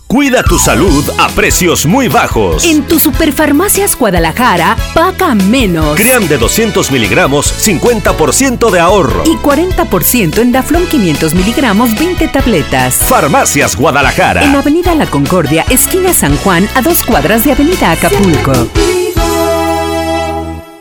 Cuida 0.08 0.43
tu 0.43 0.58
salud 0.58 1.04
a 1.20 1.28
precios 1.28 1.86
muy 1.86 2.08
bajos. 2.08 2.64
En 2.64 2.84
tu 2.84 3.00
Superfarmacias 3.00 3.97
Guadalajara, 3.97 4.78
paga 4.93 5.36
menos. 5.36 5.97
Cream 5.97 6.30
de 6.30 6.38
200 6.38 6.89
miligramos, 6.91 7.54
50% 7.68 8.72
de 8.72 8.80
ahorro. 8.80 9.24
Y 9.26 9.36
40% 9.36 10.38
en 10.38 10.54
Daflón 10.54 10.88
500 10.88 11.34
miligramos, 11.34 11.93
20 12.00 12.30
tabletas. 12.30 12.95
Farmacias 12.95 13.76
Guadalajara. 13.76 14.45
En 14.45 14.56
Avenida 14.56 14.95
La 14.95 15.06
Concordia, 15.06 15.66
esquina 15.70 16.14
San 16.14 16.38
Juan, 16.38 16.66
a 16.76 16.82
dos 16.82 17.04
cuadras 17.04 17.43
de 17.43 17.52
Avenida 17.52 17.91
Acapulco. 17.91 18.54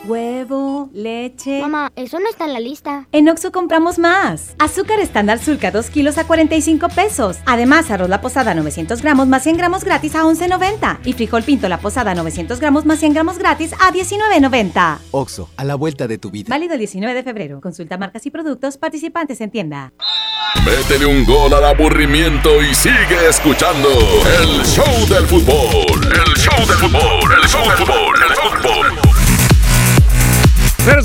Huevo, 0.05 0.68
leche. 0.93 1.61
Mamá, 1.61 1.91
eso 1.95 2.19
no 2.19 2.29
está 2.29 2.45
en 2.45 2.53
la 2.53 2.59
lista. 2.59 3.07
En 3.11 3.27
Oxo 3.29 3.51
compramos 3.51 3.99
más. 3.99 4.55
Azúcar 4.59 4.99
estándar 4.99 5.39
Sulca 5.39 5.71
2 5.71 5.89
kilos 5.89 6.17
a 6.17 6.25
45 6.25 6.89
pesos. 6.89 7.37
Además, 7.45 7.91
arroz 7.91 8.09
la 8.09 8.21
posada 8.21 8.53
900 8.53 9.01
gramos 9.01 9.27
más 9.27 9.43
100 9.43 9.57
gramos 9.57 9.83
gratis 9.83 10.15
a 10.15 10.23
11.90. 10.23 10.99
Y 11.05 11.13
frijol 11.13 11.43
pinto 11.43 11.67
la 11.69 11.79
posada 11.79 12.15
900 12.15 12.59
gramos 12.59 12.85
más 12.85 12.99
100 12.99 13.13
gramos 13.13 13.37
gratis 13.37 13.73
a 13.73 13.91
19.90. 13.91 14.97
Oxo, 15.11 15.49
a 15.57 15.65
la 15.65 15.75
vuelta 15.75 16.07
de 16.07 16.17
tu 16.17 16.31
vida. 16.31 16.47
Válido 16.49 16.73
el 16.73 16.79
19 16.79 17.13
de 17.13 17.23
febrero. 17.23 17.61
Consulta 17.61 17.97
marcas 17.97 18.25
y 18.25 18.31
productos 18.31 18.77
participantes 18.77 19.41
en 19.41 19.51
tienda. 19.51 19.93
Métele 20.65 21.05
un 21.05 21.25
gol 21.25 21.53
al 21.53 21.63
aburrimiento 21.63 22.61
y 22.61 22.73
sigue 22.73 23.29
escuchando 23.29 23.89
el 24.41 24.65
show 24.65 25.07
del 25.07 25.25
fútbol. 25.27 25.99
El 26.03 26.33
show 26.35 26.67
del 26.67 26.77
fútbol. 26.77 27.31
El 27.41 27.47
show 27.49 27.63
del 27.67 27.77
fútbol. 27.77 28.15
El 28.21 28.35
show 28.35 28.51
del 28.51 28.61
fútbol. 28.61 29.08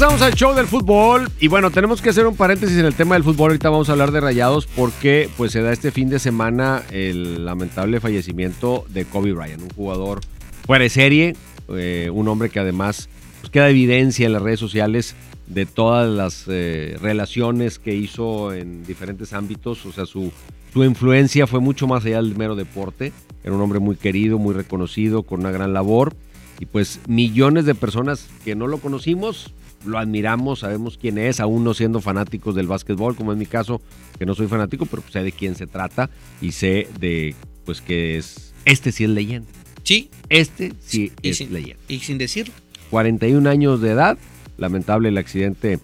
Regresamos 0.04 0.32
al 0.32 0.38
show 0.38 0.54
del 0.54 0.66
fútbol 0.66 1.30
y 1.40 1.48
bueno, 1.48 1.70
tenemos 1.70 2.02
que 2.02 2.10
hacer 2.10 2.26
un 2.26 2.36
paréntesis 2.36 2.76
en 2.76 2.84
el 2.84 2.94
tema 2.94 3.14
del 3.14 3.24
fútbol. 3.24 3.52
Ahorita 3.52 3.70
vamos 3.70 3.88
a 3.88 3.92
hablar 3.92 4.12
de 4.12 4.20
Rayados 4.20 4.66
porque 4.66 5.30
pues 5.38 5.52
se 5.52 5.62
da 5.62 5.72
este 5.72 5.92
fin 5.92 6.10
de 6.10 6.18
semana 6.18 6.82
el 6.90 7.46
lamentable 7.46 8.00
fallecimiento 8.00 8.84
de 8.90 9.06
Kobe 9.06 9.32
Bryant, 9.32 9.62
un 9.62 9.70
jugador 9.70 10.20
fuera 10.66 10.82
de 10.82 10.90
serie, 10.90 11.36
eh, 11.70 12.10
un 12.12 12.28
hombre 12.28 12.50
que 12.50 12.60
además 12.60 13.08
pues, 13.40 13.50
queda 13.50 13.70
evidencia 13.70 14.26
en 14.26 14.34
las 14.34 14.42
redes 14.42 14.60
sociales 14.60 15.14
de 15.46 15.64
todas 15.64 16.06
las 16.10 16.44
eh, 16.48 16.98
relaciones 17.00 17.78
que 17.78 17.94
hizo 17.94 18.52
en 18.52 18.84
diferentes 18.84 19.32
ámbitos, 19.32 19.86
o 19.86 19.92
sea, 19.92 20.04
su, 20.04 20.30
su 20.74 20.84
influencia 20.84 21.46
fue 21.46 21.60
mucho 21.60 21.86
más 21.86 22.04
allá 22.04 22.16
del 22.16 22.36
mero 22.36 22.56
deporte. 22.56 23.14
Era 23.42 23.54
un 23.54 23.62
hombre 23.62 23.78
muy 23.78 23.96
querido, 23.96 24.38
muy 24.38 24.52
reconocido, 24.52 25.22
con 25.22 25.40
una 25.40 25.50
gran 25.50 25.72
labor. 25.72 26.14
Y 26.60 26.66
pues 26.66 27.00
millones 27.08 27.64
de 27.64 27.74
personas 27.74 28.28
que 28.44 28.54
no 28.54 28.66
lo 28.68 28.78
conocimos, 28.78 29.52
lo 29.84 29.98
admiramos, 29.98 30.60
sabemos 30.60 30.98
quién 30.98 31.18
es, 31.18 31.40
aún 31.40 31.64
no 31.64 31.74
siendo 31.74 32.00
fanáticos 32.00 32.54
del 32.54 32.66
básquetbol, 32.66 33.16
como 33.16 33.32
es 33.32 33.38
mi 33.38 33.46
caso, 33.46 33.80
que 34.18 34.26
no 34.26 34.34
soy 34.34 34.46
fanático, 34.46 34.86
pero 34.86 35.02
sé 35.10 35.22
de 35.22 35.32
quién 35.32 35.54
se 35.54 35.66
trata 35.66 36.10
y 36.40 36.52
sé 36.52 36.88
de, 36.98 37.34
pues 37.64 37.80
que 37.80 38.16
es, 38.16 38.52
este 38.64 38.92
sí 38.92 39.04
es 39.04 39.10
leyenda. 39.10 39.48
Sí. 39.82 40.08
Este 40.30 40.72
sí 40.80 41.12
es 41.22 41.36
sin- 41.38 41.52
leyenda. 41.52 41.82
Y 41.88 41.98
sin 42.00 42.16
decirlo. 42.18 42.54
41 42.90 43.48
años 43.50 43.80
de 43.80 43.90
edad, 43.90 44.16
lamentable 44.56 45.08
el 45.10 45.18
accidente 45.18 45.78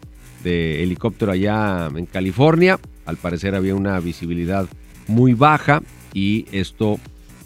de 0.45 0.83
helicóptero 0.83 1.33
allá 1.33 1.91
en 1.95 2.07
California, 2.07 2.79
al 3.05 3.17
parecer 3.17 3.55
había 3.55 3.75
una 3.75 3.99
visibilidad 4.01 4.67
muy 5.07 5.35
baja 5.35 5.83
y 6.15 6.47
esto 6.53 6.99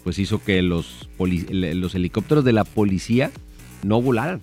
pues 0.03 0.19
hizo 0.19 0.41
que 0.43 0.61
los, 0.61 1.09
los 1.19 1.95
helicópteros 1.95 2.45
de 2.45 2.53
la 2.53 2.63
policía 2.63 3.31
no 3.83 4.01
volaran. 4.01 4.39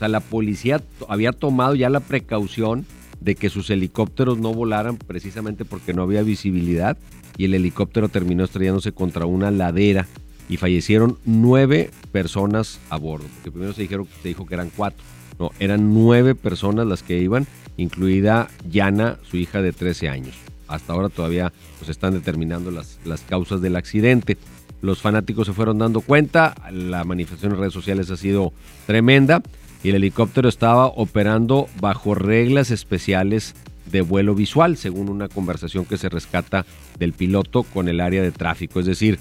O 0.00 0.02
sea, 0.02 0.08
la 0.08 0.20
policía 0.20 0.80
había 1.10 1.30
tomado 1.30 1.74
ya 1.74 1.90
la 1.90 2.00
precaución 2.00 2.86
de 3.20 3.34
que 3.34 3.50
sus 3.50 3.68
helicópteros 3.68 4.38
no 4.38 4.54
volaran 4.54 4.96
precisamente 4.96 5.66
porque 5.66 5.92
no 5.92 6.00
había 6.00 6.22
visibilidad 6.22 6.96
y 7.36 7.44
el 7.44 7.52
helicóptero 7.52 8.08
terminó 8.08 8.44
estrellándose 8.44 8.92
contra 8.92 9.26
una 9.26 9.50
ladera 9.50 10.06
y 10.48 10.56
fallecieron 10.56 11.18
nueve 11.26 11.90
personas 12.12 12.80
a 12.88 12.96
bordo. 12.96 13.26
Porque 13.34 13.50
primero 13.50 13.74
se, 13.74 13.82
dijeron, 13.82 14.08
se 14.22 14.28
dijo 14.28 14.46
que 14.46 14.54
eran 14.54 14.70
cuatro. 14.74 15.04
No, 15.38 15.50
eran 15.60 15.92
nueve 15.92 16.34
personas 16.34 16.86
las 16.86 17.02
que 17.02 17.18
iban, 17.18 17.46
incluida 17.76 18.48
Yana, 18.70 19.18
su 19.30 19.36
hija 19.36 19.60
de 19.60 19.74
13 19.74 20.08
años. 20.08 20.34
Hasta 20.66 20.94
ahora 20.94 21.10
todavía 21.10 21.52
pues, 21.78 21.90
están 21.90 22.14
determinando 22.14 22.70
las, 22.70 22.98
las 23.04 23.20
causas 23.20 23.60
del 23.60 23.76
accidente. 23.76 24.38
Los 24.80 25.02
fanáticos 25.02 25.46
se 25.46 25.52
fueron 25.52 25.76
dando 25.76 26.00
cuenta, 26.00 26.54
la 26.72 27.04
manifestación 27.04 27.52
en 27.52 27.58
redes 27.58 27.74
sociales 27.74 28.10
ha 28.10 28.16
sido 28.16 28.54
tremenda 28.86 29.42
y 29.82 29.90
el 29.90 29.96
helicóptero 29.96 30.48
estaba 30.48 30.86
operando 30.86 31.68
bajo 31.80 32.14
reglas 32.14 32.70
especiales 32.70 33.54
de 33.90 34.02
vuelo 34.02 34.34
visual, 34.34 34.76
según 34.76 35.08
una 35.08 35.28
conversación 35.28 35.84
que 35.84 35.96
se 35.96 36.08
rescata 36.08 36.64
del 36.98 37.12
piloto 37.12 37.62
con 37.62 37.88
el 37.88 38.00
área 38.00 38.22
de 38.22 38.30
tráfico. 38.30 38.80
Es 38.80 38.86
decir, 38.86 39.18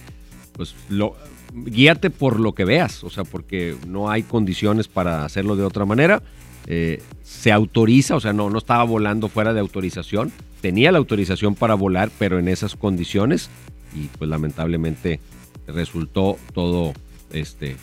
pues 0.54 0.76
guíate 1.54 2.10
por 2.10 2.40
lo 2.40 2.54
que 2.54 2.66
veas, 2.66 3.04
o 3.04 3.10
sea, 3.10 3.24
porque 3.24 3.76
no 3.88 4.10
hay 4.10 4.24
condiciones 4.24 4.88
para 4.88 5.26
hacerlo 5.26 5.56
de 5.56 5.64
otra 5.64 5.86
manera. 5.86 6.22
Eh, 6.68 7.02
se 7.24 7.52
autoriza, 7.52 8.16
o 8.16 8.20
sea, 8.20 8.34
no, 8.34 8.50
no 8.50 8.58
estaba 8.58 8.84
volando 8.84 9.28
fuera 9.30 9.54
de 9.54 9.60
autorización, 9.60 10.32
tenía 10.62 10.92
la 10.92 10.98
autorización 10.98 11.56
para 11.56 11.74
volar, 11.74 12.12
pero 12.20 12.38
en 12.38 12.48
esas 12.48 12.76
condiciones, 12.76 13.50
y 13.96 14.08
pues 14.18 14.30
lamentablemente 14.30 15.20
resultó 15.68 16.38
todo 16.54 16.94
este. 17.32 17.76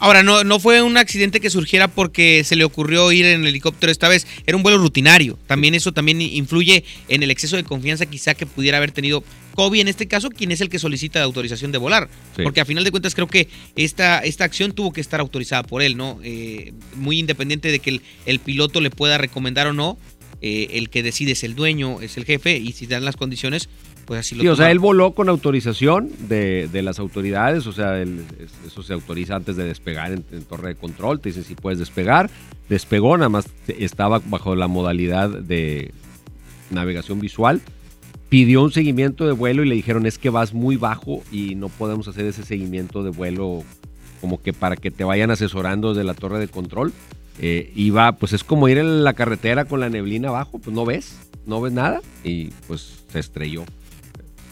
Ahora, 0.00 0.22
no, 0.22 0.44
no 0.44 0.60
fue 0.60 0.82
un 0.82 0.96
accidente 0.96 1.40
que 1.40 1.50
surgiera 1.50 1.88
porque 1.88 2.44
se 2.44 2.56
le 2.56 2.64
ocurrió 2.64 3.10
ir 3.10 3.26
en 3.26 3.46
helicóptero 3.46 3.90
esta 3.90 4.08
vez, 4.08 4.26
era 4.46 4.56
un 4.56 4.62
vuelo 4.62 4.78
rutinario. 4.78 5.38
También 5.46 5.74
eso 5.74 5.92
también 5.92 6.20
influye 6.20 6.84
en 7.08 7.22
el 7.22 7.30
exceso 7.30 7.56
de 7.56 7.64
confianza 7.64 8.06
quizá 8.06 8.34
que 8.34 8.46
pudiera 8.46 8.78
haber 8.78 8.92
tenido 8.92 9.24
Kobe 9.54 9.80
en 9.80 9.88
este 9.88 10.06
caso, 10.06 10.30
quien 10.30 10.52
es 10.52 10.60
el 10.60 10.68
que 10.68 10.78
solicita 10.78 11.18
la 11.18 11.24
autorización 11.24 11.72
de 11.72 11.78
volar. 11.78 12.08
Porque 12.40 12.60
a 12.60 12.64
final 12.64 12.84
de 12.84 12.92
cuentas 12.92 13.16
creo 13.16 13.26
que 13.26 13.48
esta, 13.74 14.20
esta 14.20 14.44
acción 14.44 14.70
tuvo 14.70 14.92
que 14.92 15.00
estar 15.00 15.18
autorizada 15.18 15.64
por 15.64 15.82
él, 15.82 15.96
¿no? 15.96 16.20
Eh, 16.22 16.72
muy 16.94 17.18
independiente 17.18 17.72
de 17.72 17.80
que 17.80 17.90
el, 17.90 18.02
el, 18.24 18.38
piloto 18.38 18.80
le 18.80 18.90
pueda 18.90 19.18
recomendar 19.18 19.66
o 19.66 19.72
no, 19.72 19.98
eh, 20.40 20.68
el 20.74 20.88
que 20.90 21.02
decide 21.02 21.32
es 21.32 21.42
el 21.42 21.56
dueño, 21.56 22.00
es 22.00 22.16
el 22.16 22.24
jefe, 22.24 22.56
y 22.56 22.70
si 22.72 22.86
dan 22.86 23.04
las 23.04 23.16
condiciones, 23.16 23.68
pues 24.08 24.20
así 24.20 24.34
lo 24.34 24.40
Sí, 24.40 24.48
o 24.48 24.56
sea, 24.56 24.70
él 24.70 24.78
voló 24.78 25.12
con 25.12 25.28
autorización 25.28 26.10
de, 26.28 26.66
de 26.72 26.80
las 26.80 26.98
autoridades, 26.98 27.66
o 27.66 27.72
sea, 27.72 28.00
eso 28.00 28.82
se 28.82 28.94
autoriza 28.94 29.36
antes 29.36 29.54
de 29.56 29.64
despegar 29.64 30.12
en, 30.12 30.22
torre 30.44 30.68
de 30.68 30.74
control, 30.76 31.20
te 31.20 31.28
dicen 31.28 31.44
si 31.44 31.54
puedes 31.54 31.78
despegar, 31.78 32.30
despegó, 32.70 33.18
nada 33.18 33.28
más 33.28 33.50
estaba 33.66 34.22
bajo 34.24 34.56
la 34.56 34.66
modalidad 34.66 35.28
de 35.28 35.92
navegación 36.70 37.20
visual, 37.20 37.60
pidió 38.30 38.62
un 38.62 38.72
seguimiento 38.72 39.26
de 39.26 39.32
vuelo 39.32 39.62
y 39.62 39.68
le 39.68 39.74
dijeron 39.74 40.06
es 40.06 40.16
que 40.16 40.30
vas 40.30 40.54
muy 40.54 40.76
bajo 40.76 41.22
y 41.30 41.54
no 41.54 41.68
podemos 41.68 42.08
hacer 42.08 42.24
ese 42.24 42.44
seguimiento 42.44 43.02
de 43.02 43.10
vuelo 43.10 43.62
como 44.22 44.40
que 44.40 44.54
para 44.54 44.76
que 44.76 44.90
te 44.90 45.04
vayan 45.04 45.30
asesorando 45.30 45.90
desde 45.90 46.04
la 46.04 46.14
torre 46.14 46.38
de 46.38 46.48
control. 46.48 46.94
Eh, 47.40 47.72
iba, 47.76 48.12
pues 48.12 48.32
es 48.32 48.42
como 48.42 48.68
ir 48.68 48.78
en 48.78 49.04
la 49.04 49.12
carretera 49.12 49.66
con 49.66 49.80
la 49.80 49.90
neblina 49.90 50.28
abajo, 50.28 50.58
pues 50.58 50.74
no 50.74 50.84
ves, 50.84 51.18
no 51.46 51.60
ves 51.60 51.72
nada 51.72 52.00
y 52.24 52.46
pues 52.66 53.04
se 53.12 53.18
estrelló. 53.18 53.64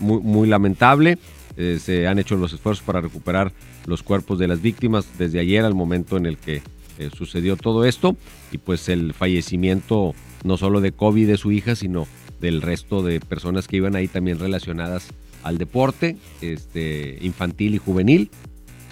Muy, 0.00 0.48
lamentable. 0.48 1.18
Eh, 1.56 1.78
se 1.80 2.06
han 2.06 2.18
hecho 2.18 2.36
los 2.36 2.52
esfuerzos 2.52 2.84
para 2.84 3.00
recuperar 3.00 3.52
los 3.86 4.02
cuerpos 4.02 4.38
de 4.38 4.46
las 4.46 4.60
víctimas 4.60 5.06
desde 5.18 5.40
ayer 5.40 5.64
al 5.64 5.74
momento 5.74 6.16
en 6.16 6.26
el 6.26 6.36
que 6.36 6.62
eh, 6.98 7.10
sucedió 7.16 7.56
todo 7.56 7.84
esto 7.84 8.16
y 8.52 8.58
pues 8.58 8.88
el 8.88 9.14
fallecimiento 9.14 10.14
no 10.44 10.56
solo 10.58 10.80
de 10.80 10.92
Kobe 10.92 11.20
y 11.20 11.24
de 11.24 11.38
su 11.38 11.52
hija, 11.52 11.74
sino 11.74 12.06
del 12.40 12.62
resto 12.62 13.02
de 13.02 13.20
personas 13.20 13.68
que 13.68 13.76
iban 13.76 13.96
ahí 13.96 14.08
también 14.08 14.38
relacionadas 14.38 15.08
al 15.42 15.58
deporte 15.58 16.16
este, 16.40 17.18
infantil 17.22 17.74
y 17.74 17.78
juvenil. 17.78 18.30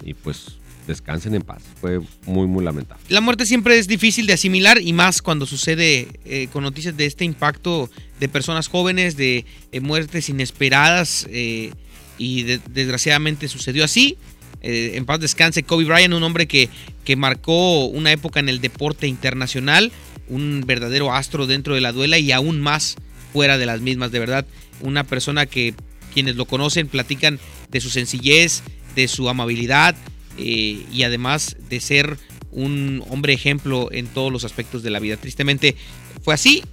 Y 0.03 0.13
pues 0.13 0.57
descansen 0.87 1.35
en 1.35 1.41
paz. 1.41 1.63
Fue 1.79 1.99
muy, 2.25 2.47
muy 2.47 2.63
lamentable. 2.63 3.03
La 3.09 3.21
muerte 3.21 3.45
siempre 3.45 3.77
es 3.77 3.87
difícil 3.87 4.27
de 4.27 4.33
asimilar 4.33 4.81
y 4.81 4.93
más 4.93 5.21
cuando 5.21 5.45
sucede 5.45 6.07
eh, 6.25 6.47
con 6.51 6.63
noticias 6.63 6.95
de 6.95 7.05
este 7.05 7.25
impacto 7.25 7.89
de 8.19 8.29
personas 8.29 8.67
jóvenes, 8.67 9.17
de 9.17 9.45
eh, 9.71 9.79
muertes 9.79 10.29
inesperadas 10.29 11.27
eh, 11.29 11.71
y 12.17 12.43
desgraciadamente 12.43 13.47
sucedió 13.47 13.83
así. 13.83 14.17
en 14.61 15.05
paz 15.05 15.19
descanse 15.19 15.63
Kobe 15.63 15.83
Bryant, 15.83 16.13
un 16.13 16.23
hombre 16.23 16.47
que, 16.47 16.69
que 17.03 17.15
marcó 17.15 17.85
una 17.85 18.11
época 18.11 18.39
en 18.39 18.49
el 18.49 18.61
deporte 18.61 19.07
internacional, 19.07 19.91
un 20.29 20.63
verdadero 20.65 21.13
astro 21.13 21.45
dentro 21.45 21.75
de 21.75 21.81
la 21.81 21.91
duela 21.91 22.17
y 22.17 22.31
aún 22.31 22.61
más 22.61 22.95
fuera 23.33 23.57
de 23.57 23.65
las 23.65 23.81
mismas, 23.81 24.11
de 24.11 24.19
verdad. 24.19 24.45
Una 24.81 25.03
persona 25.03 25.45
que 25.45 25.73
quienes 26.13 26.37
lo 26.37 26.45
conocen 26.45 26.87
platican 26.87 27.39
de 27.69 27.81
su 27.81 27.89
sencillez, 27.89 28.63
de 28.95 29.09
su 29.09 29.27
amabilidad, 29.27 29.95
eh, 30.37 30.85
y 30.91 31.03
además 31.03 31.55
de 31.69 31.79
ser 31.79 32.17
un 32.51 33.03
hombre 33.09 33.33
ejemplo 33.33 33.89
en 33.91 34.07
todos 34.07 34.31
los 34.31 34.45
aspectos 34.45 34.81
de 34.83 34.89
la 34.89 34.99
vida. 34.99 35.17
Tristemente 35.17 35.75
fue 36.23 36.33
así 36.33 36.63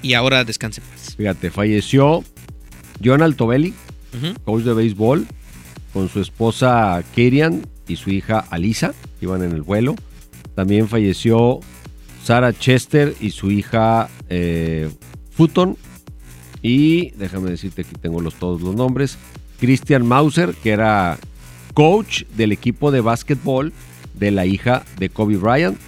y 0.00 0.14
ahora 0.14 0.44
descanse 0.44 0.80
más. 0.90 1.14
Fíjate, 1.16 1.50
falleció 1.50 2.24
John 3.04 3.22
Altobelli, 3.22 3.74
coach 4.44 4.62
de 4.62 4.74
béisbol, 4.74 5.26
con 5.92 6.08
su 6.08 6.20
esposa 6.20 7.02
Kerian 7.14 7.66
y 7.86 7.96
su 7.96 8.10
hija 8.10 8.40
Alisa, 8.50 8.94
que 9.20 9.26
iban 9.26 9.42
en 9.42 9.52
el 9.52 9.62
vuelo. 9.62 9.94
También 10.54 10.88
falleció 10.88 11.60
Sarah 12.24 12.52
Chester 12.52 13.14
y 13.20 13.30
su 13.30 13.50
hija 13.50 14.08
eh, 14.28 14.90
Futon. 15.30 15.76
Y 16.62 17.10
déjame 17.12 17.50
decirte, 17.50 17.82
aquí 17.82 17.94
tengo 18.00 18.20
los, 18.20 18.34
todos 18.34 18.60
los 18.62 18.74
nombres. 18.74 19.18
Christian 19.58 20.06
Mauser, 20.06 20.54
que 20.54 20.70
era 20.70 21.18
coach 21.74 22.24
del 22.36 22.52
equipo 22.52 22.90
de 22.90 23.00
básquetbol 23.00 23.72
de 24.14 24.30
la 24.30 24.46
hija 24.46 24.84
de 24.98 25.08
Kobe 25.08 25.36
Bryant 25.36 25.78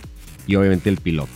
y 0.47 0.57
obviamente 0.57 0.91
el 0.91 0.99
piloto. 0.99 1.33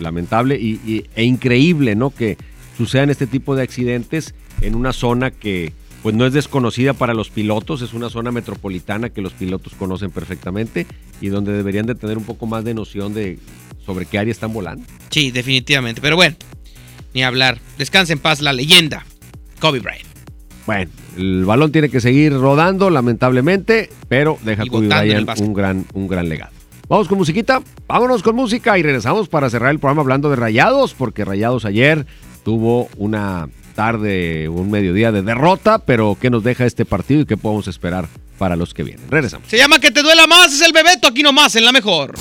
Lamentable 0.00 0.56
y, 0.56 1.04
e 1.14 1.24
increíble, 1.24 1.94
¿no? 1.94 2.10
Que 2.10 2.36
sucedan 2.76 3.10
este 3.10 3.26
tipo 3.26 3.54
de 3.54 3.62
accidentes 3.62 4.34
en 4.60 4.74
una 4.74 4.92
zona 4.92 5.30
que 5.30 5.72
pues 6.02 6.14
no 6.14 6.26
es 6.26 6.34
desconocida 6.34 6.92
para 6.92 7.14
los 7.14 7.30
pilotos, 7.30 7.80
es 7.80 7.94
una 7.94 8.10
zona 8.10 8.30
metropolitana 8.30 9.08
que 9.08 9.22
los 9.22 9.32
pilotos 9.32 9.72
conocen 9.74 10.10
perfectamente 10.10 10.86
y 11.22 11.28
donde 11.28 11.52
deberían 11.52 11.86
de 11.86 11.94
tener 11.94 12.18
un 12.18 12.24
poco 12.24 12.46
más 12.46 12.62
de 12.62 12.74
noción 12.74 13.14
de 13.14 13.38
sobre 13.86 14.04
qué 14.04 14.18
área 14.18 14.32
están 14.32 14.52
volando. 14.52 14.84
Sí, 15.08 15.30
definitivamente, 15.30 16.02
pero 16.02 16.16
bueno, 16.16 16.36
ni 17.14 17.22
hablar. 17.22 17.58
Descansa 17.78 18.12
en 18.12 18.18
paz 18.18 18.42
la 18.42 18.52
leyenda, 18.52 19.06
Kobe 19.60 19.80
Bryant. 19.80 20.04
Bueno, 20.66 20.90
el 21.16 21.44
balón 21.44 21.72
tiene 21.72 21.88
que 21.88 22.00
seguir 22.00 22.32
rodando, 22.32 22.90
lamentablemente, 22.90 23.90
pero 24.08 24.38
deja 24.42 24.64
Kobe 24.66 24.88
Bryant 24.88 25.40
un 25.40 25.54
gran, 25.54 25.86
un 25.94 26.08
gran 26.08 26.28
legado. 26.28 26.52
Vamos 26.88 27.08
con 27.08 27.18
musiquita, 27.18 27.62
vámonos 27.86 28.22
con 28.22 28.36
música 28.36 28.78
y 28.78 28.82
regresamos 28.82 29.28
para 29.28 29.48
cerrar 29.48 29.70
el 29.70 29.78
programa 29.78 30.02
hablando 30.02 30.28
de 30.28 30.36
Rayados, 30.36 30.94
porque 30.94 31.24
Rayados 31.24 31.64
ayer 31.64 32.06
tuvo 32.44 32.88
una 32.98 33.48
tarde, 33.74 34.48
un 34.48 34.70
mediodía 34.70 35.10
de 35.10 35.22
derrota, 35.22 35.78
pero 35.78 36.16
¿qué 36.20 36.30
nos 36.30 36.44
deja 36.44 36.66
este 36.66 36.84
partido 36.84 37.22
y 37.22 37.26
qué 37.26 37.36
podemos 37.36 37.68
esperar 37.68 38.06
para 38.38 38.56
los 38.56 38.74
que 38.74 38.82
vienen? 38.82 39.10
Regresamos. 39.10 39.48
Se 39.48 39.56
llama 39.56 39.78
Que 39.78 39.90
te 39.90 40.02
duela 40.02 40.26
más, 40.26 40.52
es 40.52 40.60
el 40.60 40.72
Bebeto, 40.72 41.08
aquí 41.08 41.22
nomás, 41.22 41.56
en 41.56 41.64
la 41.64 41.72
mejor. 41.72 42.14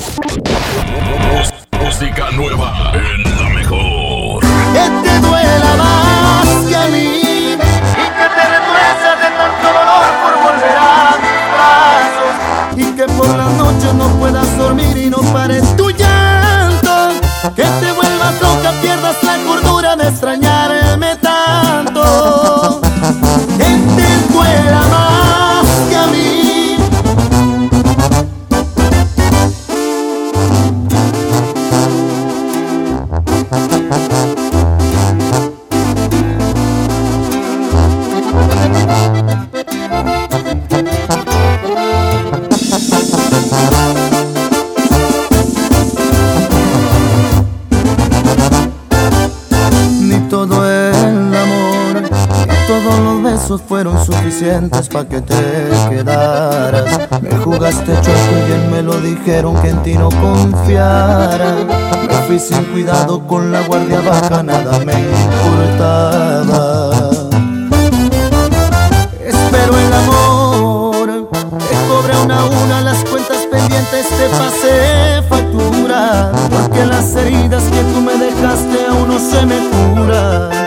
Música 1.84 2.32
nueva 2.32 2.94
en 2.96 3.24
la 3.24 3.50
mejor. 3.50 4.42
Que 4.42 5.10
te 5.10 5.20
duela 5.20 5.76
más 5.78 6.66
que 6.68 6.76
a 6.76 6.88
mí 6.88 7.13
y 12.76 12.84
que 12.96 13.06
por 13.06 13.28
la 13.28 13.50
noche 13.50 13.94
no 13.94 14.08
puedas 14.20 14.58
dormir 14.58 14.98
y 14.98 15.10
no 15.10 15.18
pares 15.34 15.76
tu 15.76 15.90
llanto. 15.90 17.10
Que 17.56 17.64
te 17.64 17.92
vuelvas 17.92 18.42
loca 18.42 18.72
pierdas 18.82 19.22
la 19.24 19.38
cordura 19.46 19.96
de 19.96 20.08
extrañarme 20.08 20.43
suficientes 54.44 54.90
para 54.90 55.08
que 55.08 55.22
te 55.22 55.36
quedaras. 55.90 57.22
Me 57.22 57.36
jugaste 57.38 57.94
choco 57.94 58.38
y 58.40 58.48
bien 58.48 58.72
me 58.72 58.82
lo 58.82 59.00
dijeron 59.00 59.62
que 59.62 59.70
en 59.70 59.84
ti 59.84 59.94
no 59.94 60.10
confiara. 60.10 61.56
Me 62.08 62.14
fui 62.28 62.40
sin 62.40 62.64
cuidado 62.66 63.26
con 63.28 63.52
la 63.52 63.62
guardia 63.62 64.02
baja, 64.02 64.44
nada 64.44 64.80
me 64.80 64.94
importaba. 64.94 66.92
Espero 69.26 69.78
el 69.78 69.94
amor, 69.94 71.30
te 71.32 71.76
cobre 71.88 72.18
una 72.24 72.40
a 72.40 72.46
una 72.46 72.82
las 72.82 73.04
cuentas 73.06 73.48
pendientes, 73.50 74.08
te 74.10 74.30
pasé 74.30 75.22
factura. 75.30 76.32
Porque 76.50 76.86
las 76.86 77.16
heridas 77.16 77.64
que 77.64 77.84
tú 77.94 78.02
me 78.02 78.18
dejaste 78.18 78.86
aún 78.90 79.08
no 79.08 79.20
se 79.20 79.46
me 79.46 79.58
curan. 79.70 80.63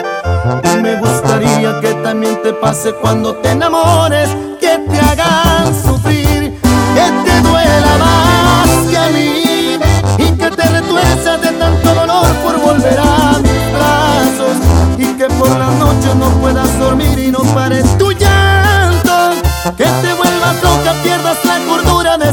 Me 0.81 0.95
gustaría 1.01 1.81
que 1.81 1.93
también 2.05 2.41
te 2.41 2.53
pase 2.53 2.93
cuando 2.95 3.35
te 3.37 3.51
enamores, 3.51 4.29
que 4.61 4.79
te 4.79 5.01
hagan 5.01 5.75
sufrir, 5.75 6.55
que 6.95 7.07
te 7.25 7.41
duela 7.41 7.99
más 7.99 8.89
que 8.89 8.97
a 8.97 9.09
mí 9.09 9.79
y 10.19 10.31
que 10.37 10.51
te 10.51 10.63
retuerzas 10.69 11.41
de 11.41 11.49
tanto 11.49 11.95
dolor 11.95 12.27
por 12.45 12.61
volver 12.61 12.97
a 12.97 13.39
mis 13.43 13.73
brazos 13.75 14.57
y 14.99 15.15
que 15.19 15.27
por 15.35 15.51
la 15.51 15.67
noche 15.67 16.15
no 16.17 16.29
puedas 16.41 16.79
dormir 16.79 17.19
y 17.19 17.33
no 17.33 17.41
pares 17.53 17.99
tu 17.99 18.13
llanto, 18.13 19.31
que 19.77 19.85
te 19.85 20.15
vuelvas 20.15 20.63
loca, 20.63 20.95
pierdas 21.03 21.45
la 21.45 21.59
cordura 21.67 22.19
de 22.19 22.33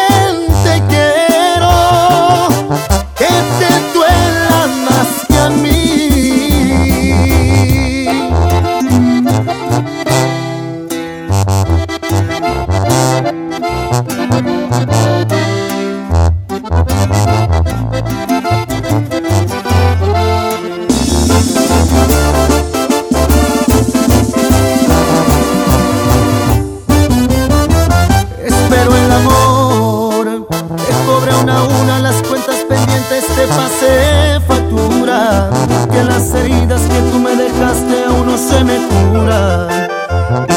una 31.81 31.99
las 31.99 32.21
cuentas 32.23 32.57
pendientes 32.67 33.25
te 33.35 33.47
pasé 33.47 34.39
factura 34.47 35.49
que 35.91 36.03
las 36.03 36.33
heridas 36.33 36.81
que 36.81 36.99
tú 37.11 37.19
me 37.19 37.35
dejaste 37.35 38.05
aún 38.07 38.25
no 38.25 38.37
se 38.37 38.63
me 38.63 38.77
curan. 38.87 39.87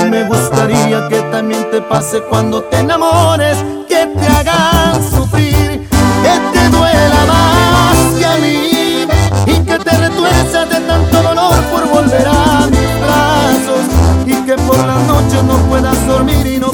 Y 0.00 0.10
me 0.10 0.24
gustaría 0.24 1.08
que 1.08 1.20
también 1.30 1.70
te 1.70 1.80
pase 1.82 2.22
cuando 2.30 2.62
te 2.64 2.78
enamores 2.78 3.56
que 3.88 4.06
te 4.06 4.26
hagan 4.26 5.02
sufrir 5.10 5.88
que 6.24 6.34
te 6.52 6.68
duela 6.70 7.20
más 7.26 8.18
que 8.18 8.26
a 8.26 8.36
mí 8.36 9.06
y 9.46 9.58
que 9.64 9.78
te 9.78 9.90
retuerzas 9.98 10.68
de 10.68 10.80
tanto 10.80 11.22
dolor 11.22 11.56
por 11.72 11.88
volver 11.88 12.26
a 12.26 12.66
mis 12.66 12.90
brazos 13.02 13.84
y 14.26 14.34
que 14.46 14.54
por 14.54 14.78
las 14.78 15.02
noches 15.06 15.42
no 15.44 15.56
puedas 15.68 16.06
dormir 16.06 16.46
y 16.46 16.58
no 16.58 16.73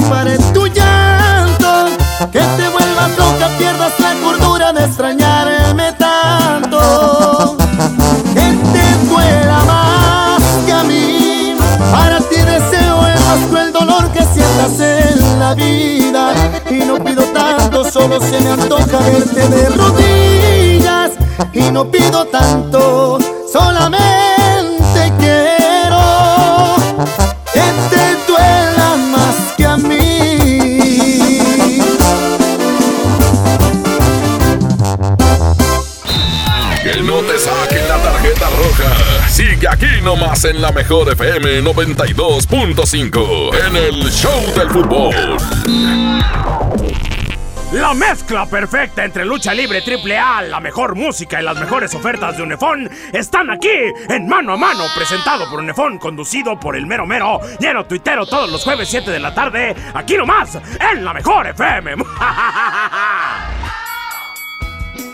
la 3.99 4.13
cordura 4.21 4.73
de 4.73 4.85
extrañarme 4.85 5.93
tanto. 5.93 7.57
Que 8.33 8.57
te 8.73 9.09
duela 9.09 9.59
más 9.65 10.41
que 10.65 10.71
a 10.71 10.83
mí 10.83 11.55
para 11.91 12.19
ti 12.19 12.37
deseo 12.37 13.07
el 13.07 13.19
más 13.19 13.39
cruel 13.49 13.73
dolor 13.73 14.11
que 14.11 14.23
sientas 14.23 14.79
en 14.79 15.39
la 15.39 15.53
vida. 15.53 16.33
Y 16.69 16.85
no 16.85 17.03
pido 17.03 17.23
tanto, 17.33 17.89
solo 17.89 18.19
se 18.21 18.39
me 18.39 18.51
antoja 18.51 18.99
verte 18.99 19.47
de 19.47 19.69
rodillas. 19.69 21.11
Y 21.53 21.71
no 21.71 21.89
pido 21.89 22.25
tanto, 22.25 23.17
solamente 23.51 24.40
Sigue 39.61 39.73
aquí 39.73 40.01
nomás 40.01 40.43
en 40.45 40.59
la 40.59 40.71
mejor 40.71 41.11
FM 41.11 41.61
92.5 41.61 43.67
en 43.67 43.75
el 43.75 44.09
Show 44.09 44.41
del 44.55 44.71
Fútbol. 44.71 45.37
La 47.73 47.93
mezcla 47.93 48.47
perfecta 48.47 49.05
entre 49.05 49.23
lucha 49.23 49.53
libre 49.53 49.83
triple 49.83 50.17
A, 50.17 50.41
la 50.41 50.59
mejor 50.59 50.95
música 50.95 51.39
y 51.39 51.45
las 51.45 51.59
mejores 51.59 51.93
ofertas 51.93 52.37
de 52.37 52.43
Unefón 52.43 52.89
están 53.13 53.51
aquí 53.51 53.69
en 54.09 54.27
Mano 54.27 54.53
a 54.53 54.57
Mano, 54.57 54.85
presentado 54.95 55.47
por 55.47 55.59
Unefón, 55.59 55.99
conducido 55.99 56.59
por 56.59 56.75
el 56.75 56.87
mero 56.87 57.05
mero, 57.05 57.39
lleno 57.59 57.85
tuitero 57.85 58.25
todos 58.25 58.51
los 58.51 58.63
jueves 58.63 58.89
7 58.89 59.11
de 59.11 59.19
la 59.19 59.35
tarde, 59.35 59.75
aquí 59.93 60.17
nomás, 60.17 60.57
en 60.91 61.05
la 61.05 61.13
mejor 61.13 61.45
FM. 61.45 61.97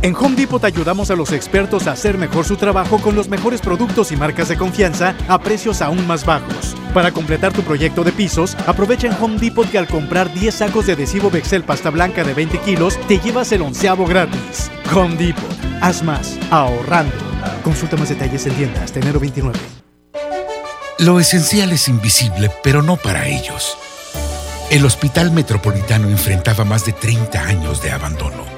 En 0.00 0.14
Home 0.14 0.36
Depot 0.36 0.62
ayudamos 0.62 1.10
a 1.10 1.16
los 1.16 1.32
expertos 1.32 1.88
a 1.88 1.92
hacer 1.92 2.18
mejor 2.18 2.44
su 2.44 2.56
trabajo 2.56 2.98
con 2.98 3.16
los 3.16 3.28
mejores 3.28 3.60
productos 3.60 4.12
y 4.12 4.16
marcas 4.16 4.48
de 4.48 4.56
confianza 4.56 5.16
a 5.26 5.40
precios 5.40 5.82
aún 5.82 6.06
más 6.06 6.24
bajos. 6.24 6.76
Para 6.94 7.10
completar 7.10 7.52
tu 7.52 7.62
proyecto 7.62 8.04
de 8.04 8.12
pisos, 8.12 8.56
aprovecha 8.68 9.08
en 9.08 9.16
Home 9.20 9.38
Depot 9.38 9.68
que 9.68 9.76
al 9.76 9.88
comprar 9.88 10.32
10 10.32 10.54
sacos 10.54 10.86
de 10.86 10.92
adhesivo 10.92 11.30
Bexel 11.30 11.64
pasta 11.64 11.90
blanca 11.90 12.22
de 12.22 12.32
20 12.32 12.58
kilos, 12.58 12.96
te 13.08 13.18
llevas 13.18 13.50
el 13.50 13.62
onceavo 13.62 14.06
gratis. 14.06 14.70
Home 14.94 15.16
Depot, 15.16 15.58
haz 15.80 16.04
más, 16.04 16.38
ahorrando. 16.50 17.16
Consulta 17.64 17.96
más 17.96 18.08
detalles 18.08 18.46
en 18.46 18.54
tienda 18.54 18.84
hasta 18.84 19.00
enero 19.00 19.18
29. 19.18 19.58
Lo 21.00 21.18
esencial 21.18 21.72
es 21.72 21.88
invisible, 21.88 22.52
pero 22.62 22.82
no 22.82 22.96
para 22.96 23.26
ellos. 23.26 23.76
El 24.70 24.84
Hospital 24.84 25.32
Metropolitano 25.32 26.08
enfrentaba 26.08 26.64
más 26.64 26.84
de 26.84 26.92
30 26.92 27.40
años 27.42 27.82
de 27.82 27.90
abandono. 27.90 28.57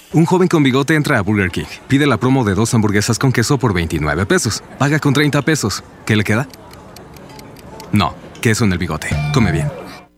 Un 0.13 0.25
joven 0.25 0.49
con 0.49 0.61
bigote 0.61 0.95
entra 0.95 1.17
a 1.17 1.21
Burger 1.21 1.51
King. 1.51 1.63
Pide 1.87 2.05
la 2.05 2.17
promo 2.17 2.43
de 2.43 2.53
dos 2.53 2.73
hamburguesas 2.73 3.17
con 3.17 3.31
queso 3.31 3.57
por 3.57 3.73
29 3.73 4.25
pesos. 4.25 4.61
Paga 4.77 4.99
con 4.99 5.13
30 5.13 5.41
pesos. 5.43 5.85
¿Qué 6.05 6.17
le 6.17 6.25
queda? 6.25 6.49
No, 7.93 8.13
queso 8.41 8.65
en 8.65 8.73
el 8.73 8.77
bigote. 8.77 9.07
Come 9.33 9.53
bien. 9.53 9.71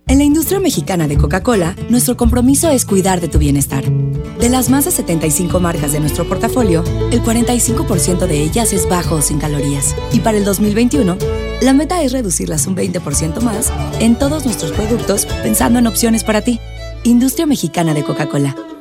En 0.08 0.18
la 0.18 0.24
industria 0.24 0.60
mexicana 0.60 1.08
de 1.08 1.16
Coca-Cola, 1.16 1.76
nuestro 1.90 2.18
compromiso 2.18 2.72
es 2.72 2.86
cuidar 2.86 3.22
de 3.22 3.28
tu 3.28 3.38
bienestar. 3.38 3.84
De 3.84 4.50
las 4.50 4.72
más 4.72 4.86
de 4.86 4.92
75 4.92 5.60
marcas 5.60 5.92
de 5.92 6.00
nuestro 6.00 6.28
portafolio, 6.28 6.84
el 7.12 7.22
45% 7.22 8.26
de 8.26 8.42
ellas 8.42 8.74
es 8.74 8.90
bajo 8.90 9.16
o 9.18 9.22
sin 9.22 9.38
calorías. 9.38 9.96
Y 10.12 10.22
para 10.22 10.40
el 10.40 10.44
2021, 10.44 11.18
la 11.62 11.74
meta 11.74 12.02
es 12.02 12.14
reducirlas 12.14 12.66
un 12.66 12.76
20% 12.76 13.42
más 13.42 13.72
en 14.00 14.18
todos 14.18 14.44
nuestros 14.44 14.72
productos, 14.72 15.28
pensando 15.44 15.78
en 15.78 15.86
opciones 15.86 16.24
para 16.24 16.42
ti. 16.42 16.60
Industria 17.04 17.46
mexicana 17.46 17.94
de 17.94 18.04
Coca-Cola. 18.04 18.56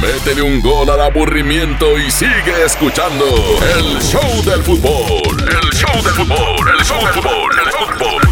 Métele 0.00 0.42
un 0.42 0.60
gol 0.60 0.90
al 0.90 1.00
aburrimiento 1.00 1.98
y 1.98 2.10
sigue 2.10 2.64
escuchando 2.64 3.24
el 3.78 4.00
show 4.02 4.44
del 4.44 4.62
fútbol. 4.62 5.36
El 5.40 5.70
show 5.72 6.02
del 6.02 6.12
fútbol, 6.12 6.68
el 6.78 6.84
show 6.84 7.00
del 7.00 7.14
fútbol, 7.14 7.52
el 7.64 7.72
fútbol. 7.72 8.22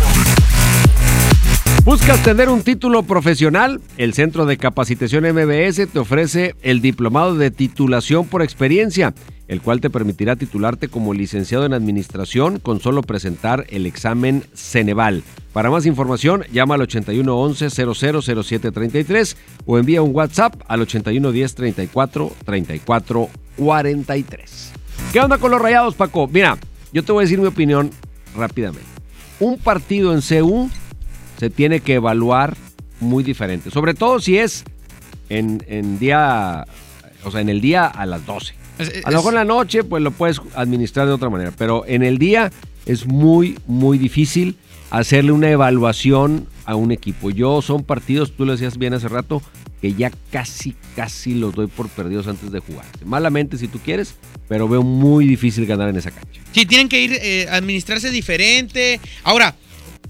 ¿Buscas 1.84 2.22
tener 2.22 2.48
un 2.48 2.62
título 2.62 3.02
profesional? 3.02 3.80
El 3.96 4.14
Centro 4.14 4.46
de 4.46 4.56
Capacitación 4.56 5.24
MBS 5.24 5.86
te 5.86 5.98
ofrece 5.98 6.54
el 6.62 6.80
Diplomado 6.80 7.34
de 7.34 7.50
Titulación 7.50 8.26
por 8.26 8.42
Experiencia, 8.42 9.14
el 9.48 9.60
cual 9.60 9.80
te 9.80 9.90
permitirá 9.90 10.36
titularte 10.36 10.88
como 10.88 11.14
licenciado 11.14 11.66
en 11.66 11.74
Administración 11.74 12.58
con 12.58 12.80
solo 12.80 13.02
presentar 13.02 13.66
el 13.68 13.86
examen 13.86 14.44
Ceneval. 14.54 15.22
Para 15.52 15.70
más 15.70 15.86
información, 15.86 16.44
llama 16.52 16.74
al 16.74 16.82
8111 16.82 17.70
000733 17.70 19.36
o 19.66 19.78
envía 19.78 20.02
un 20.02 20.14
WhatsApp 20.14 20.54
al 20.66 20.82
8110 20.82 21.54
34 21.54 22.32
34 22.44 23.28
43. 23.56 24.72
¿Qué 25.12 25.20
onda 25.20 25.38
con 25.38 25.50
los 25.50 25.60
rayados, 25.60 25.94
Paco? 25.94 26.26
Mira, 26.26 26.58
yo 26.92 27.04
te 27.04 27.12
voy 27.12 27.22
a 27.22 27.26
decir 27.26 27.38
mi 27.38 27.46
opinión 27.46 27.90
rápidamente. 28.36 28.88
Un 29.40 29.58
partido 29.58 30.12
en 30.14 30.20
CU 30.20 30.70
se 31.38 31.50
tiene 31.50 31.80
que 31.80 31.94
evaluar 31.94 32.56
muy 33.00 33.22
diferente. 33.22 33.70
Sobre 33.70 33.94
todo 33.94 34.20
si 34.20 34.38
es 34.38 34.64
en, 35.28 35.98
día, 35.98 36.64
o 37.24 37.30
sea, 37.30 37.40
en 37.40 37.48
el 37.48 37.60
día 37.60 37.86
a 37.86 38.06
las 38.06 38.24
12. 38.26 38.54
A 39.04 39.10
lo 39.10 39.16
mejor 39.18 39.32
en 39.34 39.38
la 39.38 39.44
noche, 39.44 39.84
pues 39.84 40.02
lo 40.02 40.10
puedes 40.10 40.40
administrar 40.54 41.06
de 41.06 41.12
otra 41.12 41.30
manera. 41.30 41.52
Pero 41.56 41.84
en 41.86 42.02
el 42.02 42.18
día 42.18 42.52
es 42.86 43.06
muy, 43.06 43.58
muy 43.66 43.98
difícil 43.98 44.56
hacerle 44.90 45.32
una 45.32 45.50
evaluación 45.50 46.46
a 46.66 46.76
un 46.76 46.92
equipo. 46.92 47.30
Yo 47.30 47.62
son 47.62 47.84
partidos, 47.84 48.32
tú 48.36 48.44
lo 48.44 48.52
decías 48.52 48.78
bien 48.78 48.94
hace 48.94 49.08
rato, 49.08 49.42
que 49.80 49.92
ya 49.92 50.10
casi, 50.30 50.74
casi 50.96 51.34
los 51.34 51.54
doy 51.54 51.66
por 51.66 51.88
perdidos 51.88 52.26
antes 52.26 52.50
de 52.50 52.60
jugar. 52.60 52.86
Malamente 53.04 53.58
si 53.58 53.68
tú 53.68 53.78
quieres, 53.78 54.14
pero 54.48 54.68
veo 54.68 54.82
muy 54.82 55.26
difícil 55.26 55.66
ganar 55.66 55.88
en 55.88 55.96
esa 55.96 56.10
cancha. 56.10 56.40
Sí, 56.52 56.64
tienen 56.64 56.88
que 56.88 57.02
ir 57.02 57.18
eh, 57.20 57.46
a 57.50 57.56
administrarse 57.56 58.10
diferente. 58.10 59.00
Ahora, 59.24 59.54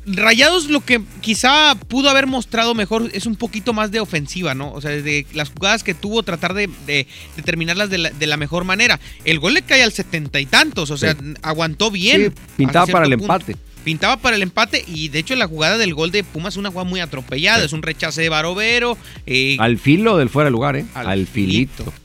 Rayados 0.06 0.68
lo 0.68 0.80
que 0.80 1.00
quizá 1.20 1.74
pudo 1.88 2.10
haber 2.10 2.26
mostrado 2.26 2.74
mejor 2.74 3.10
es 3.12 3.26
un 3.26 3.36
poquito 3.36 3.72
más 3.72 3.90
de 3.90 4.00
ofensiva, 4.00 4.54
¿no? 4.54 4.72
O 4.72 4.80
sea, 4.80 4.90
de 4.90 5.26
las 5.32 5.50
jugadas 5.50 5.82
que 5.82 5.94
tuvo, 5.94 6.22
tratar 6.22 6.54
de, 6.54 6.68
de, 6.86 7.06
de 7.36 7.42
terminarlas 7.42 7.90
de 7.90 7.98
la, 7.98 8.10
de 8.10 8.26
la, 8.26 8.36
mejor 8.36 8.64
manera. 8.64 9.00
El 9.24 9.38
gol 9.38 9.54
le 9.54 9.62
cae 9.62 9.82
al 9.82 9.92
setenta 9.92 10.40
y 10.40 10.46
tantos, 10.46 10.90
o 10.90 10.96
sea, 10.96 11.12
sí. 11.12 11.34
aguantó 11.42 11.90
bien. 11.90 12.34
Sí, 12.36 12.42
pintaba 12.56 12.86
para 12.86 13.06
el 13.06 13.12
punto. 13.18 13.32
empate. 13.32 13.56
Pintaba 13.84 14.16
para 14.16 14.36
el 14.36 14.42
empate 14.42 14.82
y 14.86 15.08
de 15.08 15.18
hecho 15.18 15.36
la 15.36 15.46
jugada 15.46 15.76
del 15.76 15.94
gol 15.94 16.10
de 16.10 16.24
Pumas 16.24 16.54
es 16.54 16.58
una 16.58 16.70
jugada 16.70 16.88
muy 16.88 17.00
atropellada, 17.00 17.60
sí. 17.60 17.66
es 17.66 17.72
un 17.72 17.82
rechace 17.82 18.22
de 18.22 18.28
Barovero. 18.30 18.96
Eh, 19.26 19.56
al 19.60 19.78
filo 19.78 20.16
del 20.16 20.28
fuera 20.30 20.46
de 20.46 20.52
lugar, 20.52 20.76
¿eh? 20.76 20.86
Al, 20.94 21.06
al 21.06 21.26
filito. 21.26 21.84
filito. 21.84 22.03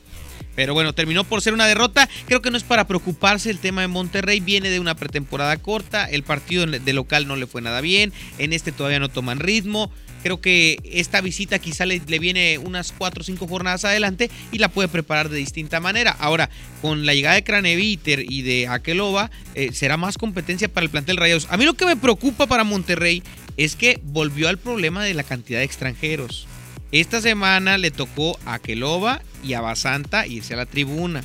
Pero 0.54 0.74
bueno, 0.74 0.92
terminó 0.92 1.24
por 1.24 1.42
ser 1.42 1.54
una 1.54 1.66
derrota. 1.66 2.08
Creo 2.26 2.42
que 2.42 2.50
no 2.50 2.56
es 2.56 2.64
para 2.64 2.86
preocuparse 2.86 3.50
el 3.50 3.58
tema 3.58 3.80
de 3.82 3.88
Monterrey. 3.88 4.40
Viene 4.40 4.70
de 4.70 4.80
una 4.80 4.94
pretemporada 4.94 5.56
corta. 5.56 6.04
El 6.04 6.22
partido 6.22 6.66
de 6.66 6.92
local 6.92 7.26
no 7.26 7.36
le 7.36 7.46
fue 7.46 7.62
nada 7.62 7.80
bien. 7.80 8.12
En 8.38 8.52
este 8.52 8.72
todavía 8.72 9.00
no 9.00 9.08
toman 9.08 9.38
ritmo. 9.38 9.90
Creo 10.22 10.40
que 10.40 10.78
esta 10.84 11.20
visita 11.22 11.58
quizá 11.58 11.86
le, 11.86 11.98
viene 11.98 12.58
unas 12.58 12.92
4 12.92 13.22
o 13.22 13.24
5 13.24 13.48
jornadas 13.48 13.84
adelante 13.86 14.30
y 14.52 14.58
la 14.58 14.68
puede 14.68 14.88
preparar 14.88 15.30
de 15.30 15.38
distinta 15.38 15.80
manera. 15.80 16.10
Ahora, 16.18 16.50
con 16.82 17.06
la 17.06 17.14
llegada 17.14 17.36
de 17.36 17.44
Craneviter 17.44 18.30
y 18.30 18.42
de 18.42 18.68
Akelova, 18.68 19.30
eh, 19.54 19.70
será 19.72 19.96
más 19.96 20.18
competencia 20.18 20.68
para 20.68 20.84
el 20.84 20.90
plantel 20.90 21.16
Rayados. 21.16 21.46
A 21.50 21.56
mí 21.56 21.64
lo 21.64 21.74
que 21.74 21.86
me 21.86 21.96
preocupa 21.96 22.46
para 22.46 22.64
Monterrey 22.64 23.22
es 23.56 23.76
que 23.76 23.98
volvió 24.02 24.48
al 24.48 24.58
problema 24.58 25.02
de 25.02 25.14
la 25.14 25.22
cantidad 25.22 25.60
de 25.60 25.64
extranjeros. 25.64 26.46
Esta 26.92 27.20
semana 27.20 27.78
le 27.78 27.90
tocó 27.90 28.38
a 28.44 28.58
Kelova 28.58 29.22
y 29.42 29.54
a 29.54 29.60
Basanta 29.60 30.26
irse 30.26 30.54
a 30.54 30.58
la 30.58 30.66
tribuna. 30.66 31.22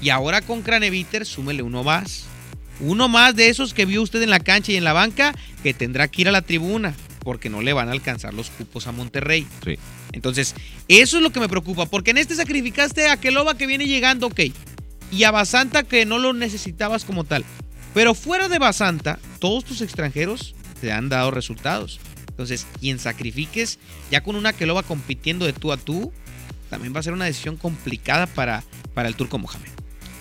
Y 0.00 0.10
ahora 0.10 0.42
con 0.42 0.62
Craneviter 0.62 1.24
súmele 1.26 1.62
uno 1.62 1.82
más. 1.84 2.26
Uno 2.80 3.08
más 3.08 3.34
de 3.34 3.48
esos 3.48 3.72
que 3.72 3.86
vio 3.86 4.02
usted 4.02 4.20
en 4.22 4.30
la 4.30 4.40
cancha 4.40 4.72
y 4.72 4.76
en 4.76 4.84
la 4.84 4.92
banca 4.92 5.34
que 5.62 5.72
tendrá 5.72 6.08
que 6.08 6.22
ir 6.22 6.28
a 6.28 6.32
la 6.32 6.42
tribuna 6.42 6.94
porque 7.26 7.50
no 7.50 7.60
le 7.60 7.72
van 7.72 7.88
a 7.88 7.92
alcanzar 7.92 8.34
los 8.34 8.50
cupos 8.50 8.86
a 8.86 8.92
Monterrey. 8.92 9.46
Sí. 9.64 9.76
Entonces, 10.12 10.54
eso 10.86 11.16
es 11.16 11.22
lo 11.24 11.32
que 11.32 11.40
me 11.40 11.48
preocupa, 11.48 11.86
porque 11.86 12.12
en 12.12 12.18
este 12.18 12.36
sacrificaste 12.36 13.08
a 13.08 13.16
Kelova 13.16 13.56
que 13.56 13.66
viene 13.66 13.86
llegando, 13.86 14.28
ok, 14.28 14.42
y 15.10 15.24
a 15.24 15.32
Basanta 15.32 15.82
que 15.82 16.06
no 16.06 16.18
lo 16.18 16.32
necesitabas 16.34 17.04
como 17.04 17.24
tal. 17.24 17.44
Pero 17.94 18.14
fuera 18.14 18.48
de 18.48 18.60
Basanta, 18.60 19.18
todos 19.40 19.64
tus 19.64 19.80
extranjeros 19.80 20.54
te 20.80 20.92
han 20.92 21.08
dado 21.08 21.32
resultados. 21.32 21.98
Entonces, 22.28 22.64
quien 22.78 23.00
sacrifiques 23.00 23.80
ya 24.10 24.22
con 24.22 24.36
una 24.36 24.52
Keloba 24.52 24.84
compitiendo 24.84 25.46
de 25.46 25.52
tú 25.52 25.72
a 25.72 25.78
tú, 25.78 26.12
también 26.68 26.94
va 26.94 27.00
a 27.00 27.02
ser 27.02 27.12
una 27.12 27.24
decisión 27.24 27.56
complicada 27.56 28.26
para, 28.26 28.62
para 28.94 29.08
el 29.08 29.14
turco 29.14 29.38
Mohamed. 29.38 29.68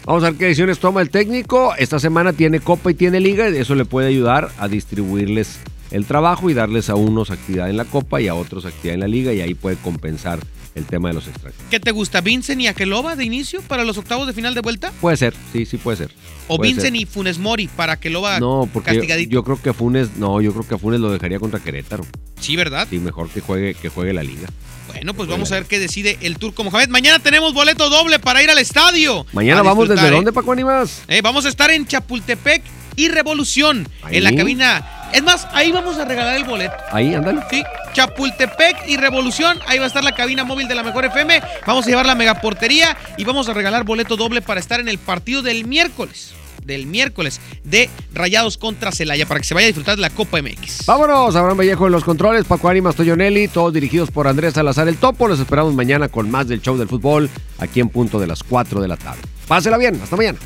Vamos 0.05 0.23
a 0.23 0.29
ver 0.29 0.37
qué 0.39 0.45
decisiones 0.45 0.77
toma 0.79 1.01
el 1.01 1.09
técnico. 1.09 1.73
Esta 1.77 1.99
semana 1.99 2.31
tiene 2.33 2.59
Copa 2.59 2.91
y 2.91 2.93
tiene 2.93 3.19
Liga. 3.19 3.49
Y 3.49 3.57
eso 3.57 3.73
le 3.75 3.85
puede 3.85 4.07
ayudar 4.07 4.51
a 4.59 4.67
distribuirles 4.67 5.57
el 5.91 6.05
trabajo 6.05 6.49
y 6.49 6.53
darles 6.53 6.89
a 6.89 6.95
unos 6.95 7.31
actividad 7.31 7.69
en 7.69 7.77
la 7.77 7.85
Copa 7.85 8.21
y 8.21 8.27
a 8.27 8.35
otros 8.35 8.65
actividad 8.65 8.93
en 8.95 8.99
la 8.99 9.07
Liga. 9.07 9.33
Y 9.33 9.41
ahí 9.41 9.55
puede 9.55 9.77
compensar 9.77 10.39
el 10.75 10.85
tema 10.85 11.07
de 11.07 11.15
los 11.15 11.27
extranjeros. 11.27 11.65
¿Qué 11.71 11.79
te 11.79 11.89
gusta? 11.91 12.21
¿Vincent 12.21 12.61
y 12.61 12.67
Akeloba 12.67 13.15
de 13.15 13.23
inicio 13.23 13.61
para 13.63 13.83
los 13.85 13.97
octavos 13.97 14.27
de 14.27 14.33
final 14.33 14.53
de 14.53 14.61
vuelta? 14.61 14.91
Puede 15.01 15.15
ser, 15.17 15.33
sí, 15.53 15.65
sí 15.65 15.77
puede 15.77 15.97
ser. 15.97 16.11
¿O 16.49 16.57
puede 16.57 16.69
Vincent 16.73 16.93
ser. 16.93 17.01
y 17.01 17.05
Funes 17.05 17.39
Mori 17.39 17.67
para 17.67 17.93
Akeloba 17.93 18.39
No, 18.39 18.69
porque 18.71 18.91
castigadito? 18.91 19.31
yo 19.31 19.43
creo 19.43 19.59
que 19.61 19.73
Funes, 19.73 20.17
no, 20.17 20.41
yo 20.41 20.51
creo 20.51 20.67
que 20.67 20.75
a 20.75 20.77
Funes 20.77 20.99
lo 20.99 21.09
dejaría 21.11 21.39
contra 21.39 21.61
Querétaro. 21.61 22.05
Sí, 22.39 22.55
¿verdad? 22.57 22.85
Sí, 22.89 22.99
mejor 22.99 23.29
que 23.29 23.39
juegue, 23.41 23.73
que 23.73 23.89
juegue 23.89 24.11
la 24.13 24.21
liga. 24.21 24.47
Bueno, 24.87 25.13
pues 25.13 25.27
vamos 25.29 25.51
a 25.51 25.55
ver 25.55 25.65
qué 25.65 25.79
decide 25.79 26.17
el 26.21 26.37
turco 26.37 26.63
Mohamed. 26.63 26.89
Mañana 26.89 27.19
tenemos 27.19 27.53
boleto 27.53 27.89
doble 27.89 28.19
para 28.19 28.41
ir 28.43 28.49
al 28.49 28.57
estadio. 28.57 29.25
Mañana 29.33 29.61
vamos 29.61 29.89
desde 29.89 30.07
¿eh? 30.07 30.11
dónde, 30.11 30.31
Paco 30.31 30.51
Animas? 30.51 31.01
Eh, 31.07 31.21
vamos 31.21 31.45
a 31.45 31.49
estar 31.49 31.71
en 31.71 31.85
Chapultepec 31.85 32.63
y 32.95 33.09
Revolución, 33.09 33.87
Ahí. 34.03 34.17
en 34.17 34.23
la 34.23 34.35
cabina. 34.35 35.09
Es 35.13 35.23
más, 35.23 35.47
ahí 35.53 35.71
vamos 35.71 35.97
a 35.97 36.05
regalar 36.05 36.35
el 36.35 36.43
boleto. 36.43 36.75
Ahí, 36.91 37.13
ándale. 37.13 37.41
Sí, 37.49 37.63
Chapultepec 37.93 38.87
y 38.87 38.97
Revolución. 38.97 39.59
Ahí 39.67 39.77
va 39.79 39.85
a 39.85 39.87
estar 39.87 40.03
la 40.03 40.13
cabina 40.13 40.43
móvil 40.43 40.67
de 40.67 40.75
la 40.75 40.83
Mejor 40.83 41.05
FM. 41.05 41.41
Vamos 41.65 41.85
a 41.85 41.89
llevar 41.89 42.05
la 42.05 42.15
megaportería 42.15 42.97
y 43.17 43.23
vamos 43.23 43.47
a 43.49 43.53
regalar 43.53 43.83
boleto 43.83 44.15
doble 44.17 44.41
para 44.41 44.59
estar 44.59 44.79
en 44.79 44.87
el 44.87 44.97
partido 44.97 45.41
del 45.41 45.65
miércoles. 45.65 46.33
Del 46.65 46.87
miércoles 46.87 47.39
de 47.63 47.89
Rayados 48.13 48.57
contra 48.57 48.91
Celaya 48.91 49.25
para 49.25 49.39
que 49.39 49.45
se 49.45 49.53
vaya 49.53 49.65
a 49.65 49.67
disfrutar 49.67 49.95
de 49.95 50.01
la 50.01 50.09
Copa 50.09 50.41
MX. 50.41 50.85
Vámonos, 50.85 51.35
Abraham 51.35 51.59
Vallejo 51.59 51.85
en 51.85 51.91
los 51.91 52.03
controles, 52.03 52.45
Paco 52.45 52.69
Ánimas, 52.69 52.95
Toyonelli, 52.95 53.47
todos 53.47 53.73
dirigidos 53.73 54.11
por 54.11 54.27
Andrés 54.27 54.53
Salazar 54.53 54.87
el 54.87 54.97
Topo. 54.97 55.27
Los 55.27 55.39
esperamos 55.39 55.73
mañana 55.73 56.09
con 56.09 56.29
más 56.29 56.47
del 56.47 56.61
show 56.61 56.77
del 56.77 56.87
fútbol, 56.87 57.29
aquí 57.59 57.79
en 57.79 57.89
punto 57.89 58.19
de 58.19 58.27
las 58.27 58.43
4 58.43 58.81
de 58.81 58.87
la 58.87 58.97
tarde. 58.97 59.21
Pásela 59.47 59.77
bien, 59.77 59.99
hasta 60.01 60.15
mañana. 60.15 60.37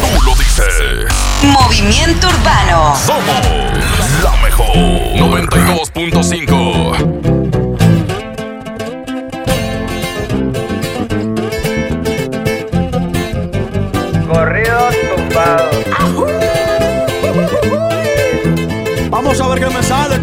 Tú 0.00 0.24
lo 0.24 0.34
dices. 0.34 1.06
Movimiento 1.42 2.28
Urbano. 2.28 2.94
Somos 2.96 3.46
la 4.22 4.36
mejor 4.42 4.76
92.5. 4.76 7.41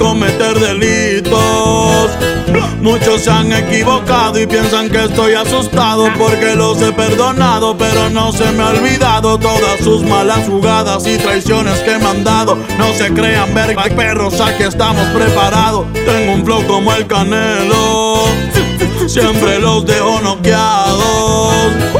cometer 0.00 0.58
delitos. 0.58 2.10
Muchos 2.80 3.20
se 3.20 3.30
han 3.30 3.52
equivocado 3.52 4.40
y 4.40 4.46
piensan 4.46 4.88
que 4.88 5.04
estoy 5.04 5.34
asustado 5.34 6.08
porque 6.18 6.56
los 6.56 6.80
he 6.80 6.90
perdonado, 6.92 7.76
pero 7.76 8.08
no 8.08 8.32
se 8.32 8.50
me 8.52 8.62
ha 8.62 8.68
olvidado 8.68 9.38
todas 9.38 9.78
sus 9.84 10.02
malas 10.02 10.48
jugadas 10.48 11.06
y 11.06 11.18
traiciones 11.18 11.78
que 11.80 11.98
me 11.98 12.06
han 12.06 12.24
dado. 12.24 12.56
No 12.78 12.92
se 12.94 13.12
crean 13.12 13.54
verga, 13.54 13.84
perros, 13.94 14.40
aquí 14.40 14.62
estamos 14.62 15.06
preparados. 15.08 15.86
Tengo 15.92 16.32
un 16.32 16.44
flow 16.44 16.66
como 16.66 16.92
el 16.94 17.06
canelo, 17.06 18.24
siempre 19.06 19.58
los 19.58 19.84
dejo 19.84 20.20
noqueados. 20.22 21.99